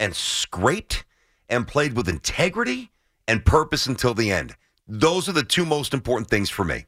and 0.00 0.14
scraped 0.14 1.04
and 1.48 1.66
played 1.66 1.94
with 1.94 2.08
integrity 2.08 2.90
and 3.28 3.44
purpose 3.44 3.86
until 3.86 4.14
the 4.14 4.30
end. 4.30 4.54
Those 4.86 5.28
are 5.28 5.32
the 5.32 5.42
two 5.42 5.64
most 5.64 5.94
important 5.94 6.28
things 6.28 6.50
for 6.50 6.64
me 6.64 6.84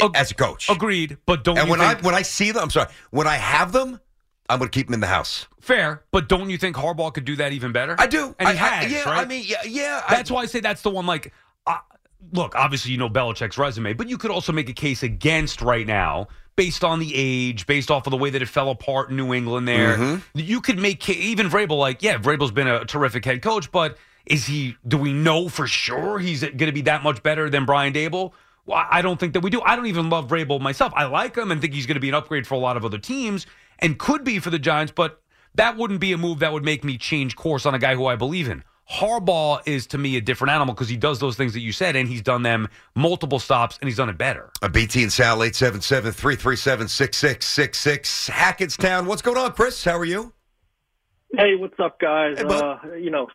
Ag- 0.00 0.10
as 0.16 0.30
a 0.30 0.34
coach. 0.34 0.68
Agreed, 0.68 1.16
but 1.26 1.44
don't 1.44 1.58
And 1.58 1.66
you 1.66 1.70
when 1.72 1.80
think 1.80 1.98
I 2.00 2.06
when 2.06 2.14
I 2.14 2.22
see 2.22 2.50
them, 2.50 2.64
I'm 2.64 2.70
sorry, 2.70 2.90
when 3.10 3.26
I 3.26 3.36
have 3.36 3.72
them, 3.72 4.00
I'm 4.48 4.58
going 4.58 4.70
to 4.70 4.76
keep 4.76 4.86
them 4.86 4.94
in 4.94 5.00
the 5.00 5.06
house. 5.06 5.46
fair? 5.60 6.04
But 6.12 6.28
don't 6.28 6.50
you 6.50 6.58
think 6.58 6.76
Harbaugh 6.76 7.12
could 7.12 7.24
do 7.24 7.36
that 7.36 7.52
even 7.52 7.72
better? 7.72 7.96
I 7.98 8.06
do. 8.06 8.34
and 8.38 8.48
he 8.48 8.58
I- 8.58 8.62
I- 8.64 8.68
has. 8.74 8.92
yeah, 8.92 9.08
right? 9.10 9.22
I 9.22 9.24
mean, 9.24 9.44
yeah, 9.46 9.62
yeah. 9.66 10.02
I- 10.08 10.16
That's 10.16 10.30
why 10.30 10.42
I 10.42 10.46
say 10.46 10.60
that's 10.60 10.82
the 10.82 10.90
one. 10.90 11.06
Like, 11.06 11.32
uh, 11.66 11.78
look, 12.32 12.54
obviously 12.54 12.92
you 12.92 12.98
know 12.98 13.08
Belichick's 13.08 13.58
resume, 13.58 13.92
but 13.94 14.08
you 14.08 14.18
could 14.18 14.30
also 14.30 14.52
make 14.52 14.68
a 14.68 14.72
case 14.72 15.02
against 15.02 15.60
right 15.62 15.86
now 15.86 16.28
based 16.56 16.82
on 16.84 16.98
the 17.00 17.12
age, 17.14 17.66
based 17.66 17.90
off 17.90 18.06
of 18.06 18.10
the 18.10 18.16
way 18.16 18.30
that 18.30 18.40
it 18.40 18.46
fell 18.48 18.70
apart 18.70 19.10
in 19.10 19.16
New 19.16 19.34
England. 19.34 19.68
There, 19.68 19.96
Mm-hmm. 19.96 20.38
you 20.40 20.60
could 20.60 20.78
make 20.78 21.08
even 21.08 21.48
Vrabel 21.50 21.78
like, 21.78 22.02
yeah, 22.02 22.16
Vrabel's 22.18 22.50
been 22.50 22.66
a 22.68 22.84
terrific 22.84 23.24
head 23.24 23.42
coach, 23.42 23.70
but 23.70 23.96
is 24.24 24.46
he? 24.46 24.76
Do 24.88 24.96
we 24.98 25.12
know 25.12 25.48
for 25.48 25.66
sure 25.66 26.18
he's 26.18 26.40
going 26.40 26.56
to 26.58 26.72
be 26.72 26.82
that 26.82 27.02
much 27.02 27.22
better 27.22 27.48
than 27.50 27.64
Brian 27.66 27.92
Daboll? 27.92 28.32
Well, 28.64 28.84
I 28.90 29.00
don't 29.02 29.20
think 29.20 29.34
that 29.34 29.40
we 29.40 29.50
do. 29.50 29.60
I 29.62 29.76
don't 29.76 29.86
even 29.86 30.10
love 30.10 30.28
Vrabel 30.28 30.60
myself. 30.60 30.92
I 30.96 31.04
like 31.04 31.36
him 31.36 31.52
and 31.52 31.60
think 31.60 31.72
he's 31.74 31.86
going 31.86 31.94
to 31.94 32.00
be 32.00 32.08
an 32.08 32.14
upgrade 32.16 32.46
for 32.46 32.54
a 32.54 32.58
lot 32.58 32.76
of 32.76 32.84
other 32.84 32.98
teams 32.98 33.46
and 33.78 33.96
could 33.98 34.24
be 34.24 34.40
for 34.40 34.50
the 34.50 34.58
Giants, 34.58 34.92
but 34.96 35.20
that 35.54 35.76
wouldn't 35.76 36.00
be 36.00 36.12
a 36.12 36.18
move 36.18 36.40
that 36.40 36.52
would 36.52 36.64
make 36.64 36.82
me 36.82 36.98
change 36.98 37.36
course 37.36 37.64
on 37.64 37.74
a 37.74 37.78
guy 37.78 37.94
who 37.94 38.06
I 38.06 38.16
believe 38.16 38.48
in. 38.48 38.64
Harbaugh 38.90 39.60
is 39.66 39.86
to 39.88 39.98
me 39.98 40.16
a 40.16 40.20
different 40.20 40.52
animal 40.52 40.74
because 40.74 40.88
he 40.88 40.96
does 40.96 41.18
those 41.18 41.36
things 41.36 41.52
that 41.54 41.60
you 41.60 41.72
said, 41.72 41.96
and 41.96 42.08
he's 42.08 42.22
done 42.22 42.42
them 42.42 42.68
multiple 42.94 43.38
stops, 43.38 43.78
and 43.80 43.88
he's 43.88 43.96
done 43.96 44.08
it 44.08 44.16
better. 44.16 44.50
A 44.62 44.68
BT 44.68 45.02
and 45.02 45.12
Sal 45.12 45.42
877 45.42 46.12
337 46.12 46.88
6666. 46.88 48.30
Hackettstown. 48.30 49.06
What's 49.06 49.22
going 49.22 49.38
on, 49.38 49.52
Chris? 49.52 49.84
How 49.84 49.98
are 49.98 50.04
you? 50.04 50.32
Hey, 51.32 51.56
what's 51.56 51.78
up, 51.80 51.98
guys? 51.98 52.38
uh, 52.38 52.78
you 52.98 53.10
know, 53.10 53.26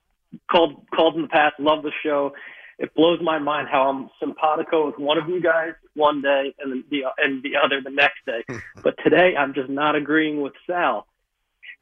called 0.49 0.85
called 0.95 1.15
in 1.15 1.23
the 1.23 1.27
past. 1.27 1.59
Love 1.59 1.83
the 1.83 1.91
show. 2.03 2.33
It 2.79 2.95
blows 2.95 3.19
my 3.21 3.37
mind 3.37 3.67
how 3.69 3.89
I'm 3.89 4.09
simpatico 4.19 4.87
with 4.87 4.97
one 4.97 5.17
of 5.17 5.29
you 5.29 5.41
guys 5.41 5.73
one 5.93 6.21
day 6.21 6.55
and 6.59 6.71
then 6.71 6.83
the 6.89 7.03
and 7.17 7.43
the 7.43 7.51
other 7.63 7.81
the 7.83 7.91
next 7.91 8.25
day. 8.25 8.43
but 8.83 8.95
today, 9.03 9.35
I'm 9.37 9.53
just 9.53 9.69
not 9.69 9.95
agreeing 9.95 10.41
with 10.41 10.53
Sal. 10.65 11.05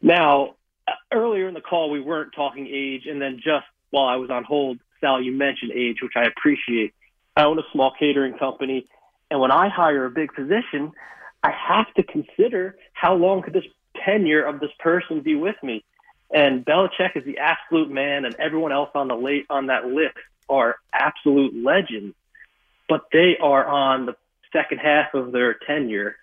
Now, 0.02 0.56
earlier 1.12 1.48
in 1.48 1.54
the 1.54 1.62
call, 1.62 1.90
we 1.90 2.02
weren't 2.02 2.34
talking 2.36 2.68
age, 2.68 3.06
and 3.06 3.22
then 3.22 3.38
just 3.38 3.66
while 3.90 4.08
I 4.08 4.16
was 4.16 4.30
on 4.30 4.44
hold, 4.44 4.80
Sal, 5.02 5.22
you 5.22 5.32
mentioned 5.32 5.72
age, 5.72 5.98
which 6.02 6.14
I 6.16 6.26
appreciate. 6.26 6.94
I 7.36 7.44
own 7.46 7.60
a 7.60 7.64
small 7.72 7.94
catering 7.98 8.38
company, 8.38 8.88
and 9.32 9.40
when 9.40 9.52
I 9.52 9.70
hire 9.70 10.06
a 10.06 10.12
big 10.12 10.34
position, 10.34 10.92
I 11.44 11.52
have 11.52 11.94
to 11.96 12.04
consider 12.04 12.76
how 12.94 13.16
long 13.16 13.42
could 13.42 13.54
this 13.54 13.64
tenure 14.06 14.44
of 14.44 14.60
this 14.60 14.72
person 14.80 15.22
be 15.22 15.36
with 15.36 15.56
me. 15.64 15.84
And 16.32 16.66
Belichick 16.66 17.16
is 17.16 17.24
the 17.26 17.40
absolute 17.40 17.90
man, 17.90 18.26
and 18.26 18.36
everyone 18.36 18.72
else 18.72 18.90
on 18.94 19.08
the 19.08 19.16
late 19.16 19.46
on 19.50 19.68
that 19.68 19.86
list 19.86 20.18
are 20.50 20.76
absolute 20.94 21.54
legends. 21.56 22.16
But 22.88 23.06
they 23.12 23.38
are 23.42 23.66
on 23.66 24.06
the 24.06 24.16
second 24.52 24.80
half 24.80 25.14
of 25.14 25.32
their 25.32 25.54
tenure, 25.54 26.16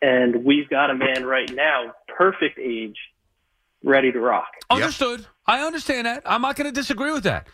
and 0.00 0.44
we've 0.44 0.68
got 0.68 0.90
a 0.90 0.94
man 0.94 1.24
right 1.24 1.50
now, 1.52 1.94
perfect 2.08 2.58
age, 2.58 2.96
ready 3.84 4.10
to 4.10 4.20
rock. 4.20 4.48
Understood. 4.70 5.26
I 5.46 5.60
understand 5.60 6.06
that. 6.06 6.22
I'm 6.24 6.42
not 6.42 6.56
going 6.56 6.66
to 6.66 6.72
disagree 6.72 7.12
with 7.12 7.24
that. 7.24 7.46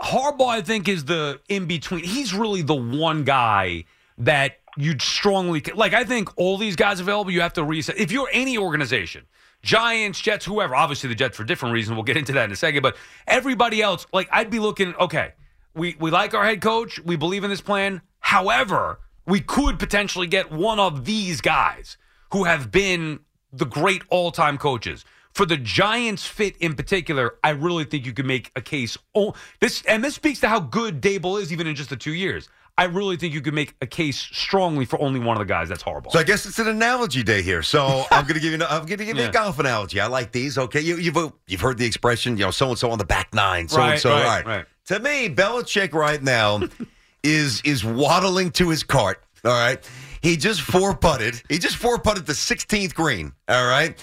Harbaugh, 0.00 0.48
I 0.48 0.60
think, 0.60 0.88
is 0.88 1.06
the 1.06 1.40
in 1.48 1.66
between. 1.66 2.04
He's 2.04 2.32
really 2.32 2.62
the 2.62 2.74
one 2.74 3.24
guy 3.24 3.84
that 4.18 4.58
you'd 4.76 5.02
strongly 5.02 5.62
like. 5.74 5.92
I 5.94 6.04
think 6.04 6.28
all 6.36 6.56
these 6.56 6.76
guys 6.76 7.00
available, 7.00 7.32
you 7.32 7.40
have 7.40 7.54
to 7.54 7.64
reset. 7.64 7.98
If 7.98 8.12
you're 8.12 8.28
any 8.32 8.58
organization, 8.58 9.24
Giants, 9.62 10.20
Jets, 10.20 10.44
whoever, 10.44 10.76
obviously 10.76 11.08
the 11.08 11.16
Jets 11.16 11.36
for 11.36 11.42
different 11.42 11.72
reasons. 11.72 11.96
We'll 11.96 12.04
get 12.04 12.16
into 12.16 12.32
that 12.32 12.44
in 12.44 12.52
a 12.52 12.56
second. 12.56 12.82
But 12.82 12.96
everybody 13.26 13.82
else, 13.82 14.06
like 14.12 14.28
I'd 14.30 14.50
be 14.50 14.60
looking. 14.60 14.94
Okay, 14.96 15.32
we 15.74 15.96
we 15.98 16.10
like 16.12 16.34
our 16.34 16.44
head 16.44 16.60
coach. 16.60 17.00
We 17.00 17.16
believe 17.16 17.42
in 17.42 17.50
this 17.50 17.60
plan. 17.60 18.02
However, 18.20 19.00
we 19.26 19.40
could 19.40 19.78
potentially 19.78 20.26
get 20.26 20.52
one 20.52 20.78
of 20.78 21.04
these 21.04 21.40
guys 21.40 21.96
who 22.32 22.44
have 22.44 22.70
been 22.70 23.20
the 23.52 23.64
great 23.64 24.02
all-time 24.10 24.58
coaches. 24.58 25.04
For 25.34 25.46
the 25.46 25.56
Giants 25.56 26.26
fit 26.26 26.56
in 26.58 26.74
particular, 26.74 27.36
I 27.44 27.50
really 27.50 27.84
think 27.84 28.04
you 28.06 28.12
could 28.12 28.26
make 28.26 28.50
a 28.56 28.60
case. 28.60 28.98
Oh, 29.14 29.34
this 29.60 29.82
and 29.86 30.02
this 30.02 30.14
speaks 30.14 30.40
to 30.40 30.48
how 30.48 30.58
good 30.60 31.00
Daboll 31.00 31.40
is, 31.40 31.52
even 31.52 31.66
in 31.66 31.76
just 31.76 31.90
the 31.90 31.96
two 31.96 32.14
years. 32.14 32.48
I 32.76 32.84
really 32.84 33.16
think 33.16 33.34
you 33.34 33.40
could 33.40 33.54
make 33.54 33.74
a 33.82 33.86
case 33.86 34.16
strongly 34.20 34.84
for 34.84 35.00
only 35.02 35.18
one 35.18 35.36
of 35.36 35.40
the 35.40 35.44
guys. 35.52 35.68
That's 35.68 35.82
horrible. 35.82 36.12
So 36.12 36.20
I 36.20 36.22
guess 36.22 36.46
it's 36.46 36.60
an 36.60 36.68
analogy 36.68 37.24
day 37.24 37.42
here. 37.42 37.60
So 37.62 38.04
I'm 38.12 38.22
going 38.24 38.34
to 38.34 38.40
give 38.40 38.52
you. 38.52 38.64
I'm 38.64 38.86
going 38.86 38.98
to 38.98 39.04
give 39.04 39.16
you 39.16 39.22
Yeah. 39.24 39.28
a 39.28 39.32
golf 39.32 39.58
analogy. 39.58 40.00
I 40.00 40.06
like 40.06 40.30
these. 40.32 40.56
Okay, 40.58 40.80
you, 40.80 40.96
you've 40.96 41.32
you've 41.46 41.60
heard 41.60 41.78
the 41.78 41.86
expression, 41.86 42.36
you 42.36 42.44
know, 42.44 42.50
so 42.52 42.68
and 42.68 42.78
so 42.78 42.90
on 42.90 42.98
the 42.98 43.04
back 43.04 43.34
nine, 43.34 43.68
so 43.68 43.80
and 43.80 44.00
so. 44.00 44.10
right, 44.10 44.18
All 44.22 44.24
right. 44.28 44.46
right. 44.46 44.66
To 44.86 45.00
me, 45.00 45.28
Belichick 45.28 45.92
right 45.92 46.22
now 46.22 46.62
is 47.22 47.60
is 47.62 47.84
waddling 47.84 48.50
to 48.52 48.70
his 48.70 48.82
cart. 48.84 49.22
All 49.44 49.52
right, 49.52 49.78
he 50.20 50.36
just 50.36 50.60
four 50.62 50.96
putted. 50.96 51.40
He 51.48 51.58
just 51.58 51.76
four 51.76 51.98
putted 51.98 52.26
the 52.26 52.32
16th 52.32 52.94
green. 52.94 53.32
All 53.48 53.66
right. 53.66 53.96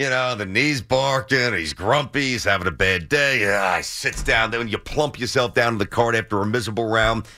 You 0.00 0.08
know, 0.08 0.34
the 0.34 0.46
knees 0.46 0.80
barking, 0.80 1.52
he's 1.52 1.74
grumpy, 1.74 2.30
he's 2.30 2.44
having 2.44 2.66
a 2.66 2.70
bad 2.70 3.10
day. 3.10 3.46
Ah, 3.54 3.76
he 3.76 3.82
sits 3.82 4.22
down, 4.22 4.50
then 4.50 4.66
you 4.66 4.78
plump 4.78 5.20
yourself 5.20 5.52
down 5.52 5.74
to 5.74 5.78
the 5.78 5.86
cart 5.86 6.14
after 6.14 6.40
a 6.40 6.46
miserable 6.46 6.88
round, 6.88 7.28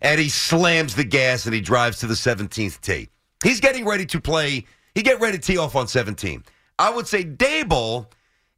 and 0.00 0.20
he 0.20 0.28
slams 0.28 0.94
the 0.94 1.02
gas 1.02 1.46
and 1.46 1.52
he 1.52 1.60
drives 1.60 1.98
to 1.98 2.06
the 2.06 2.14
17th 2.14 2.80
tee. 2.80 3.08
He's 3.42 3.58
getting 3.58 3.84
ready 3.84 4.06
to 4.06 4.20
play, 4.20 4.66
he 4.94 5.02
get 5.02 5.18
ready 5.18 5.36
to 5.36 5.42
tee 5.42 5.58
off 5.58 5.74
on 5.74 5.88
17. 5.88 6.44
I 6.78 6.94
would 6.94 7.08
say 7.08 7.24
Daboll 7.24 8.06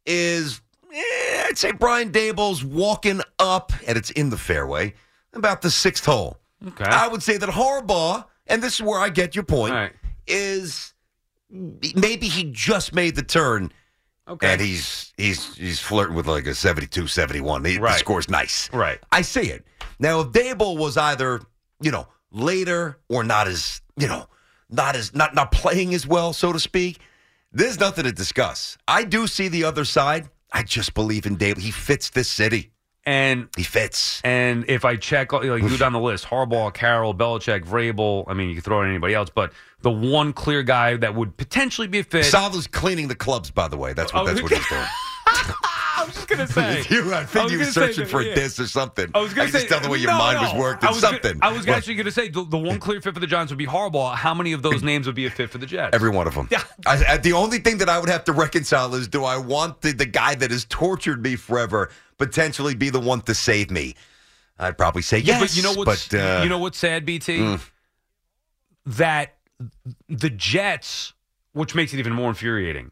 is, 0.04 0.60
eh, 0.92 1.46
I'd 1.48 1.56
say 1.56 1.72
Brian 1.72 2.12
Daboll's 2.12 2.62
walking 2.62 3.22
up, 3.38 3.72
and 3.86 3.96
it's 3.96 4.10
in 4.10 4.28
the 4.28 4.36
fairway, 4.36 4.92
about 5.32 5.62
the 5.62 5.70
sixth 5.70 6.04
hole. 6.04 6.36
Okay. 6.66 6.84
I 6.84 7.08
would 7.08 7.22
say 7.22 7.38
that 7.38 7.48
Harbaugh, 7.48 8.26
and 8.46 8.62
this 8.62 8.74
is 8.74 8.82
where 8.82 9.00
I 9.00 9.08
get 9.08 9.34
your 9.34 9.44
point, 9.44 9.72
is 10.26 10.93
Mm. 11.54 11.94
maybe 11.96 12.26
he 12.26 12.50
just 12.50 12.94
made 12.94 13.14
the 13.14 13.22
turn. 13.22 13.72
Okay. 14.26 14.52
And 14.52 14.60
he's 14.60 15.12
he's 15.16 15.54
he's 15.56 15.80
flirting 15.80 16.16
with 16.16 16.26
like 16.26 16.46
a 16.46 16.54
72, 16.54 17.06
71. 17.06 17.62
The, 17.62 17.78
the 17.78 17.92
score's 17.92 18.28
nice. 18.28 18.72
Right. 18.72 18.98
I 19.12 19.22
see 19.22 19.50
it. 19.50 19.64
Now 19.98 20.20
if 20.20 20.28
Daboll 20.28 20.78
was 20.78 20.96
either, 20.96 21.42
you 21.80 21.90
know, 21.90 22.08
later 22.30 22.98
or 23.08 23.22
not 23.22 23.46
as, 23.46 23.82
you 23.98 24.08
know, 24.08 24.26
not 24.70 24.96
as 24.96 25.14
not 25.14 25.34
not 25.34 25.52
playing 25.52 25.94
as 25.94 26.06
well, 26.06 26.32
so 26.32 26.52
to 26.52 26.58
speak, 26.58 27.00
there's 27.52 27.78
nothing 27.78 28.04
to 28.04 28.12
discuss. 28.12 28.78
I 28.88 29.04
do 29.04 29.26
see 29.26 29.48
the 29.48 29.64
other 29.64 29.84
side. 29.84 30.28
I 30.52 30.62
just 30.62 30.94
believe 30.94 31.26
in 31.26 31.36
Daboll. 31.36 31.58
He 31.58 31.70
fits 31.70 32.10
this 32.10 32.28
city. 32.30 32.70
And 33.06 33.48
he 33.56 33.62
fits. 33.62 34.22
And 34.24 34.64
if 34.68 34.84
I 34.86 34.96
check, 34.96 35.32
like, 35.32 35.42
go 35.42 35.76
down 35.76 35.92
the 35.92 36.00
list: 36.00 36.24
Harbaugh, 36.24 36.72
Carroll, 36.72 37.14
Belichick, 37.14 37.64
Vrabel. 37.64 38.24
I 38.28 38.32
mean, 38.34 38.48
you 38.48 38.54
can 38.54 38.62
throw 38.62 38.80
in 38.82 38.88
anybody 38.88 39.12
else, 39.12 39.28
but 39.28 39.52
the 39.82 39.90
one 39.90 40.32
clear 40.32 40.62
guy 40.62 40.96
that 40.96 41.14
would 41.14 41.36
potentially 41.36 41.86
be 41.86 41.98
a 41.98 42.04
fit. 42.04 42.24
Saleh's 42.24 42.66
cleaning 42.66 43.08
the 43.08 43.14
clubs, 43.14 43.50
by 43.50 43.68
the 43.68 43.76
way. 43.76 43.92
That's 43.92 44.12
what 44.14 44.22
Oh, 44.22 44.26
that's 44.26 44.40
what 44.40 44.50
he's 44.52 44.66
doing. 44.68 44.84
I 46.38 46.42
was 46.42 46.52
gonna 46.54 46.82
say. 46.82 46.94
you, 46.94 47.12
I 47.12 47.20
I 47.20 47.24
think 47.24 47.44
was 47.44 47.52
you 47.52 47.58
were 47.58 47.64
gonna 47.64 47.72
say 47.72 47.86
searching 47.86 48.06
for 48.06 48.22
yeah. 48.22 48.32
a 48.32 48.34
diss 48.34 48.60
or 48.60 48.66
something. 48.66 49.10
I 49.14 49.20
was 49.20 49.34
going 49.34 49.46
to 49.46 49.52
say 49.52 49.58
just 49.60 49.70
tell 49.70 49.80
the 49.80 49.88
way 49.88 49.98
your 49.98 50.10
no, 50.10 50.18
mind 50.18 50.40
no. 50.40 50.42
was 50.42 50.60
working. 50.60 50.88
I 50.88 50.92
was 50.92 51.00
something. 51.00 51.38
I 51.42 51.52
was 51.52 51.66
actually 51.66 51.94
going 51.94 52.06
to 52.06 52.12
say 52.12 52.28
the, 52.28 52.44
the 52.44 52.58
one 52.58 52.78
clear 52.78 53.00
fit 53.00 53.14
for 53.14 53.20
the 53.20 53.26
Giants 53.26 53.50
would 53.52 53.58
be 53.58 53.66
Harbaugh. 53.66 54.14
How 54.14 54.34
many 54.34 54.52
of 54.52 54.62
those 54.62 54.82
names 54.90 55.06
would 55.06 55.14
be 55.14 55.26
a 55.26 55.30
fit 55.30 55.50
for 55.50 55.58
the 55.58 55.66
Jets? 55.66 55.94
Every 55.94 56.10
one 56.10 56.26
of 56.26 56.34
them. 56.34 56.48
Yeah. 56.50 56.62
I, 56.86 57.04
I- 57.04 57.16
the 57.18 57.32
only 57.32 57.58
thing 57.58 57.78
that 57.78 57.88
I 57.88 57.98
would 57.98 58.08
have 58.08 58.24
to 58.24 58.32
reconcile 58.32 58.94
is 58.94 59.08
do 59.08 59.24
I 59.24 59.36
want 59.36 59.80
the, 59.80 59.92
the 59.92 60.06
guy 60.06 60.34
that 60.34 60.50
has 60.50 60.64
tortured 60.66 61.22
me 61.22 61.36
forever 61.36 61.90
potentially 62.18 62.74
be 62.74 62.90
the 62.90 63.00
one 63.00 63.20
to 63.22 63.34
save 63.34 63.70
me? 63.70 63.94
I'd 64.58 64.78
probably 64.78 65.02
say 65.02 65.18
yes. 65.18 65.28
Yeah, 65.28 65.40
but 65.40 65.56
you 65.56 65.62
know 65.62 65.72
what's 65.72 66.08
but, 66.08 66.18
uh, 66.18 66.40
you 66.42 66.48
know 66.48 66.58
what's 66.58 66.78
sad, 66.78 67.04
BT? 67.04 67.38
mm. 67.38 67.60
That 68.86 69.34
the 70.08 70.30
Jets, 70.30 71.12
which 71.52 71.74
makes 71.74 71.92
it 71.94 71.98
even 71.98 72.12
more 72.12 72.28
infuriating, 72.28 72.90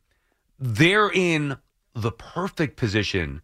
they're 0.58 1.10
in 1.10 1.56
the 1.94 2.12
perfect 2.12 2.76
position 2.76 3.42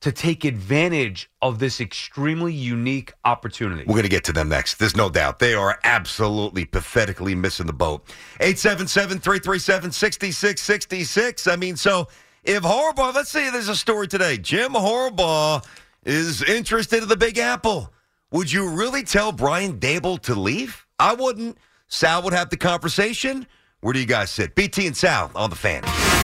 to 0.00 0.12
take 0.12 0.44
advantage 0.44 1.30
of 1.40 1.58
this 1.58 1.80
extremely 1.80 2.52
unique 2.52 3.12
opportunity. 3.24 3.84
We're 3.86 3.94
going 3.94 4.02
to 4.02 4.08
get 4.08 4.24
to 4.24 4.32
them 4.32 4.48
next. 4.48 4.74
There's 4.74 4.96
no 4.96 5.08
doubt. 5.08 5.38
They 5.38 5.54
are 5.54 5.78
absolutely 5.84 6.64
pathetically 6.64 7.34
missing 7.34 7.66
the 7.66 7.72
boat. 7.72 8.04
877 8.40 9.18
337 9.18 9.92
6666. 9.92 11.46
I 11.46 11.56
mean, 11.56 11.76
so 11.76 12.08
if 12.44 12.62
Harbaugh, 12.62 13.14
let's 13.14 13.30
say 13.30 13.50
there's 13.50 13.68
a 13.68 13.76
story 13.76 14.06
today, 14.06 14.36
Jim 14.36 14.72
Harbaugh 14.72 15.64
is 16.04 16.42
interested 16.42 17.02
in 17.02 17.08
the 17.08 17.16
Big 17.16 17.38
Apple. 17.38 17.92
Would 18.30 18.52
you 18.52 18.68
really 18.68 19.02
tell 19.02 19.32
Brian 19.32 19.78
Daboll 19.80 20.20
to 20.22 20.34
leave? 20.34 20.86
I 20.98 21.14
wouldn't. 21.14 21.58
Sal 21.88 22.22
would 22.22 22.32
have 22.32 22.50
the 22.50 22.56
conversation. 22.56 23.46
Where 23.80 23.92
do 23.92 24.00
you 24.00 24.06
guys 24.06 24.30
sit? 24.30 24.54
BT 24.54 24.86
and 24.86 24.96
Sal 24.96 25.30
on 25.34 25.50
the 25.50 25.56
fan. 25.56 25.82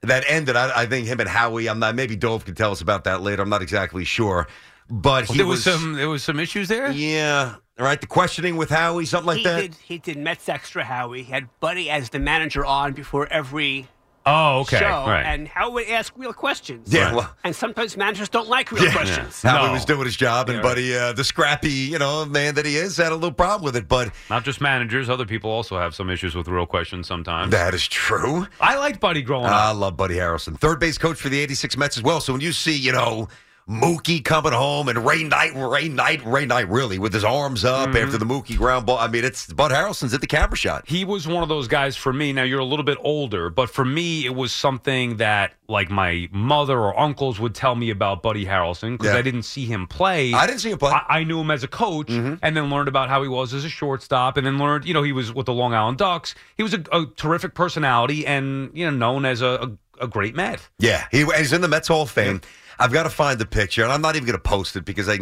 that 0.02 0.24
ended. 0.26 0.56
I, 0.56 0.82
I 0.82 0.86
think 0.86 1.06
him 1.06 1.20
and 1.20 1.28
Howie. 1.28 1.68
I'm 1.68 1.78
not. 1.78 1.94
Maybe 1.94 2.16
Dove 2.16 2.44
can 2.44 2.54
tell 2.54 2.72
us 2.72 2.80
about 2.80 3.04
that 3.04 3.22
later. 3.22 3.42
I'm 3.42 3.48
not 3.48 3.62
exactly 3.62 4.04
sure. 4.04 4.48
But 4.90 5.26
he 5.26 5.38
there 5.38 5.46
was, 5.46 5.62
some 5.62 5.94
there 5.94 6.08
was 6.08 6.22
some 6.22 6.40
issues 6.40 6.68
there. 6.68 6.90
Yeah. 6.90 7.54
All 7.78 7.84
right. 7.86 8.00
The 8.00 8.06
questioning 8.06 8.56
with 8.56 8.68
Howie, 8.70 9.06
something 9.06 9.28
like 9.28 9.38
he 9.38 9.44
that. 9.44 9.60
Did, 9.60 9.74
he 9.76 9.98
did 9.98 10.18
Mets 10.18 10.48
Extra 10.48 10.84
Howie. 10.84 11.22
He 11.22 11.32
had 11.32 11.48
Buddy 11.60 11.88
as 11.88 12.10
the 12.10 12.18
manager 12.18 12.64
on 12.64 12.92
before 12.92 13.26
every 13.28 13.88
Oh, 14.24 14.60
okay. 14.60 14.78
show, 14.78 15.04
Right. 15.06 15.24
and 15.24 15.48
Howie 15.48 15.72
would 15.72 15.88
ask 15.88 16.12
real 16.16 16.32
questions. 16.32 16.92
Yeah, 16.92 17.12
well- 17.14 17.34
and 17.44 17.54
sometimes 17.56 17.96
managers 17.96 18.28
don't 18.28 18.48
like 18.48 18.70
real 18.70 18.90
questions. 18.92 19.42
How 19.42 19.66
he 19.66 19.72
was 19.72 19.84
doing 19.84 20.04
his 20.04 20.14
job, 20.16 20.48
and 20.48 20.62
Buddy, 20.62 20.96
uh, 20.96 21.12
the 21.12 21.24
scrappy, 21.24 21.70
you 21.70 21.98
know, 21.98 22.24
man 22.24 22.54
that 22.54 22.64
he 22.64 22.76
is, 22.76 22.96
had 22.96 23.10
a 23.10 23.14
little 23.14 23.32
problem 23.32 23.64
with 23.64 23.74
it. 23.76 23.88
But 23.88 24.10
Not 24.30 24.44
just 24.44 24.60
managers, 24.60 25.10
other 25.10 25.26
people 25.26 25.50
also 25.50 25.76
have 25.78 25.94
some 25.94 26.08
issues 26.10 26.34
with 26.34 26.46
real 26.48 26.66
questions 26.66 27.06
sometimes. 27.08 27.50
that 27.50 27.74
is 27.74 27.86
true. 27.88 28.46
I 28.60 28.76
liked 28.76 29.00
Buddy 29.00 29.22
growing 29.22 29.46
I 29.46 29.70
up. 29.70 29.76
love 29.78 29.96
Buddy 29.96 30.14
Harrelson, 30.16 30.56
third 30.58 30.78
base 30.78 30.98
coach 30.98 31.18
for 31.18 31.28
the 31.28 31.40
'86 31.40 31.76
Mets 31.76 31.96
as 31.96 32.02
well. 32.02 32.20
So 32.20 32.32
when 32.32 32.40
you 32.42 32.52
see, 32.52 32.76
you 32.76 32.92
know, 32.92 33.28
Mookie 33.68 34.24
coming 34.24 34.52
home 34.52 34.88
and 34.88 35.06
Ray 35.06 35.22
Knight, 35.22 35.52
Ray 35.54 35.88
Knight, 35.88 36.24
Ray 36.26 36.46
Knight, 36.46 36.68
really 36.68 36.98
with 36.98 37.14
his 37.14 37.24
arms 37.24 37.64
up 37.64 37.88
Mm-hmm. 37.90 37.96
after 37.96 38.18
the 38.18 38.24
Mookie 38.24 38.56
ground 38.56 38.86
ball. 38.86 38.98
I 38.98 39.06
mean, 39.08 39.24
it's 39.24 39.46
Bud 39.52 39.70
Harrelson's 39.70 40.12
at 40.14 40.20
the 40.20 40.26
camera 40.26 40.56
shot. 40.56 40.84
He 40.88 41.04
was 41.04 41.26
one 41.28 41.42
of 41.42 41.48
those 41.48 41.68
guys 41.68 41.96
for 41.96 42.12
me. 42.12 42.32
Now 42.32 42.42
you're 42.42 42.58
a 42.60 42.64
little 42.64 42.84
bit 42.84 42.98
older, 43.00 43.50
but 43.50 43.70
for 43.70 43.84
me, 43.84 44.24
it 44.26 44.34
was 44.34 44.52
something 44.52 45.16
that 45.18 45.54
like 45.68 45.90
my 45.90 46.28
mother 46.32 46.78
or 46.78 46.98
uncles 46.98 47.38
would 47.40 47.54
tell 47.54 47.74
me 47.74 47.90
about 47.90 48.22
Buddy 48.22 48.44
Harrelson 48.44 48.98
because 48.98 49.12
Yeah. 49.12 49.18
I 49.18 49.22
didn't 49.22 49.44
see 49.44 49.64
him 49.64 49.86
play. 49.86 50.32
I 50.32 50.46
didn't 50.46 50.60
see 50.60 50.70
him 50.70 50.78
play. 50.78 50.90
I, 50.92 51.20
I 51.20 51.24
knew 51.24 51.40
him 51.40 51.50
as 51.50 51.62
a 51.64 51.68
coach, 51.68 52.10
and 52.10 52.38
then 52.42 52.68
learned 52.68 52.88
about 52.88 53.08
how 53.08 53.22
he 53.22 53.28
was 53.28 53.54
as 53.54 53.64
a 53.64 53.68
shortstop, 53.70 54.36
and 54.36 54.46
then 54.46 54.58
learned, 54.58 54.84
you 54.84 54.92
know, 54.94 55.02
he 55.02 55.12
was 55.12 55.32
with 55.32 55.46
the 55.46 55.52
Long 55.54 55.72
Island 55.72 55.98
Ducks. 55.98 56.34
He 56.56 56.62
was 56.62 56.74
a, 56.74 56.82
a 56.92 57.06
terrific 57.16 57.54
personality, 57.54 58.26
and 58.26 58.70
you 58.74 58.90
know, 58.90 58.96
known 58.96 59.24
as 59.24 59.40
a, 59.40 59.76
a, 60.00 60.04
a 60.04 60.08
great 60.08 60.34
Met. 60.34 60.68
Yeah, 60.78 61.06
he, 61.10 61.24
he's 61.36 61.52
in 61.52 61.60
the 61.62 61.68
Mets 61.68 61.88
Hall 61.88 62.02
of 62.02 62.10
Fame. 62.10 62.40
I've 62.82 62.92
got 62.92 63.04
to 63.04 63.10
find 63.10 63.38
the 63.38 63.46
picture, 63.46 63.84
and 63.84 63.92
I'm 63.92 64.02
not 64.02 64.16
even 64.16 64.26
going 64.26 64.36
to 64.36 64.42
post 64.42 64.74
it 64.74 64.84
because 64.84 65.08
I, 65.08 65.20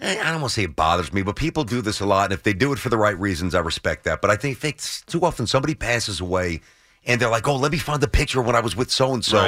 eh, 0.00 0.20
I 0.20 0.30
don't 0.30 0.42
want 0.42 0.50
to 0.50 0.60
say 0.60 0.64
it 0.64 0.76
bothers 0.76 1.10
me, 1.12 1.22
but 1.22 1.36
people 1.36 1.64
do 1.64 1.80
this 1.80 2.00
a 2.00 2.06
lot, 2.06 2.24
and 2.24 2.34
if 2.34 2.42
they 2.42 2.52
do 2.52 2.70
it 2.72 2.78
for 2.78 2.90
the 2.90 2.98
right 2.98 3.18
reasons, 3.18 3.54
I 3.54 3.60
respect 3.60 4.04
that. 4.04 4.20
But 4.20 4.30
I 4.30 4.36
think 4.36 4.60
too 5.06 5.22
often 5.22 5.46
somebody 5.46 5.74
passes 5.74 6.20
away, 6.20 6.60
and 7.06 7.18
they're 7.20 7.30
like, 7.30 7.48
"Oh, 7.48 7.56
let 7.56 7.72
me 7.72 7.78
find 7.78 8.02
the 8.02 8.08
picture 8.08 8.42
when 8.42 8.54
I 8.54 8.60
was 8.60 8.76
with 8.76 8.90
so 8.90 9.14
and 9.14 9.24
so," 9.24 9.38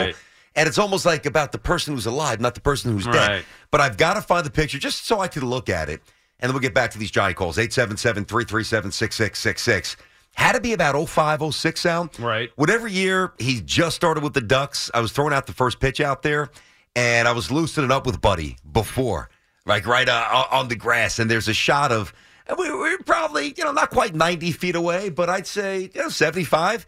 and 0.57 0.69
it's 0.69 0.79
almost 0.79 1.05
like 1.05 1.27
about 1.27 1.53
the 1.53 1.59
person 1.59 1.95
who's 1.95 2.07
alive, 2.07 2.41
not 2.41 2.55
the 2.55 2.63
person 2.63 2.93
who's 2.93 3.05
dead. 3.05 3.29
Right. 3.29 3.45
But 3.71 3.83
I've 3.83 3.99
got 3.99 4.15
to 4.15 4.23
find 4.23 4.47
the 4.47 4.51
picture 4.51 4.79
just 4.79 5.05
so 5.07 5.21
I 5.21 5.29
can 5.29 5.45
look 5.45 5.69
at 5.69 5.91
it, 5.91 6.01
and 6.41 6.49
then 6.49 6.55
we'll 6.55 6.63
get 6.63 6.73
back 6.75 6.93
to 6.93 6.99
these 6.99 7.11
giant 7.11 7.37
calls 7.37 7.59
877-337-6666. 7.59 9.97
Had 10.37 10.53
to 10.53 10.61
be 10.61 10.73
about 10.73 10.97
05, 11.09 11.55
06 11.55 11.81
sound. 11.81 12.19
Right. 12.19 12.51
Whatever 12.57 12.89
year 12.89 13.33
he 13.39 13.61
just 13.61 13.95
started 13.97 14.25
with 14.25 14.35
the 14.35 14.41
Ducks, 14.41 14.91
I 14.93 15.01
was 15.01 15.13
throwing 15.13 15.33
out 15.33 15.47
the 15.47 15.53
first 15.53 15.79
pitch 15.79 16.01
out 16.01 16.23
there, 16.23 16.51
and 16.97 17.27
I 17.29 17.33
was 17.33 17.51
loosening 17.51 17.91
up 17.91 18.07
with 18.07 18.21
Buddy 18.21 18.57
before, 18.71 19.31
like 19.67 19.87
right 19.87 20.09
uh, 20.09 20.45
on 20.51 20.69
the 20.69 20.77
grass. 20.77 21.19
And 21.19 21.31
there's 21.31 21.49
a 21.49 21.55
shot 21.55 21.93
of 21.93 22.13
we 22.59 22.71
we're 22.71 22.99
probably 22.99 23.55
you 23.57 23.65
know 23.65 23.73
not 23.73 23.91
quite 23.91 24.15
90 24.15 24.53
feet 24.53 24.77
away, 24.77 25.09
but 25.11 25.29
I'd 25.29 25.47
say 25.47 25.91
you 25.95 26.03
know 26.03 26.09
75. 26.09 26.87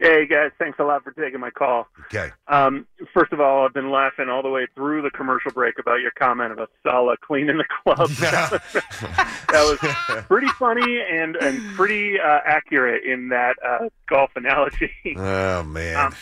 Hey 0.00 0.26
guys, 0.26 0.50
thanks 0.58 0.78
a 0.80 0.82
lot 0.82 1.04
for 1.04 1.12
taking 1.12 1.38
my 1.38 1.50
call. 1.50 1.86
Okay. 2.06 2.30
Um, 2.48 2.86
first 3.12 3.32
of 3.32 3.40
all, 3.40 3.64
I've 3.64 3.72
been 3.72 3.90
laughing 3.90 4.28
all 4.28 4.42
the 4.42 4.50
way 4.50 4.66
through 4.74 5.02
the 5.02 5.10
commercial 5.10 5.52
break 5.52 5.78
about 5.78 6.00
your 6.00 6.10
comment 6.18 6.52
about 6.52 6.70
Saleh 6.82 7.20
cleaning 7.20 7.58
the 7.58 7.64
club. 7.84 8.08
that, 8.20 8.50
was, 8.50 8.60
that 9.48 9.78
was 10.08 10.24
pretty 10.24 10.48
funny 10.58 11.00
and 11.00 11.36
and 11.36 11.74
pretty 11.76 12.18
uh, 12.18 12.40
accurate 12.44 13.04
in 13.04 13.28
that 13.28 13.54
uh, 13.64 13.88
golf 14.08 14.30
analogy. 14.36 14.90
Oh 15.16 15.62
man. 15.62 15.96
Um, 15.96 16.14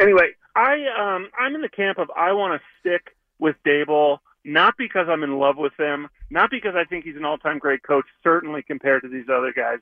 anyway, 0.00 0.30
I 0.54 0.84
um 0.98 1.28
I'm 1.38 1.54
in 1.54 1.60
the 1.60 1.68
camp 1.68 1.98
of 1.98 2.10
I 2.16 2.32
want 2.32 2.60
to 2.60 2.66
stick 2.80 3.16
with 3.38 3.56
Daboll, 3.66 4.18
not 4.44 4.74
because 4.78 5.08
I'm 5.08 5.22
in 5.22 5.38
love 5.38 5.56
with 5.56 5.72
him, 5.78 6.08
not 6.30 6.50
because 6.50 6.74
I 6.76 6.84
think 6.84 7.04
he's 7.04 7.16
an 7.16 7.24
all-time 7.24 7.58
great 7.58 7.82
coach, 7.82 8.06
certainly 8.22 8.62
compared 8.62 9.02
to 9.02 9.08
these 9.08 9.26
other 9.28 9.52
guys. 9.52 9.78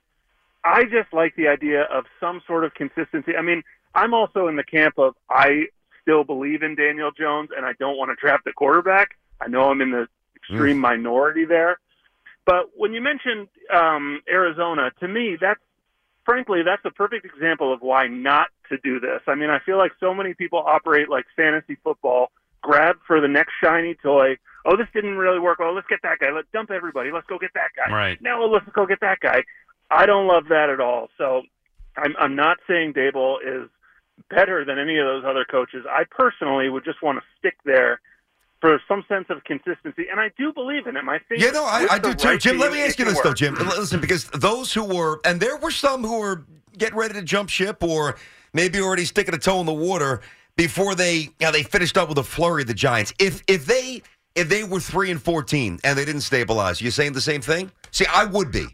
I 0.63 0.83
just 0.83 1.11
like 1.13 1.35
the 1.35 1.47
idea 1.47 1.83
of 1.83 2.05
some 2.19 2.41
sort 2.45 2.63
of 2.63 2.73
consistency. 2.73 3.35
I 3.35 3.41
mean, 3.41 3.63
I'm 3.95 4.13
also 4.13 4.47
in 4.47 4.55
the 4.55 4.63
camp 4.63 4.97
of 4.97 5.15
I 5.29 5.65
still 6.01 6.23
believe 6.23 6.63
in 6.63 6.75
Daniel 6.75 7.11
Jones 7.11 7.49
and 7.55 7.65
I 7.65 7.73
don't 7.79 7.97
want 7.97 8.09
to 8.11 8.15
draft 8.15 8.45
the 8.45 8.53
quarterback. 8.53 9.11
I 9.39 9.47
know 9.47 9.69
I'm 9.69 9.81
in 9.81 9.91
the 9.91 10.07
extreme 10.35 10.79
minority 10.79 11.45
there. 11.45 11.79
But 12.45 12.71
when 12.75 12.93
you 12.93 13.01
mentioned 13.01 13.47
um, 13.73 14.21
Arizona, 14.29 14.91
to 14.99 15.07
me, 15.07 15.37
that's 15.39 15.59
frankly, 16.25 16.61
that's 16.63 16.83
a 16.85 16.91
perfect 16.91 17.25
example 17.25 17.73
of 17.73 17.81
why 17.81 18.07
not 18.07 18.47
to 18.69 18.77
do 18.83 18.99
this. 18.99 19.21
I 19.27 19.35
mean, 19.35 19.49
I 19.49 19.59
feel 19.59 19.77
like 19.77 19.91
so 19.99 20.13
many 20.13 20.33
people 20.33 20.59
operate 20.59 21.09
like 21.09 21.25
fantasy 21.35 21.77
football, 21.83 22.31
grab 22.61 22.97
for 23.05 23.21
the 23.21 23.27
next 23.27 23.53
shiny 23.63 23.95
toy. 23.95 24.37
Oh, 24.65 24.77
this 24.77 24.87
didn't 24.93 25.17
really 25.17 25.39
work. 25.39 25.59
well. 25.59 25.73
let's 25.73 25.87
get 25.87 25.99
that 26.03 26.19
guy. 26.19 26.31
Let's 26.31 26.47
dump 26.53 26.69
everybody. 26.71 27.11
Let's 27.11 27.27
go 27.27 27.39
get 27.39 27.51
that 27.55 27.69
guy. 27.75 27.91
Right. 27.91 28.21
Now 28.21 28.43
let's 28.45 28.65
go 28.73 28.85
get 28.85 28.99
that 29.01 29.19
guy. 29.19 29.43
I 29.91 30.05
don't 30.05 30.27
love 30.27 30.45
that 30.49 30.69
at 30.69 30.79
all. 30.79 31.09
So 31.17 31.41
I'm, 31.97 32.15
I'm 32.17 32.35
not 32.35 32.57
saying 32.67 32.93
Daboll 32.93 33.37
is 33.43 33.69
better 34.29 34.63
than 34.63 34.79
any 34.79 34.97
of 34.97 35.05
those 35.05 35.23
other 35.25 35.45
coaches. 35.45 35.85
I 35.89 36.03
personally 36.09 36.69
would 36.69 36.85
just 36.85 37.01
want 37.01 37.19
to 37.19 37.23
stick 37.37 37.55
there 37.65 37.99
for 38.61 38.79
some 38.87 39.03
sense 39.09 39.25
of 39.29 39.43
consistency, 39.43 40.05
and 40.09 40.19
I 40.19 40.29
do 40.37 40.53
believe 40.53 40.85
in 40.85 40.95
him. 40.95 41.09
I 41.09 41.19
think. 41.27 41.41
Yeah, 41.41 41.49
no, 41.49 41.65
I, 41.65 41.87
I 41.91 41.99
do 41.99 42.13
too. 42.13 42.27
right 42.27 42.39
Jim, 42.39 42.59
let 42.59 42.71
me 42.71 42.81
ask 42.81 42.99
you 42.99 43.05
this 43.05 43.19
though. 43.21 43.33
Jim. 43.33 43.55
Listen, 43.55 43.99
because 43.99 44.25
those 44.29 44.71
who 44.71 44.83
were, 44.83 45.19
and 45.25 45.39
there 45.39 45.57
were 45.57 45.71
some 45.71 46.03
who 46.03 46.19
were 46.19 46.45
getting 46.77 46.97
ready 46.97 47.15
to 47.15 47.23
jump 47.23 47.49
ship, 47.49 47.83
or 47.83 48.17
maybe 48.53 48.79
already 48.79 49.05
sticking 49.05 49.33
a 49.33 49.39
toe 49.39 49.59
in 49.59 49.65
the 49.65 49.73
water 49.73 50.21
before 50.55 50.93
they, 50.93 51.15
you 51.15 51.31
know, 51.41 51.51
they 51.51 51.63
finished 51.63 51.97
up 51.97 52.07
with 52.07 52.19
a 52.19 52.23
flurry 52.23 52.61
of 52.61 52.67
the 52.67 52.73
Giants. 52.75 53.13
If 53.19 53.41
if 53.47 53.65
they 53.65 54.03
if 54.35 54.47
they 54.47 54.63
were 54.63 54.79
three 54.79 55.09
and 55.09 55.21
fourteen 55.21 55.79
and 55.83 55.97
they 55.97 56.05
didn't 56.05 56.21
stabilize, 56.21 56.81
you 56.81 56.91
saying 56.91 57.13
the 57.13 57.21
same 57.21 57.41
thing? 57.41 57.71
See, 57.89 58.05
I 58.05 58.25
would 58.25 58.51
be. 58.51 58.67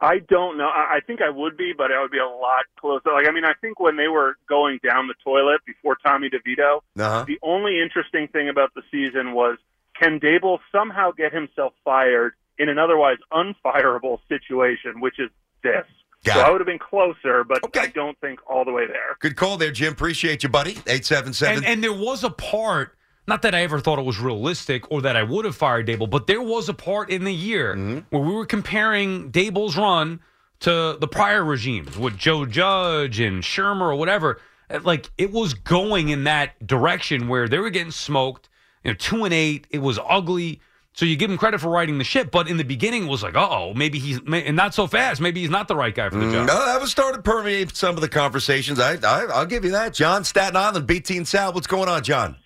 I 0.00 0.18
don't 0.20 0.56
know. 0.58 0.68
I 0.68 0.96
I 0.96 1.00
think 1.06 1.20
I 1.20 1.30
would 1.30 1.56
be, 1.56 1.72
but 1.76 1.90
I 1.90 2.00
would 2.00 2.10
be 2.10 2.18
a 2.18 2.26
lot 2.26 2.64
closer. 2.78 3.10
Like, 3.12 3.26
I 3.28 3.32
mean, 3.32 3.44
I 3.44 3.54
think 3.60 3.80
when 3.80 3.96
they 3.96 4.08
were 4.08 4.36
going 4.48 4.78
down 4.88 5.08
the 5.08 5.14
toilet 5.24 5.60
before 5.66 5.96
Tommy 6.04 6.30
DeVito, 6.30 6.80
Uh-huh. 6.98 7.24
the 7.26 7.38
only 7.42 7.80
interesting 7.80 8.28
thing 8.28 8.48
about 8.48 8.72
the 8.74 8.82
season 8.90 9.32
was 9.32 9.58
can 9.98 10.20
Daboll 10.20 10.58
somehow 10.70 11.10
get 11.10 11.32
himself 11.34 11.72
fired 11.84 12.34
in 12.58 12.68
an 12.68 12.78
otherwise 12.78 13.18
unfireable 13.32 14.18
situation, 14.28 15.00
which 15.00 15.18
is 15.18 15.30
this. 15.62 15.84
Got 16.24 16.34
so 16.34 16.40
it. 16.40 16.44
I 16.44 16.50
would 16.50 16.60
have 16.60 16.66
been 16.66 16.78
closer, 16.80 17.44
but 17.44 17.60
I 17.76 17.86
don't 17.88 18.18
think 18.20 18.40
all 18.48 18.64
the 18.64 18.72
way 18.72 18.86
there. 18.86 19.16
Good 19.20 19.36
call 19.36 19.56
there, 19.56 19.70
Jim. 19.70 19.92
Appreciate 19.92 20.42
you, 20.42 20.48
buddy. 20.48 20.76
Eight 20.88 21.04
seven 21.06 21.32
seven. 21.32 21.58
And, 21.58 21.66
and 21.66 21.84
there 21.84 21.92
was 21.92 22.24
a 22.24 22.30
part, 22.30 22.96
not 23.28 23.42
that 23.42 23.54
I 23.54 23.62
ever 23.62 23.78
thought 23.78 23.98
it 23.98 24.04
was 24.04 24.18
realistic 24.18 24.90
or 24.90 25.02
that 25.02 25.16
I 25.16 25.22
would 25.22 25.44
have 25.44 25.54
fired 25.54 25.86
Daboll, 25.86 26.10
but 26.10 26.26
there 26.26 26.42
was 26.42 26.68
a 26.68 26.74
part 26.74 27.10
in 27.10 27.24
the 27.24 27.32
year 27.34 27.74
Mm-hmm. 27.74 27.98
where 28.10 28.22
we 28.22 28.32
were 28.34 28.46
comparing 28.46 29.30
Daboll's 29.30 29.76
run 29.76 30.20
to 30.60 30.96
the 31.00 31.06
prior 31.06 31.44
regimes 31.44 31.96
with 31.96 32.16
Joe 32.16 32.44
Judge 32.44 33.20
and 33.20 33.42
Shurmur 33.44 33.82
or 33.82 33.94
whatever. 33.94 34.40
Like 34.82 35.10
it 35.16 35.30
was 35.30 35.54
going 35.54 36.08
in 36.08 36.24
that 36.24 36.66
direction 36.66 37.28
where 37.28 37.48
they 37.48 37.58
were 37.58 37.70
getting 37.70 37.92
smoked. 37.92 38.48
You 38.84 38.90
know, 38.92 38.96
two 38.96 39.24
and 39.24 39.32
eight. 39.34 39.66
It 39.70 39.78
was 39.78 39.98
ugly. 40.08 40.60
So 40.94 41.06
you 41.06 41.14
give 41.16 41.30
him 41.30 41.38
credit 41.38 41.60
for 41.60 41.68
riding 41.68 41.98
the 41.98 42.04
ship, 42.04 42.30
but 42.32 42.48
in 42.48 42.56
the 42.56 42.64
beginning 42.64 43.04
it 43.04 43.08
was 43.08 43.22
like, 43.22 43.36
oh, 43.36 43.72
maybe 43.74 43.98
he's 44.00 44.18
and 44.26 44.56
not 44.56 44.74
so 44.74 44.86
fast. 44.88 45.20
Maybe 45.20 45.40
he's 45.40 45.50
not 45.50 45.68
the 45.68 45.76
right 45.76 45.94
guy 45.94 46.08
for 46.08 46.16
the 46.16 46.24
Mm, 46.24 46.32
job. 46.32 46.46
No, 46.48 46.66
that 46.66 46.80
was 46.80 46.90
started 46.90 47.18
to 47.18 47.22
permeate 47.22 47.76
some 47.76 47.94
of 47.94 48.00
the 48.00 48.08
conversations. 48.08 48.80
I, 48.80 48.94
I 49.04 49.26
I'll 49.32 49.46
give 49.46 49.64
you 49.64 49.70
that. 49.72 49.94
John 49.94 50.24
Staten 50.24 50.56
Island, 50.56 50.86
BT 50.88 51.16
and 51.18 51.28
Sal. 51.28 51.52
What's 51.52 51.68
going 51.68 51.88
on, 51.88 52.02
John? 52.02 52.36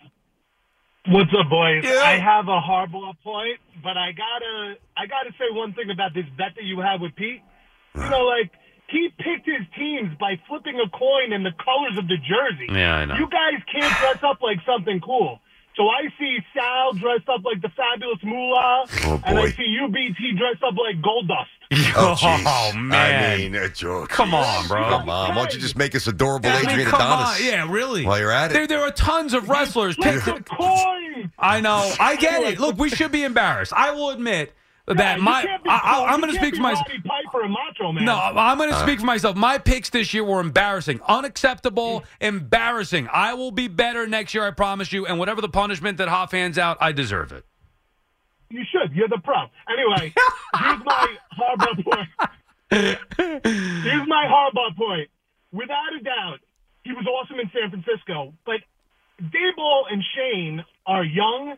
What's 1.09 1.30
up, 1.34 1.50
boys? 1.50 1.82
Yeah. 1.82 1.98
I 1.98 2.14
have 2.18 2.46
a 2.46 2.61
Harbaugh 2.62 3.18
point, 3.24 3.59
but 3.82 3.96
I 3.98 4.12
gotta 4.12 4.74
I 4.96 5.07
gotta 5.11 5.32
say 5.34 5.50
one 5.50 5.74
thing 5.74 5.90
about 5.90 6.14
this 6.14 6.26
bet 6.38 6.55
that 6.55 6.62
you 6.62 6.78
had 6.78 7.00
with 7.00 7.16
Pete. 7.16 7.42
You 7.96 8.09
know, 8.09 8.22
like 8.22 8.53
he 8.88 9.09
picked 9.18 9.46
his 9.46 9.66
teams 9.76 10.14
by 10.20 10.38
flipping 10.46 10.78
a 10.78 10.88
coin 10.96 11.32
in 11.32 11.42
the 11.42 11.50
colors 11.59 11.98
of 11.98 12.07
the 12.07 12.16
jersey. 12.22 12.68
Yeah, 12.70 13.03
I 13.03 13.05
know. 13.07 13.16
You 13.16 13.26
guys 13.26 13.59
can't 13.66 13.92
dress 13.98 14.22
up 14.22 14.42
like 14.42 14.59
something 14.64 15.00
cool. 15.00 15.40
So 15.74 15.88
I 15.88 16.07
see 16.20 16.38
Sal 16.55 16.92
dressed 16.92 17.28
up 17.28 17.42
like 17.44 17.62
the 17.62 17.70
fabulous 17.74 18.22
Moolah, 18.22 18.84
Oh, 19.09 19.20
and 19.26 19.38
I 19.38 19.48
see 19.50 19.74
UBT 19.82 20.38
dressed 20.38 20.62
up 20.62 20.74
like 20.78 21.03
Gold 21.03 21.26
Dust. 21.26 21.50
Oh, 21.96 22.14
jeez. 22.18 22.44
Oh, 22.46 22.76
man. 22.76 23.32
I 23.32 23.36
mean, 23.38 23.56
uh, 23.56 23.68
Joe, 23.68 24.06
Come 24.08 24.34
on, 24.34 24.66
bro. 24.68 24.82
Come 24.88 25.08
on. 25.10 25.30
Why 25.30 25.34
don't 25.34 25.54
you 25.54 25.60
just 25.60 25.76
make 25.76 25.94
us 25.94 26.06
adorable 26.06 26.48
I 26.50 26.60
mean, 26.62 26.70
Adrian 26.70 26.88
come 26.90 27.00
Adonis? 27.00 27.40
on. 27.40 27.46
Yeah, 27.46 27.70
really. 27.70 28.04
While 28.04 28.18
you're 28.18 28.30
at 28.30 28.50
it. 28.50 28.54
There, 28.54 28.66
there 28.66 28.80
are 28.80 28.90
tons 28.90 29.32
of 29.34 29.48
wrestlers. 29.48 29.96
Pick 29.96 30.22
the 30.24 30.42
coin. 30.44 31.32
I 31.38 31.60
know. 31.60 31.90
I 32.00 32.16
get 32.16 32.42
it. 32.42 32.60
Look, 32.60 32.76
we 32.78 32.90
should 32.90 33.10
be 33.12 33.24
embarrassed. 33.24 33.72
I 33.74 33.90
will 33.92 34.10
admit 34.10 34.52
that 34.86 35.18
you 35.18 35.22
my. 35.22 35.42
can't 35.44 35.62
be 35.64 35.70
I, 35.70 35.78
cool. 35.78 36.04
I, 36.04 36.12
I'm 36.12 36.20
going 36.20 36.32
to 36.32 36.38
speak 36.38 36.52
be 36.52 36.56
for 36.58 36.62
myself. 36.62 36.86
Roddy 36.88 37.02
Piper 37.08 37.42
and 37.44 37.52
Macho 37.52 37.92
Man. 37.92 38.04
No, 38.04 38.16
I'm 38.16 38.58
going 38.58 38.68
to 38.70 38.76
Uh. 38.76 38.82
speak 38.82 39.00
for 39.00 39.06
myself. 39.06 39.36
My 39.36 39.56
picks 39.58 39.88
this 39.90 40.12
year 40.12 40.24
were 40.24 40.40
embarrassing, 40.40 41.00
unacceptable, 41.08 42.04
embarrassing. 42.20 43.08
I 43.12 43.34
will 43.34 43.50
be 43.52 43.68
better 43.68 44.06
next 44.06 44.34
year, 44.34 44.46
I 44.46 44.50
promise 44.50 44.92
you. 44.92 45.06
And 45.06 45.18
whatever 45.18 45.40
the 45.40 45.48
punishment 45.48 45.98
that 45.98 46.08
Hoff 46.08 46.32
hands 46.32 46.58
out, 46.58 46.78
I 46.80 46.92
deserve 46.92 47.32
it. 47.32 47.44
You 48.53 48.64
should. 48.68 48.92
You're 48.92 49.09
the 49.09 49.20
pro. 49.24 49.48
Anyway, 49.64 50.12
here's 50.61 50.84
my 50.84 51.09
Harbaugh 51.32 51.80
point. 51.80 52.09
here's 52.70 54.07
my 54.07 54.24
Harbaugh 54.28 54.76
point. 54.76 55.09
Without 55.53 55.96
a 55.98 56.03
doubt, 56.05 56.40
he 56.84 56.92
was 56.92 57.07
awesome 57.07 57.40
in 57.40 57.50
San 57.57 57.70
Francisco. 57.70 58.34
But 58.44 58.61
Daboll 59.20 59.88
and 59.90 60.05
Schoen 60.12 60.64
are 60.86 61.05
young. 61.05 61.57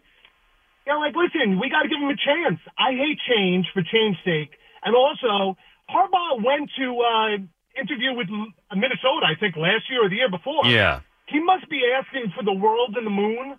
You 0.87 0.93
know, 0.93 1.01
like, 1.01 1.17
listen, 1.17 1.59
we 1.59 1.69
got 1.69 1.83
to 1.83 1.89
give 1.89 1.99
him 1.99 2.15
a 2.15 2.17
chance. 2.17 2.61
I 2.79 2.93
hate 2.93 3.19
change 3.27 3.67
for 3.75 3.83
change's 3.83 4.23
sake. 4.25 4.55
And 4.85 4.95
also, 4.95 5.59
Harbaugh 5.91 6.45
went 6.45 6.71
to 6.79 6.87
uh, 7.01 7.29
interview 7.75 8.15
with 8.15 8.29
Minnesota, 8.71 9.27
I 9.27 9.35
think, 9.41 9.57
last 9.57 9.91
year 9.91 10.07
or 10.07 10.09
the 10.09 10.17
year 10.17 10.31
before. 10.31 10.67
Yeah. 10.67 11.01
He 11.27 11.41
must 11.41 11.69
be 11.69 11.83
asking 11.91 12.33
for 12.37 12.45
the 12.45 12.53
world 12.53 12.95
and 12.97 13.07
the 13.07 13.11
moon. 13.11 13.59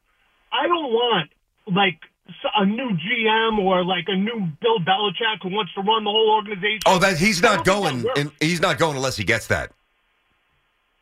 I 0.53 0.67
don't 0.67 0.93
want 0.93 1.29
like 1.67 1.99
a 2.57 2.65
new 2.65 2.89
GM 2.91 3.59
or 3.59 3.83
like 3.83 4.05
a 4.07 4.15
new 4.15 4.47
Bill 4.61 4.79
Belichick 4.79 5.41
who 5.43 5.49
wants 5.49 5.73
to 5.75 5.81
run 5.81 6.03
the 6.03 6.09
whole 6.09 6.31
organization. 6.35 6.81
Oh, 6.85 6.99
that 6.99 7.17
he's 7.17 7.41
not 7.41 7.65
going. 7.65 8.01
that. 8.03 8.31
He's 8.39 8.61
not 8.61 8.77
going 8.77 8.95
unless 8.95 9.17
he 9.17 9.23
gets 9.23 9.47
that. 9.47 9.71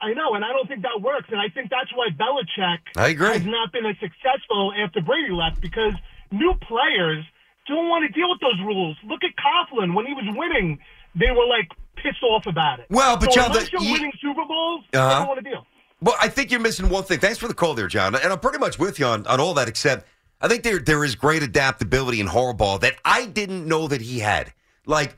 I 0.01 0.13
know, 0.13 0.33
and 0.35 0.43
I 0.43 0.49
don't 0.49 0.67
think 0.67 0.81
that 0.81 0.99
works. 1.01 1.27
And 1.31 1.39
I 1.39 1.47
think 1.47 1.69
that's 1.69 1.91
why 1.95 2.09
Belichick 2.09 2.79
I 2.97 3.09
agree. 3.09 3.29
has 3.29 3.45
not 3.45 3.71
been 3.71 3.85
as 3.85 3.95
successful 4.01 4.73
after 4.77 4.99
Brady 5.01 5.31
left 5.31 5.61
because 5.61 5.93
new 6.31 6.53
players 6.67 7.23
don't 7.67 7.87
want 7.87 8.03
to 8.05 8.11
deal 8.11 8.29
with 8.29 8.41
those 8.41 8.59
rules. 8.65 8.97
Look 9.07 9.21
at 9.23 9.31
Coughlin 9.39 9.93
when 9.95 10.05
he 10.05 10.13
was 10.13 10.25
winning, 10.35 10.79
they 11.15 11.31
were 11.31 11.45
like 11.47 11.69
pissed 11.95 12.21
off 12.21 12.47
about 12.47 12.79
it. 12.79 12.87
Well, 12.89 13.15
but 13.15 13.31
so 13.31 13.39
John, 13.39 13.51
unless 13.51 13.65
the- 13.65 13.77
you're 13.77 13.81
you- 13.83 13.93
winning 13.93 14.11
Super 14.21 14.43
Bowls, 14.45 14.83
they 14.91 14.99
Uh-huh. 14.99 15.19
don't 15.19 15.27
want 15.29 15.39
to 15.41 15.49
deal. 15.49 15.65
Well, 16.01 16.15
I 16.19 16.27
think 16.27 16.51
you're 16.51 16.59
missing 16.59 16.89
one 16.89 17.03
thing. 17.05 17.19
Thanks 17.19 17.37
for 17.37 17.47
the 17.47 17.53
call 17.53 17.73
there, 17.75 17.87
John. 17.87 18.13
And 18.13 18.25
I'm 18.25 18.39
pretty 18.39 18.57
much 18.57 18.77
with 18.77 18.99
you 18.99 19.05
on, 19.05 19.25
on 19.25 19.39
all 19.39 19.53
that, 19.53 19.69
except 19.69 20.05
I 20.43 20.47
think 20.49 20.61
there 20.63 20.77
there 20.77 21.03
is 21.03 21.15
great 21.15 21.41
adaptability 21.41 22.19
in 22.19 22.27
Harbaugh 22.27 22.79
that 22.81 22.95
I 23.05 23.25
didn't 23.25 23.65
know 23.67 23.87
that 23.87 24.01
he 24.01 24.19
had. 24.19 24.53
Like 24.85 25.17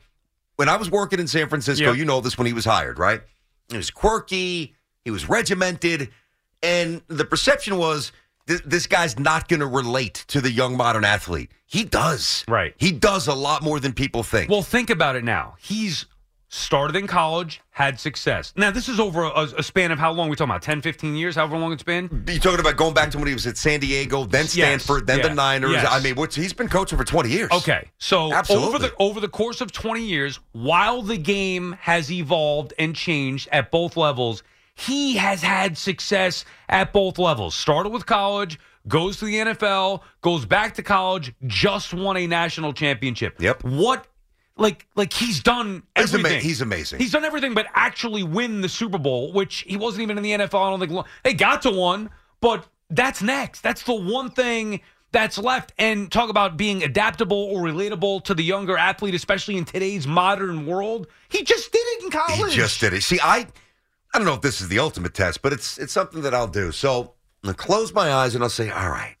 when 0.56 0.68
I 0.70 0.76
was 0.76 0.90
working 0.90 1.18
in 1.18 1.26
San 1.26 1.48
Francisco, 1.48 1.86
Yeah. 1.86 1.92
you 1.92 2.04
know 2.06 2.20
this 2.22 2.38
when 2.38 2.46
he 2.46 2.52
was 2.54 2.64
hired, 2.64 2.98
right? 2.98 3.20
He 3.68 3.76
was 3.76 3.90
quirky, 3.90 4.74
he 5.04 5.10
was 5.10 5.28
regimented, 5.28 6.10
and 6.62 7.02
the 7.08 7.24
perception 7.24 7.76
was 7.76 8.12
this, 8.46 8.62
this 8.64 8.86
guy's 8.86 9.18
not 9.18 9.48
going 9.48 9.60
to 9.60 9.66
relate 9.66 10.24
to 10.28 10.40
the 10.40 10.50
young 10.50 10.76
modern 10.76 11.04
athlete. 11.04 11.50
He 11.66 11.82
does. 11.82 12.44
Right. 12.46 12.74
He 12.78 12.92
does 12.92 13.26
a 13.26 13.34
lot 13.34 13.62
more 13.62 13.80
than 13.80 13.92
people 13.92 14.22
think. 14.22 14.48
Well, 14.48 14.62
think 14.62 14.88
about 14.88 15.16
it 15.16 15.24
now. 15.24 15.56
He's 15.58 16.06
started 16.48 16.96
in 16.96 17.06
college, 17.06 17.60
had 17.70 17.98
success. 17.98 18.52
Now, 18.56 18.70
this 18.70 18.88
is 18.88 19.00
over 19.00 19.24
a, 19.24 19.42
a 19.58 19.62
span 19.62 19.90
of 19.90 19.98
how 19.98 20.12
long? 20.12 20.28
we 20.28 20.36
talking 20.36 20.50
about 20.50 20.62
10, 20.62 20.80
15 20.80 21.14
years, 21.16 21.36
however 21.36 21.56
long 21.58 21.72
it's 21.72 21.82
been? 21.82 22.24
you 22.28 22.38
talking 22.38 22.60
about 22.60 22.76
going 22.76 22.94
back 22.94 23.10
to 23.10 23.18
when 23.18 23.26
he 23.26 23.34
was 23.34 23.46
at 23.46 23.56
San 23.56 23.80
Diego, 23.80 24.24
then 24.24 24.42
Yes, 24.42 24.50
Stanford, 24.52 25.06
then 25.06 25.18
yeah, 25.18 25.28
the 25.28 25.34
Niners. 25.34 25.72
yes. 25.72 25.86
I 25.88 26.00
mean, 26.00 26.16
he's 26.32 26.52
been 26.52 26.68
coaching 26.68 26.98
for 26.98 27.04
20 27.04 27.28
years. 27.30 27.50
Okay, 27.50 27.90
so 27.98 28.32
Absolutely. 28.32 28.68
over 28.68 28.78
the 28.78 28.92
over 28.98 29.20
the 29.20 29.28
course 29.28 29.60
of 29.60 29.72
20 29.72 30.02
years, 30.04 30.38
while 30.52 31.02
the 31.02 31.16
game 31.16 31.72
has 31.80 32.10
evolved 32.10 32.72
and 32.78 32.94
changed 32.94 33.48
at 33.52 33.70
both 33.70 33.96
levels, 33.96 34.42
he 34.74 35.16
has 35.16 35.42
had 35.42 35.76
success 35.76 36.44
at 36.68 36.92
both 36.92 37.18
levels. 37.18 37.54
Started 37.54 37.90
with 37.90 38.06
college, 38.06 38.58
goes 38.88 39.16
to 39.18 39.24
the 39.24 39.34
NFL, 39.36 40.00
goes 40.20 40.44
back 40.44 40.74
to 40.74 40.82
college, 40.82 41.32
just 41.46 41.92
won 41.94 42.16
a 42.16 42.26
national 42.26 42.72
championship. 42.72 43.40
Yep. 43.40 43.64
What 43.64 44.06
like 44.56 44.86
like 44.94 45.12
he's 45.12 45.42
done 45.42 45.82
He's 45.96 46.12
ama- 46.14 46.20
everything. 46.28 46.42
he's 46.42 46.60
amazing. 46.60 46.98
He's 46.98 47.12
done 47.12 47.24
everything 47.24 47.54
but 47.54 47.66
actually 47.74 48.22
win 48.22 48.60
the 48.62 48.68
Super 48.68 48.98
Bowl, 48.98 49.32
which 49.32 49.64
he 49.66 49.76
wasn't 49.76 50.02
even 50.02 50.16
in 50.18 50.22
the 50.24 50.32
NFL. 50.32 50.66
I 50.66 50.70
don't 50.70 50.80
think 50.80 51.06
they 51.24 51.34
got 51.34 51.62
to 51.62 51.70
one, 51.70 52.10
but 52.40 52.66
that's 52.90 53.22
next. 53.22 53.60
That's 53.62 53.82
the 53.82 53.94
one 53.94 54.30
thing 54.30 54.80
that's 55.12 55.38
left. 55.38 55.72
And 55.78 56.10
talk 56.10 56.30
about 56.30 56.56
being 56.56 56.82
adaptable 56.82 57.36
or 57.36 57.62
relatable 57.62 58.24
to 58.24 58.34
the 58.34 58.42
younger 58.42 58.76
athlete, 58.76 59.14
especially 59.14 59.56
in 59.56 59.64
today's 59.64 60.06
modern 60.06 60.66
world. 60.66 61.06
He 61.28 61.42
just 61.42 61.70
did 61.72 61.78
it 61.82 62.04
in 62.04 62.10
college. 62.10 62.50
He 62.52 62.56
just 62.56 62.80
did 62.80 62.92
it. 62.92 63.02
See, 63.02 63.18
I 63.22 63.46
I 64.14 64.18
don't 64.18 64.24
know 64.26 64.34
if 64.34 64.40
this 64.40 64.60
is 64.60 64.68
the 64.68 64.78
ultimate 64.78 65.14
test, 65.14 65.42
but 65.42 65.52
it's 65.52 65.76
it's 65.78 65.92
something 65.92 66.22
that 66.22 66.32
I'll 66.34 66.48
do. 66.48 66.72
So 66.72 67.12
I'll 67.44 67.52
close 67.54 67.92
my 67.92 68.10
eyes 68.12 68.34
and 68.34 68.42
I'll 68.42 68.48
say, 68.50 68.70
all 68.70 68.88
right. 68.88 69.16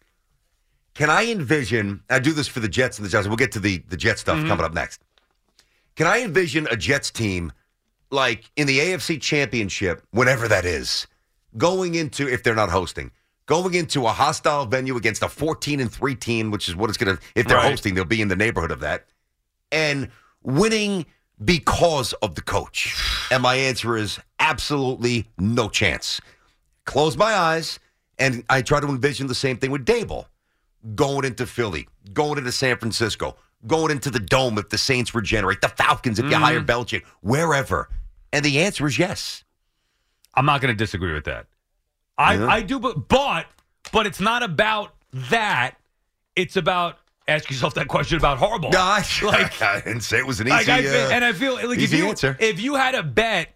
Can 0.94 1.10
I 1.10 1.26
envision? 1.30 2.02
I 2.08 2.20
do 2.20 2.32
this 2.32 2.48
for 2.48 2.60
the 2.60 2.68
Jets 2.68 2.98
and 2.98 3.04
the 3.04 3.10
Giants. 3.10 3.28
We'll 3.28 3.36
get 3.36 3.52
to 3.52 3.60
the 3.60 3.78
the 3.88 3.96
Jet 3.98 4.18
stuff 4.18 4.38
Mm-hmm. 4.38 4.48
coming 4.48 4.64
up 4.64 4.72
next. 4.72 5.02
Can 5.96 6.06
I 6.06 6.22
envision 6.22 6.66
a 6.70 6.76
Jets 6.76 7.10
team 7.10 7.52
like 8.10 8.50
in 8.56 8.66
the 8.66 8.78
AFC 8.78 9.20
Championship, 9.20 10.02
whenever 10.12 10.46
that 10.48 10.64
is, 10.64 11.06
going 11.56 11.94
into 11.94 12.28
if 12.28 12.42
they're 12.42 12.54
not 12.54 12.68
hosting, 12.70 13.10
going 13.46 13.74
into 13.74 14.06
a 14.06 14.10
hostile 14.10 14.66
venue 14.66 14.96
against 14.96 15.22
a 15.22 15.28
14 15.28 15.80
and 15.80 15.90
3 15.90 16.14
team, 16.14 16.50
which 16.50 16.68
is 16.68 16.76
what 16.76 16.90
it's 16.90 16.98
going 16.98 17.16
to 17.16 17.22
if 17.34 17.46
they're 17.48 17.56
Right. 17.56 17.70
hosting, 17.70 17.94
they'll 17.94 18.04
be 18.04 18.20
in 18.20 18.28
the 18.28 18.36
neighborhood 18.36 18.70
of 18.70 18.80
that. 18.80 19.06
And 19.72 20.10
winning 20.42 21.06
because 21.44 22.12
of 22.14 22.34
the 22.34 22.42
coach. 22.42 22.94
And 23.30 23.42
my 23.42 23.56
answer 23.56 23.96
is 23.96 24.20
absolutely 24.38 25.26
no 25.38 25.68
chance. 25.68 26.20
Close 26.84 27.16
my 27.16 27.34
eyes 27.34 27.78
and 28.18 28.44
I 28.48 28.62
try 28.62 28.80
to 28.80 28.86
envision 28.86 29.26
the 29.26 29.34
same 29.34 29.56
thing 29.56 29.70
with 29.70 29.84
Daboll. 29.84 30.26
Going 30.94 31.24
into 31.24 31.46
Philly, 31.46 31.88
going 32.12 32.38
into 32.38 32.52
San 32.52 32.78
Francisco, 32.78 33.36
going 33.66 33.90
into 33.90 34.10
the 34.10 34.20
dome 34.20 34.58
if 34.58 34.68
the 34.68 34.78
Saints 34.78 35.14
regenerate, 35.14 35.60
the 35.60 35.68
Falcons 35.68 36.18
if 36.18 36.24
you 36.26 36.32
Mhm. 36.32 36.40
hire 36.40 36.60
Belichick, 36.60 37.04
wherever. 37.20 37.88
And 38.32 38.44
the 38.44 38.60
answer 38.60 38.86
is 38.86 38.98
yes. 38.98 39.44
I'm 40.34 40.44
not 40.46 40.60
going 40.60 40.72
to 40.72 40.76
disagree 40.76 41.12
with 41.14 41.24
that. 41.24 41.46
I, 42.18 42.34
Yeah. 42.34 42.46
I 42.46 42.60
do, 42.62 42.78
but 42.78 43.08
but 43.08 43.46
but 43.92 44.06
it's 44.06 44.20
not 44.20 44.42
about 44.42 44.94
that. 45.12 45.76
It's 46.34 46.56
about 46.56 46.98
ask 47.28 47.50
yourself 47.50 47.74
that 47.74 47.88
question 47.88 48.18
about 48.18 48.38
Harbaugh. 48.38 48.70
Gosh, 48.72 49.22
like 49.22 49.60
I 49.62 49.80
didn't 49.80 50.02
say 50.02 50.18
it 50.18 50.26
was 50.26 50.40
an 50.40 50.46
easy, 50.48 50.56
Like, 50.56 50.68
I 50.68 50.86
uh, 50.86 51.10
and 51.10 51.24
I 51.24 51.32
feel 51.32 51.54
like 51.54 51.78
if 51.78 51.92
you 51.92 52.08
answer. 52.08 52.36
if 52.38 52.60
you 52.60 52.74
had 52.74 52.94
a 52.94 53.02
bet 53.02 53.54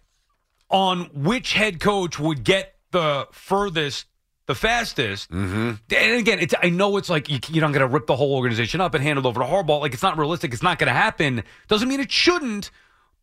on 0.69 1.05
which 1.13 1.53
head 1.53 1.79
coach 1.79 2.17
would 2.19 2.43
get 2.43 2.75
the 2.91 3.27
furthest, 3.31 4.05
the 4.51 4.59
fastest, 4.59 5.31
Mm-hmm. 5.31 5.71
and 5.95 6.19
again, 6.19 6.39
it's 6.39 6.53
I 6.61 6.69
know 6.69 6.97
it's 6.97 7.09
like 7.09 7.29
you, 7.29 7.39
you're 7.49 7.61
not 7.61 7.73
going 7.73 7.87
to 7.87 7.93
rip 7.93 8.07
the 8.07 8.15
whole 8.15 8.33
organization 8.35 8.81
up 8.81 8.93
and 8.93 9.03
hand 9.03 9.17
it 9.19 9.25
over 9.25 9.39
to 9.41 9.45
Harbaugh. 9.47 9.79
Like 9.79 9.93
it's 9.93 10.03
not 10.03 10.17
realistic. 10.17 10.53
It's 10.53 10.63
not 10.63 10.77
going 10.79 10.87
to 10.89 10.93
happen. 10.93 11.43
Doesn't 11.67 11.87
mean 11.87 11.99
it 11.99 12.11
shouldn't. 12.11 12.71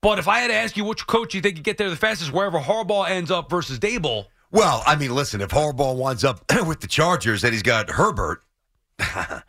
But 0.01 0.19
if 0.19 0.29
I 0.29 0.39
had 0.41 0.49
to 0.49 0.55
ask 0.55 0.77
you 0.77 0.85
which 0.85 1.07
coach 1.07 1.35
you 1.35 1.41
think 1.41 1.57
could 1.57 1.65
get 1.65 1.77
there 1.77 1.91
the 1.91 1.97
fastest, 1.97 2.33
wherever 2.33 2.59
Harbaugh 2.61 3.11
ends 3.11 3.31
up 3.33 3.51
versus 3.51 3.79
Daboll, 3.81 4.27
Well, 4.53 4.83
I 4.87 4.95
mean, 4.97 5.13
listen, 5.15 5.41
if 5.41 5.51
Harbaugh 5.51 5.97
winds 5.97 6.23
up 6.25 6.41
with 6.67 6.81
the 6.81 6.87
Chargers 6.87 7.43
and 7.45 7.53
he's 7.53 7.63
got 7.65 7.91
Herbert, 7.91 8.43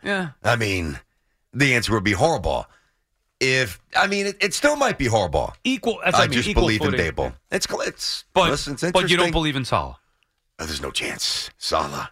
yeah, 0.02 0.30
I 0.42 0.56
mean, 0.56 0.98
the 1.52 1.74
answer 1.74 1.92
would 1.94 2.04
be 2.04 2.12
Harbaugh. 2.14 2.64
If 3.40 3.80
I 3.96 4.06
mean, 4.06 4.26
it, 4.26 4.36
it 4.40 4.52
still 4.54 4.76
might 4.76 4.98
be 4.98 5.06
Harbaugh. 5.06 5.54
equal. 5.64 5.98
I 6.04 6.10
I 6.10 6.20
mean, 6.22 6.32
just 6.32 6.48
equal 6.48 6.64
believe 6.64 6.80
footing. 6.82 7.00
in 7.00 7.14
Daboll. 7.14 7.32
It's 7.50 7.66
it's 7.70 8.24
But 8.34 8.50
listen, 8.50 8.74
it's 8.74 8.90
but 8.92 9.08
you 9.08 9.16
don't 9.16 9.30
believe 9.30 9.56
in 9.56 9.64
Saleh. 9.64 9.96
Oh, 10.60 10.66
there's 10.66 10.82
no 10.82 10.90
chance. 10.90 11.50
Saleh, 11.58 12.08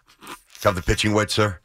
Have 0.63 0.73
the 0.75 0.81
pitching 0.81 1.13
wedge, 1.13 1.29
sir. 1.31 1.59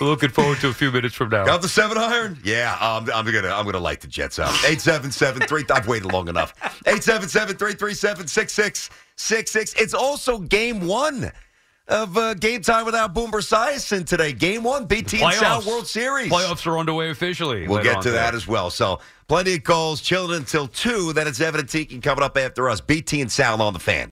Looking 0.00 0.30
forward 0.30 0.58
to 0.60 0.68
a 0.68 0.72
few 0.72 0.92
minutes 0.92 1.14
from 1.14 1.30
now. 1.30 1.44
Got 1.44 1.60
the 1.60 1.68
seven 1.68 1.98
iron? 1.98 2.38
Yeah, 2.44 2.76
um, 2.80 3.10
I'm 3.12 3.24
gonna 3.26 3.48
I'm 3.48 3.64
gonna 3.64 3.80
light 3.80 4.00
the 4.00 4.06
Jets 4.06 4.38
up. 4.38 4.54
Eight 4.64 4.80
seven 4.80 5.10
seven 5.10 5.42
three. 5.48 5.64
I've 5.70 5.88
waited 5.88 6.12
long 6.12 6.28
enough. 6.28 6.54
Eight 6.86 7.02
seven 7.02 7.28
seven 7.28 7.56
three 7.56 7.74
three 7.74 7.94
seven 7.94 8.28
six 8.28 8.52
six 8.52 8.90
six 9.16 9.50
six. 9.50 9.74
It's 9.74 9.92
also 9.92 10.38
game 10.38 10.86
one 10.86 11.32
of 11.88 12.16
uh, 12.16 12.34
game 12.34 12.62
time 12.62 12.86
without 12.86 13.12
Boomer 13.12 13.40
Esiason 13.40 14.06
today. 14.06 14.32
Game 14.32 14.62
one, 14.62 14.86
BT 14.86 15.20
and 15.20 15.34
South 15.34 15.66
World 15.66 15.88
Series. 15.88 16.30
Playoffs 16.30 16.64
are 16.66 16.78
underway 16.78 17.10
officially. 17.10 17.66
We'll 17.66 17.82
get 17.82 17.96
to 17.96 18.02
today. 18.02 18.16
that 18.18 18.34
as 18.34 18.46
well. 18.46 18.70
So 18.70 19.00
plenty 19.26 19.54
of 19.56 19.64
calls, 19.64 20.00
chilling 20.00 20.36
until 20.36 20.68
two. 20.68 21.12
Then 21.12 21.26
it's 21.26 21.40
Evan 21.40 21.58
and 21.58 21.68
Tiki 21.68 21.98
coming 21.98 22.22
up 22.22 22.36
after 22.36 22.70
us. 22.70 22.80
BT 22.80 23.20
and 23.20 23.32
Sal 23.32 23.60
on 23.60 23.72
the 23.72 23.80
fan. 23.80 24.11